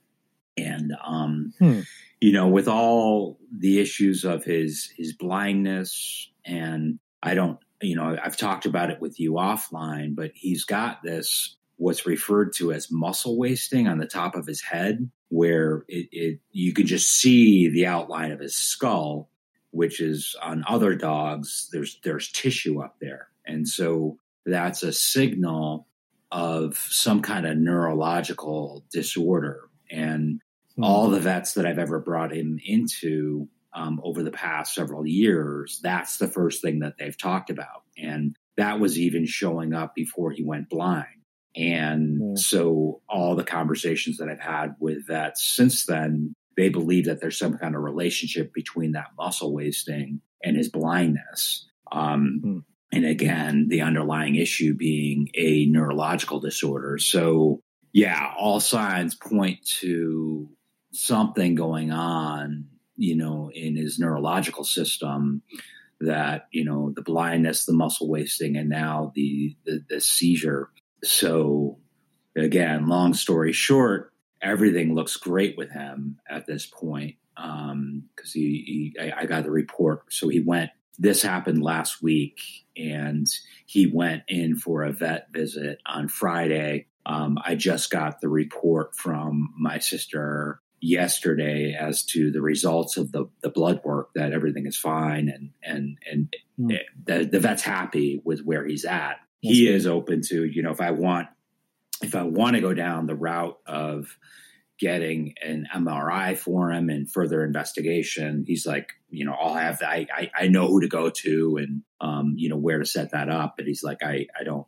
and 0.57 0.93
um, 1.05 1.53
hmm. 1.59 1.80
you 2.20 2.32
know, 2.32 2.49
with 2.49 2.68
all 2.68 3.39
the 3.57 3.80
issues 3.80 4.24
of 4.24 4.45
his 4.45 4.93
his 4.97 5.12
blindness, 5.14 6.30
and 6.45 6.99
I 7.22 7.35
don't, 7.35 7.59
you 7.80 7.97
know, 7.97 8.16
I've 8.22 8.37
talked 8.37 8.66
about 8.66 8.91
it 8.91 9.01
with 9.01 9.18
you 9.18 9.32
offline, 9.32 10.14
but 10.14 10.32
he's 10.35 10.64
got 10.64 11.03
this 11.03 11.57
what's 11.76 12.07
referred 12.07 12.53
to 12.55 12.72
as 12.72 12.93
muscle 12.93 13.37
wasting 13.37 13.89
on 13.89 13.99
the 13.99 14.07
top 14.07 14.37
of 14.37 14.47
his 14.47 14.62
head, 14.62 15.11
where 15.28 15.85
it, 15.89 16.09
it 16.12 16.41
you 16.53 16.72
can 16.72 16.87
just 16.87 17.11
see 17.11 17.68
the 17.68 17.87
outline 17.87 18.30
of 18.30 18.41
his 18.41 18.55
skull 18.55 19.28
which 19.75 20.01
is 20.01 20.37
on 20.43 20.64
other 20.68 20.95
dogs 20.95 21.68
there's 21.72 21.99
there's 22.05 22.31
tissue 22.31 22.81
up 22.81 22.97
there 23.01 23.29
and 23.47 23.68
so 23.68 24.16
that's 24.47 24.83
a 24.83 24.93
signal 24.93 25.87
of 26.31 26.77
some 26.77 27.22
kind 27.22 27.47
of 27.47 27.57
neurological 27.57 28.85
disorder 28.93 29.68
and 29.91 30.41
mm-hmm. 30.72 30.85
all 30.85 31.11
the 31.11 31.20
vets 31.20 31.55
that 31.55 31.66
i've 31.66 31.79
ever 31.79 31.99
brought 31.99 32.33
him 32.33 32.59
into 32.64 33.49
um, 33.77 34.01
over 34.05 34.22
the 34.22 34.31
past 34.31 34.75
several 34.75 35.07
years 35.07 35.81
that's 35.83 36.18
the 36.18 36.29
first 36.29 36.62
thing 36.62 36.79
that 36.81 36.97
they've 36.99 37.18
talked 37.18 37.51
about 37.51 37.83
and 37.99 38.37
that 38.57 38.79
was 38.79 38.99
even 38.99 39.27
showing 39.27 39.75
up 39.75 39.95
before 39.97 40.31
he 40.31 40.45
went 40.45 40.68
blind 40.68 41.07
and 41.57 42.20
mm-hmm. 42.20 42.37
so 42.37 43.01
all 43.09 43.35
the 43.35 43.45
conversations 43.45 44.18
that 44.18 44.29
i've 44.29 44.41
had 44.41 44.77
with 44.79 45.07
vets 45.07 45.45
since 45.45 45.87
then 45.87 46.35
they 46.57 46.68
believe 46.68 47.07
that 47.07 47.20
there's 47.20 47.38
some 47.38 47.59
kind 47.59 47.74
of 47.74 47.82
relationship 47.82 48.52
between 48.52 48.92
that 48.92 49.09
muscle 49.16 49.52
wasting 49.52 50.20
and 50.42 50.57
his 50.57 50.68
blindness. 50.68 51.66
Um, 51.90 52.42
mm. 52.44 52.64
And 52.92 53.05
again, 53.05 53.66
the 53.68 53.82
underlying 53.82 54.36
issue 54.36 54.74
being 54.74 55.28
a 55.34 55.66
neurological 55.66 56.38
disorder. 56.38 56.98
So, 56.98 57.61
yeah, 57.92 58.32
all 58.38 58.61
signs 58.61 59.16
point 59.16 59.66
to 59.80 60.48
something 60.92 61.57
going 61.57 61.90
on, 61.90 62.66
you 62.96 63.16
know, 63.16 63.50
in 63.52 63.74
his 63.74 63.98
neurological 63.98 64.62
system 64.62 65.42
that, 66.00 66.46
you 66.52 66.64
know, 66.64 66.92
the 66.94 67.02
blindness, 67.02 67.64
the 67.64 67.72
muscle 67.72 68.09
wasting, 68.09 68.57
and 68.57 68.68
now 68.68 69.12
the, 69.16 69.57
the, 69.64 69.84
the 69.88 70.00
seizure. 70.00 70.70
So, 71.02 71.78
again, 72.36 72.86
long 72.86 73.14
story 73.14 73.52
short, 73.52 74.12
everything 74.45 74.95
looks 74.95 75.16
great 75.16 75.57
with 75.57 75.70
him 75.70 76.18
at 76.28 76.47
this 76.47 76.66
point 76.66 77.16
because 77.34 77.70
um, 77.72 78.05
he, 78.32 78.92
he 78.95 79.01
I, 79.01 79.22
I, 79.22 79.26
got 79.26 79.42
the 79.42 79.51
report. 79.51 80.12
So 80.12 80.28
he 80.28 80.40
went. 80.40 80.70
This 80.97 81.22
happened 81.22 81.61
last 81.61 82.01
week, 82.01 82.38
and 82.76 83.26
he 83.66 83.88
went 83.88 84.22
in 84.28 84.57
for 84.57 84.84
a 84.84 84.92
vet 84.92 85.26
visit 85.32 85.80
on 85.84 86.07
Friday. 86.07 86.86
Um, 87.05 87.38
I 87.45 87.57
just 87.57 87.90
got 87.90 88.20
the 88.20 88.28
report 88.28 88.95
from 88.95 89.53
my 89.59 89.80
sister 89.80 90.61
yesterday 90.80 91.76
as 91.78 92.05
to 92.05 92.30
the 92.30 92.42
results 92.42 92.97
of 92.97 93.11
the, 93.11 93.24
the 93.40 93.49
blood 93.49 93.80
work 93.84 94.11
that 94.14 94.32
everything 94.32 94.66
is 94.66 94.76
fine 94.76 95.30
and 95.30 95.51
and 95.62 95.99
and 96.09 96.36
mm. 96.61 96.78
the, 97.07 97.24
the 97.24 97.40
vet's 97.40 97.62
happy 97.62 98.20
with 98.22 98.42
where 98.45 98.64
he's 98.64 98.84
at. 98.84 99.16
That's 99.42 99.57
he 99.57 99.66
good. 99.66 99.74
is 99.74 99.86
open 99.86 100.22
to 100.28 100.45
you 100.45 100.62
know 100.62 100.70
if 100.70 100.80
I 100.80 100.92
want 100.92 101.26
if 102.05 102.14
I 102.14 102.22
want 102.22 102.55
to 102.57 102.62
go 102.62 102.74
down 102.74 103.07
the 103.07 103.14
route 103.14 103.59
of 103.66 104.16
getting 104.78 105.34
an 105.42 105.66
MRI 105.74 106.36
for 106.36 106.70
him 106.70 106.90
and 106.90 107.11
further 107.11 107.44
investigation, 107.44 108.44
he's 108.46 108.66
like, 108.66 108.90
you 109.09 109.24
know, 109.24 109.32
I'll 109.32 109.55
have 109.55 109.78
that. 109.78 109.88
I, 109.88 110.07
I, 110.14 110.30
I 110.36 110.48
know 110.48 110.66
who 110.66 110.80
to 110.80 110.88
go 110.88 111.11
to 111.11 111.57
and, 111.57 111.82
um, 112.00 112.34
you 112.36 112.48
know, 112.48 112.57
where 112.57 112.78
to 112.78 112.86
set 112.86 113.12
that 113.12 113.28
up. 113.28 113.55
But 113.57 113.66
he's 113.66 113.82
like, 113.82 114.02
I, 114.02 114.26
I 114.38 114.44
don't, 114.44 114.66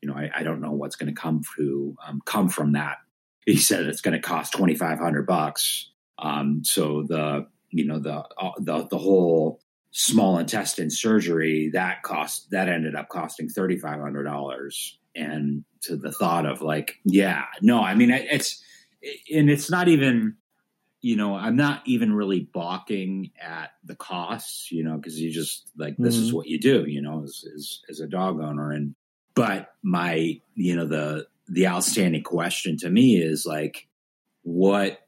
you 0.00 0.08
know, 0.08 0.14
I, 0.14 0.30
I 0.34 0.42
don't 0.42 0.60
know 0.60 0.72
what's 0.72 0.96
going 0.96 1.14
to 1.14 1.20
come 1.20 1.42
to, 1.56 1.96
um, 2.06 2.22
come 2.24 2.48
from 2.48 2.72
that. 2.72 2.98
He 3.44 3.56
said 3.56 3.86
it's 3.86 4.00
going 4.00 4.14
to 4.14 4.20
cost 4.20 4.52
2,500 4.52 5.26
bucks. 5.26 5.90
Um, 6.18 6.62
so 6.64 7.04
the, 7.06 7.46
you 7.70 7.86
know, 7.86 7.98
the, 7.98 8.24
uh, 8.38 8.52
the, 8.58 8.86
the 8.88 8.98
whole 8.98 9.60
small 9.90 10.38
intestine 10.38 10.90
surgery 10.90 11.70
that 11.72 12.02
cost, 12.02 12.50
that 12.50 12.68
ended 12.68 12.94
up 12.94 13.08
costing 13.08 13.48
$3,500 13.48 14.92
and 15.16 15.64
to 15.82 15.96
the 15.96 16.12
thought 16.12 16.46
of 16.46 16.62
like, 16.62 16.98
yeah, 17.04 17.44
no, 17.62 17.80
I 17.82 17.94
mean, 17.94 18.10
it's, 18.10 18.62
and 19.32 19.50
it's 19.50 19.70
not 19.70 19.88
even, 19.88 20.36
you 21.00 21.16
know, 21.16 21.34
I'm 21.34 21.56
not 21.56 21.82
even 21.86 22.12
really 22.12 22.40
balking 22.40 23.30
at 23.40 23.70
the 23.84 23.94
costs, 23.94 24.70
you 24.70 24.84
know, 24.84 24.96
because 24.96 25.18
you 25.18 25.30
just 25.30 25.70
like 25.76 25.96
this 25.96 26.14
mm-hmm. 26.14 26.24
is 26.24 26.32
what 26.32 26.46
you 26.46 26.60
do, 26.60 26.84
you 26.86 27.00
know, 27.00 27.22
as, 27.24 27.44
as 27.56 27.80
as 27.88 28.00
a 28.00 28.06
dog 28.06 28.40
owner. 28.40 28.70
And 28.70 28.94
but 29.34 29.68
my, 29.82 30.40
you 30.54 30.76
know, 30.76 30.86
the 30.86 31.26
the 31.48 31.66
outstanding 31.66 32.22
question 32.22 32.76
to 32.78 32.90
me 32.90 33.16
is 33.16 33.46
like, 33.46 33.88
what 34.42 35.00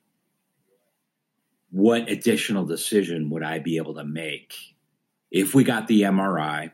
what 1.70 2.10
additional 2.10 2.64
decision 2.64 3.30
would 3.30 3.42
I 3.42 3.58
be 3.58 3.76
able 3.76 3.94
to 3.94 4.04
make 4.04 4.54
if 5.30 5.54
we 5.54 5.64
got 5.64 5.88
the 5.88 6.02
MRI? 6.02 6.72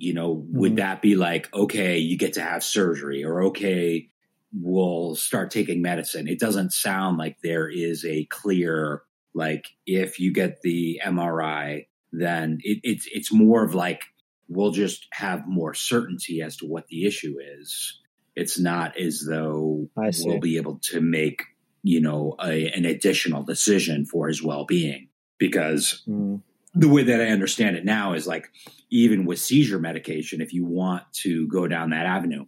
You 0.00 0.14
know, 0.14 0.36
mm-hmm. 0.36 0.58
would 0.58 0.76
that 0.76 1.02
be 1.02 1.14
like, 1.14 1.52
okay, 1.52 1.98
you 1.98 2.16
get 2.16 2.34
to 2.34 2.42
have 2.42 2.64
surgery, 2.64 3.24
or 3.24 3.44
okay, 3.44 4.08
we'll 4.52 5.14
start 5.14 5.50
taking 5.50 5.82
medicine. 5.82 6.26
It 6.28 6.40
doesn't 6.40 6.72
sound 6.72 7.18
like 7.18 7.40
there 7.42 7.68
is 7.68 8.04
a 8.04 8.24
clear 8.24 9.02
like 9.34 9.68
if 9.86 10.18
you 10.18 10.32
get 10.32 10.62
the 10.62 11.00
MRI, 11.04 11.86
then 12.12 12.58
it, 12.62 12.80
it's 12.82 13.08
it's 13.12 13.32
more 13.32 13.64
of 13.64 13.74
like 13.74 14.02
we'll 14.48 14.72
just 14.72 15.06
have 15.12 15.46
more 15.46 15.74
certainty 15.74 16.42
as 16.42 16.56
to 16.56 16.66
what 16.66 16.88
the 16.88 17.06
issue 17.06 17.36
is. 17.58 18.00
It's 18.34 18.58
not 18.58 18.96
as 18.98 19.24
though 19.28 19.88
we'll 19.96 20.40
be 20.40 20.56
able 20.56 20.80
to 20.90 21.00
make 21.00 21.42
you 21.82 22.00
know 22.00 22.34
a, 22.42 22.68
an 22.72 22.84
additional 22.84 23.42
decision 23.42 24.06
for 24.06 24.28
his 24.28 24.42
well 24.42 24.64
being 24.64 25.08
because. 25.38 26.02
Mm. 26.08 26.42
The 26.74 26.88
way 26.88 27.02
that 27.04 27.20
I 27.20 27.26
understand 27.26 27.76
it 27.76 27.84
now 27.84 28.12
is 28.12 28.26
like, 28.26 28.50
even 28.90 29.24
with 29.26 29.40
seizure 29.40 29.78
medication, 29.78 30.40
if 30.40 30.52
you 30.52 30.64
want 30.64 31.02
to 31.14 31.46
go 31.48 31.66
down 31.66 31.90
that 31.90 32.06
avenue, 32.06 32.46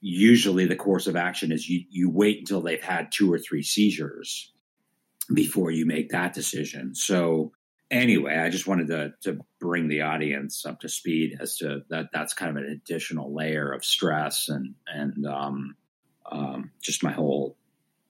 usually 0.00 0.66
the 0.66 0.76
course 0.76 1.06
of 1.06 1.16
action 1.16 1.52
is 1.52 1.68
you, 1.68 1.84
you 1.90 2.10
wait 2.10 2.40
until 2.40 2.60
they've 2.60 2.82
had 2.82 3.12
two 3.12 3.32
or 3.32 3.38
three 3.38 3.62
seizures 3.62 4.52
before 5.32 5.70
you 5.70 5.86
make 5.86 6.10
that 6.10 6.34
decision. 6.34 6.94
So 6.94 7.52
anyway, 7.90 8.36
I 8.38 8.48
just 8.48 8.66
wanted 8.66 8.88
to 8.88 9.14
to 9.22 9.44
bring 9.60 9.86
the 9.86 10.02
audience 10.02 10.66
up 10.66 10.80
to 10.80 10.88
speed 10.88 11.36
as 11.40 11.58
to 11.58 11.82
that. 11.90 12.08
That's 12.12 12.34
kind 12.34 12.50
of 12.50 12.62
an 12.62 12.70
additional 12.70 13.32
layer 13.32 13.70
of 13.70 13.84
stress 13.84 14.48
and 14.48 14.74
and 14.86 15.26
um, 15.26 15.76
um, 16.30 16.72
just 16.80 17.04
my 17.04 17.12
whole 17.12 17.56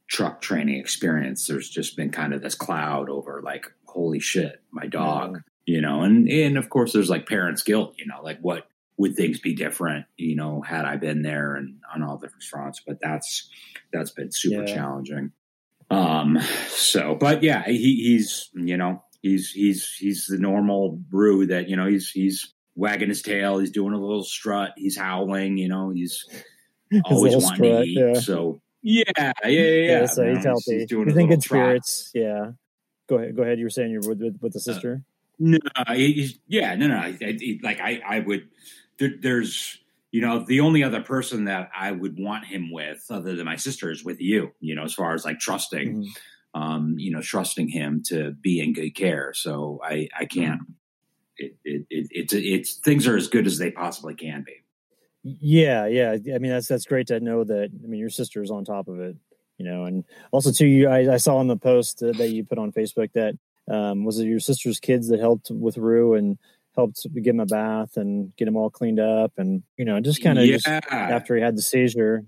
truck 0.07 0.41
training 0.41 0.79
experience. 0.79 1.47
There's 1.47 1.69
just 1.69 1.97
been 1.97 2.11
kind 2.11 2.33
of 2.33 2.43
this 2.43 2.55
cloud 2.55 3.11
over 3.11 3.43
like, 3.43 3.67
holy 3.87 4.21
shit, 4.21 4.63
my 4.71 4.87
dog, 4.87 5.35
yeah. 5.35 5.41
You 5.67 5.81
know, 5.81 6.03
and 6.03 6.29
and 6.29 6.59
of 6.59 6.71
course 6.71 6.93
there's 6.93 7.11
like 7.11 7.29
parents' 7.29 7.63
guilt, 7.63 7.95
you 7.97 8.07
know, 8.07 8.21
like 8.23 8.39
what 8.41 8.67
would 8.97 9.17
things 9.17 9.39
be 9.39 9.55
different, 9.55 10.07
you 10.17 10.37
know, 10.37 10.61
had 10.61 10.85
I 10.85 10.97
been 10.97 11.23
there 11.23 11.55
and 11.55 11.77
on 11.95 12.03
all 12.03 12.19
different 12.19 12.43
fronts? 12.43 12.81
But 12.87 13.01
that's 13.01 13.49
that's 13.93 14.11
been 14.11 14.33
super 14.33 14.65
yeah. 14.65 14.75
challenging. 14.75 15.33
Um, 15.91 16.41
so, 16.69 17.15
but 17.15 17.43
yeah, 17.43 17.65
he, 17.65 17.97
he's 17.97 18.49
you 18.55 18.77
know 18.77 19.03
he's 19.23 19.51
he's 19.51 19.95
he's 19.99 20.27
the 20.27 20.39
normal 20.39 21.01
Rue 21.11 21.47
that 21.47 21.69
you 21.69 21.77
know 21.77 21.87
he's 21.87 22.11
he's 22.11 22.53
wagging 22.75 23.09
his 23.09 23.23
tail, 23.23 23.59
he's 23.59 23.71
doing 23.71 23.93
a 23.93 23.99
little 23.99 24.25
strut, 24.25 24.73
he's 24.77 24.97
howling, 24.97 25.59
you 25.59 25.69
know, 25.69 25.91
he's 25.91 26.25
always 27.05 27.35
wanting 27.35 27.55
strut, 27.55 27.83
to 27.83 27.83
eat. 27.83 27.99
Yeah. 27.99 28.21
So 28.21 28.61
yeah, 28.83 29.03
yeah, 29.19 29.33
yeah. 29.45 29.61
yeah. 30.01 30.07
so 30.07 30.25
he's 30.35 30.45
healthy. 30.45 30.79
He's, 30.81 30.89
doing 30.89 31.09
you 31.09 31.15
think 31.15 31.31
good 31.31 31.43
spirits? 31.43 32.11
Yeah. 32.15 32.53
Go 33.09 33.19
ahead. 33.19 33.37
Go 33.37 33.43
ahead. 33.43 33.59
You 33.59 33.67
were 33.67 33.71
saying 33.71 33.91
you're 33.91 34.01
with 34.01 34.21
with, 34.21 34.39
with 34.41 34.53
the 34.53 34.59
uh, 34.59 34.75
sister. 34.75 35.03
Uh, 35.05 35.12
no, 35.43 35.59
yeah, 36.47 36.75
no, 36.77 36.87
no. 36.87 37.17
Like 37.63 37.81
I, 37.81 38.01
I 38.07 38.21
would 38.21 38.49
there, 38.99 39.11
there's 39.21 39.79
you 40.13 40.21
know 40.21 40.45
the 40.47 40.61
only 40.61 40.85
other 40.85 41.03
person 41.03 41.47
that 41.47 41.71
I 41.77 41.91
would 41.91 42.17
want 42.19 42.45
him 42.45 42.71
with, 42.71 43.05
other 43.11 43.35
than 43.35 43.47
my 43.47 43.57
sister, 43.57 43.91
is 43.91 44.05
with 44.05 44.21
you. 44.21 44.53
You 44.61 44.77
know, 44.77 44.85
as 44.85 44.95
far 44.95 45.15
as 45.15 45.25
like 45.25 45.41
trusting, 45.41 46.05
mm-hmm. 46.05 46.61
um, 46.61 46.95
you 46.99 47.11
know, 47.11 47.21
trusting 47.21 47.69
him 47.69 48.03
to 48.07 48.33
be 48.33 48.61
in 48.61 48.73
good 48.73 48.95
care. 48.95 49.33
So 49.35 49.81
I 49.85 50.09
I 50.17 50.27
can't. 50.27 50.61
Mm-hmm. 50.61 50.73
It, 51.39 51.57
it, 51.65 51.87
it, 51.91 52.07
it's 52.11 52.33
it's 52.35 52.75
things 52.75 53.07
are 53.09 53.17
as 53.17 53.27
good 53.27 53.47
as 53.47 53.59
they 53.59 53.73
possibly 53.73 54.15
can 54.15 54.45
be. 54.47 54.63
Yeah, 55.25 55.87
yeah. 55.87 56.13
I 56.13 56.39
mean, 56.39 56.53
that's 56.53 56.69
that's 56.69 56.85
great 56.85 57.09
to 57.09 57.19
know 57.19 57.43
that. 57.43 57.71
I 57.83 57.87
mean, 57.87 57.99
your 57.99 58.11
sister 58.11 58.43
is 58.43 58.51
on 58.51 58.65
top 58.65 58.87
of 58.87 59.01
it, 59.01 59.17
you 59.59 59.65
know, 59.65 59.87
and 59.87 60.05
also 60.31 60.53
too. 60.53 60.67
You, 60.67 60.89
I, 60.89 61.15
I 61.15 61.17
saw 61.17 61.39
on 61.39 61.49
the 61.49 61.57
post 61.57 62.01
that 62.01 62.29
you 62.29 62.45
put 62.45 62.59
on 62.59 62.71
Facebook 62.71 63.13
that 63.15 63.35
um, 63.73 64.05
was 64.05 64.19
it 64.19 64.27
your 64.27 64.41
sister's 64.41 64.81
kids 64.81 65.09
that 65.09 65.21
helped 65.21 65.51
with 65.51 65.77
Rue 65.77 66.15
and 66.15 66.39
helped 66.75 67.07
give 67.15 67.35
him 67.35 67.41
a 67.41 67.47
bath 67.47 67.97
and 67.97 68.35
get 68.37 68.49
him 68.49 68.57
all 68.57 68.71
cleaned 68.71 69.01
up 69.01 69.33
and 69.37 69.63
you 69.77 69.85
know 69.85 70.01
just 70.01 70.23
kind 70.23 70.39
of 70.39 70.47
yeah. 70.47 70.59
after 70.91 71.37
he 71.37 71.43
had 71.43 71.57
the 71.57 71.63
seizure 71.63 72.25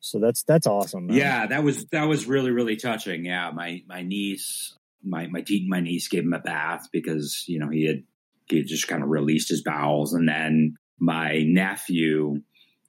so 0.00 0.18
that's 0.18 0.42
that's 0.42 0.66
awesome 0.66 1.06
man. 1.06 1.16
yeah 1.16 1.46
that 1.46 1.62
was 1.62 1.84
that 1.86 2.08
was 2.08 2.26
really 2.26 2.50
really 2.50 2.74
touching 2.74 3.24
yeah 3.24 3.50
my 3.54 3.80
my 3.86 4.02
niece 4.02 4.74
my 5.04 5.26
my 5.28 5.44
my 5.68 5.80
niece 5.80 6.08
gave 6.08 6.24
him 6.24 6.32
a 6.32 6.38
bath 6.38 6.88
because 6.92 7.44
you 7.46 7.58
know 7.58 7.68
he 7.68 7.86
had 7.86 8.02
he 8.50 8.58
had 8.58 8.66
just 8.66 8.88
kind 8.88 9.02
of 9.02 9.08
released 9.08 9.48
his 9.48 9.62
bowels, 9.62 10.12
and 10.12 10.28
then 10.28 10.76
my 10.98 11.42
nephew 11.46 12.42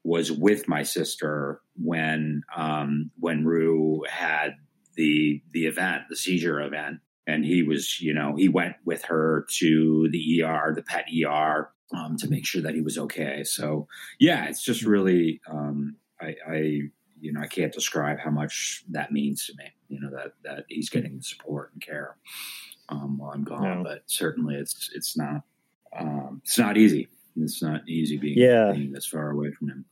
was 0.04 0.32
with 0.32 0.68
my 0.68 0.84
sister 0.84 1.62
when 1.82 2.42
um, 2.56 3.12
when 3.20 3.46
Rue 3.46 4.04
had 4.10 4.56
the 4.96 5.42
the 5.52 5.66
event, 5.66 6.04
the 6.10 6.16
seizure 6.16 6.60
event, 6.62 7.00
and 7.32 7.46
he 7.46 7.64
was 7.64 8.02
you 8.02 8.14
know 8.14 8.36
he 8.36 8.50
went 8.50 8.76
with 8.86 9.04
her 9.06 9.46
to 9.50 10.10
the 10.12 10.44
ER, 10.44 10.74
the 10.76 10.84
pet 10.84 11.06
ER, 11.26 11.72
um, 11.94 12.18
to 12.18 12.30
make 12.30 12.46
sure 12.46 12.62
that 12.62 12.76
he 12.76 12.82
was 12.82 12.98
okay. 12.98 13.44
So 13.44 13.88
yeah, 14.20 14.46
it's 14.46 14.64
just 14.64 14.84
really 14.84 15.42
um, 15.50 15.96
I, 16.20 16.36
I 16.48 16.58
you 17.20 17.32
know 17.32 17.42
I 17.42 17.48
can't 17.48 17.74
describe 17.74 18.20
how 18.20 18.32
much 18.32 18.84
that 18.90 19.12
means 19.12 19.46
to 19.48 19.54
me. 19.58 19.66
You 19.88 20.02
know 20.02 20.12
that 20.12 20.34
that 20.44 20.66
he's 20.68 20.90
getting 20.90 21.18
the 21.18 21.24
support 21.24 21.72
and 21.74 21.82
care 21.82 22.18
um, 22.90 23.18
while 23.18 23.32
I'm 23.32 23.44
gone, 23.44 23.80
no. 23.80 23.84
but 23.84 24.04
certainly 24.08 24.56
it's 24.56 24.90
it's 24.94 25.18
not 25.18 25.42
um, 25.98 26.42
it's 26.44 26.58
not 26.58 26.78
easy. 26.78 27.08
It's 27.38 27.64
not 27.64 27.88
easy 27.88 28.18
being, 28.18 28.38
yeah. 28.38 28.74
being 28.74 28.92
this 28.92 29.06
far 29.06 29.30
away 29.30 29.52
from 29.52 29.70
him. 29.70 29.86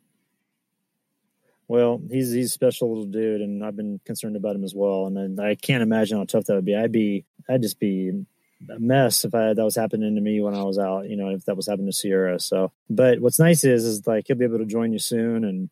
Well, 1.69 2.01
he's 2.09 2.31
he's 2.31 2.47
a 2.47 2.49
special 2.49 2.89
little 2.89 3.05
dude, 3.05 3.41
and 3.41 3.63
I've 3.63 3.75
been 3.75 3.99
concerned 4.03 4.35
about 4.35 4.55
him 4.55 4.63
as 4.63 4.73
well. 4.75 5.05
And 5.05 5.39
I, 5.39 5.51
I 5.51 5.55
can't 5.55 5.83
imagine 5.83 6.17
how 6.17 6.25
tough 6.25 6.45
that 6.45 6.55
would 6.55 6.65
be. 6.65 6.75
I'd 6.75 6.91
be 6.91 7.25
I'd 7.49 7.61
just 7.61 7.79
be 7.79 8.25
a 8.69 8.79
mess 8.79 9.25
if 9.25 9.33
I 9.33 9.53
that 9.53 9.63
was 9.63 9.75
happening 9.75 10.15
to 10.15 10.21
me 10.21 10.39
when 10.41 10.53
I 10.53 10.63
was 10.63 10.77
out. 10.77 11.09
You 11.09 11.15
know, 11.15 11.29
if 11.29 11.45
that 11.45 11.57
was 11.57 11.67
happening 11.67 11.87
to 11.87 11.93
Sierra. 11.93 12.39
So, 12.39 12.71
but 12.89 13.19
what's 13.19 13.39
nice 13.39 13.63
is 13.63 13.85
is 13.85 14.05
like 14.05 14.27
he'll 14.27 14.37
be 14.37 14.45
able 14.45 14.59
to 14.59 14.65
join 14.65 14.93
you 14.93 14.99
soon, 14.99 15.43
and 15.43 15.69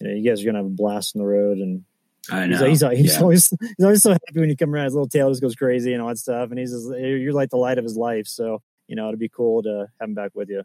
you 0.00 0.08
know, 0.08 0.14
you 0.14 0.28
guys 0.28 0.42
are 0.42 0.46
gonna 0.46 0.58
have 0.58 0.66
a 0.66 0.70
blast 0.70 1.16
on 1.16 1.20
the 1.20 1.28
road. 1.28 1.58
And 1.58 1.84
I 2.30 2.46
know 2.46 2.64
he's, 2.64 2.80
he's, 2.80 2.98
he's 2.98 3.14
yeah. 3.14 3.20
always 3.20 3.50
he's 3.60 3.84
always 3.84 4.02
so 4.02 4.10
happy 4.12 4.40
when 4.40 4.48
you 4.48 4.56
come 4.56 4.72
around. 4.72 4.84
His 4.84 4.94
little 4.94 5.08
tail 5.08 5.30
just 5.30 5.42
goes 5.42 5.56
crazy 5.56 5.92
and 5.92 6.02
all 6.02 6.08
that 6.08 6.18
stuff. 6.18 6.50
And 6.50 6.58
he's 6.58 6.70
just, 6.70 6.88
you're 6.88 7.32
like 7.32 7.50
the 7.50 7.56
light 7.56 7.78
of 7.78 7.84
his 7.84 7.96
life. 7.96 8.26
So 8.26 8.62
you 8.88 8.94
know, 8.94 9.08
it'd 9.08 9.18
be 9.18 9.28
cool 9.28 9.64
to 9.64 9.88
have 10.00 10.08
him 10.08 10.14
back 10.14 10.30
with 10.34 10.48
you. 10.48 10.62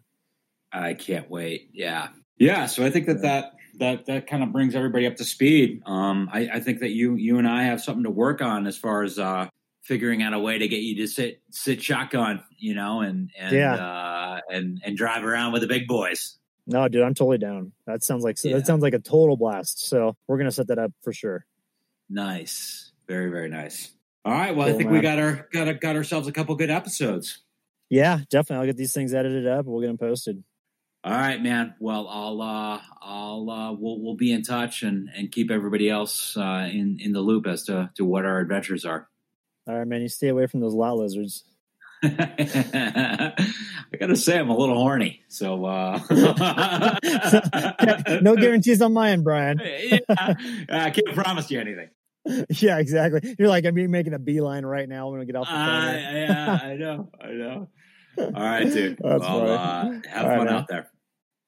I 0.72 0.94
can't 0.94 1.30
wait. 1.30 1.70
Yeah. 1.74 2.10
Yeah. 2.38 2.68
So 2.68 2.86
I 2.86 2.92
think 2.92 3.08
that 3.08 3.24
that, 3.24 3.54
that, 3.80 4.06
that 4.06 4.28
kind 4.28 4.44
of 4.44 4.52
brings 4.52 4.76
everybody 4.76 5.08
up 5.08 5.16
to 5.16 5.24
speed. 5.24 5.82
Um, 5.86 6.30
I, 6.32 6.48
I 6.54 6.60
think 6.60 6.82
that 6.82 6.92
you, 6.92 7.16
you 7.16 7.40
and 7.40 7.48
I 7.48 7.64
have 7.64 7.82
something 7.82 8.04
to 8.04 8.12
work 8.12 8.42
on 8.42 8.68
as 8.68 8.78
far 8.78 9.04
as, 9.04 9.18
uh, 9.18 9.48
figuring 9.82 10.22
out 10.24 10.34
a 10.34 10.40
way 10.40 10.58
to 10.58 10.68
get 10.68 10.82
you 10.82 10.96
to 10.98 11.08
sit, 11.08 11.42
sit 11.50 11.82
shotgun, 11.82 12.44
you 12.58 12.76
know, 12.76 13.02
and, 13.02 13.32
and, 13.38 13.56
yeah. 13.56 13.76
uh, 13.76 14.40
and, 14.50 14.82
and 14.86 14.96
drive 14.96 15.24
around 15.24 15.52
with 15.52 15.62
the 15.62 15.68
big 15.68 15.88
boys. 15.88 16.38
No, 16.68 16.88
dude, 16.88 17.04
I'm 17.04 17.14
totally 17.14 17.38
down. 17.38 17.72
That 17.88 18.04
sounds 18.04 18.24
like, 18.24 18.38
yeah. 18.44 18.58
that 18.58 18.68
sounds 18.68 18.84
like 18.84 18.94
a 18.94 19.00
total 19.00 19.38
blast. 19.38 19.88
So 19.88 20.16
we're 20.28 20.38
going 20.38 20.50
to 20.50 20.52
set 20.52 20.68
that 20.68 20.80
up 20.80 20.92
for 21.02 21.12
sure. 21.12 21.46
Nice. 22.10 22.92
Very, 23.08 23.30
very 23.32 23.50
nice. 23.50 23.92
All 24.24 24.32
right. 24.32 24.56
Well, 24.56 24.68
cool, 24.68 24.76
I 24.76 24.78
think 24.78 24.90
man. 24.90 25.00
we 25.00 25.02
got 25.02 25.20
our, 25.20 25.48
got, 25.52 25.82
got 25.82 25.96
ourselves 25.96 26.28
a 26.28 26.32
couple 26.32 26.56
good 26.56 26.70
episodes. 26.70 27.40
Yeah, 27.90 28.20
definitely. 28.30 28.62
I'll 28.62 28.68
get 28.68 28.78
these 28.78 28.94
things 28.94 29.14
edited 29.14 29.48
up. 29.48 29.66
We'll 29.66 29.82
get 29.82 29.88
them 29.88 29.98
posted. 29.98 30.44
All 31.04 31.12
right, 31.12 31.42
man. 31.42 31.74
Well, 31.80 32.08
I'll 32.08 32.42
uh, 32.42 32.80
I'll 33.02 33.50
uh, 33.50 33.72
we'll 33.74 34.00
we'll 34.00 34.16
be 34.16 34.32
in 34.32 34.44
touch 34.44 34.84
and 34.84 35.10
and 35.16 35.32
keep 35.32 35.50
everybody 35.50 35.90
else 35.90 36.38
uh, 36.38 36.70
in 36.72 37.00
in 37.00 37.12
the 37.12 37.22
loop 37.22 37.48
as 37.48 37.64
to 37.64 37.90
to 37.96 38.06
what 38.06 38.24
our 38.24 38.40
adventures 38.40 38.86
are. 38.86 39.10
All 39.68 39.78
right, 39.78 39.88
man. 39.88 40.02
You 40.02 40.10
stay 40.10 40.30
away 40.30 40.48
from 40.48 40.60
those 40.60 40.74
lot 40.74 40.98
lizards. 40.98 41.44
I 42.04 43.36
gotta 44.00 44.16
say, 44.16 44.40
I'm 44.40 44.50
a 44.50 44.58
little 44.58 44.76
horny. 44.76 45.22
So 45.28 45.66
uh... 45.66 46.00
no 48.22 48.36
guarantees 48.36 48.82
on 48.82 48.94
my 48.94 49.12
end, 49.12 49.24
Brian. 49.24 49.60
yeah, 49.64 50.00
I 50.70 50.90
can't 50.90 51.14
promise 51.14 51.52
you 51.52 51.60
anything. 51.60 51.90
Yeah, 52.50 52.80
exactly. 52.80 53.36
You're 53.38 53.50
like 53.50 53.66
I'm 53.66 53.76
making 53.92 54.14
a 54.14 54.20
beeline 54.20 54.66
right 54.66 54.90
now 54.90 55.10
when 55.10 55.20
we 55.20 55.26
get 55.26 55.36
off 55.36 55.48
the 55.48 55.54
phone. 55.54 55.60
Uh, 55.60 55.94
yeah, 55.94 56.60
I 56.64 56.76
know, 56.76 57.10
I 57.20 57.32
know. 57.32 57.68
All 58.18 58.32
right, 58.32 58.72
dude. 58.72 59.00
That's 59.02 59.22
well, 59.22 59.52
uh, 59.52 59.92
have 60.08 60.26
All 60.26 60.38
fun 60.38 60.48
right, 60.48 60.50
out 60.50 60.68
there. 60.68 60.90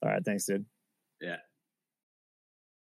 All 0.03 0.09
right. 0.09 0.23
Thanks, 0.23 0.45
dude. 0.45 0.65
Yeah. 1.21 1.37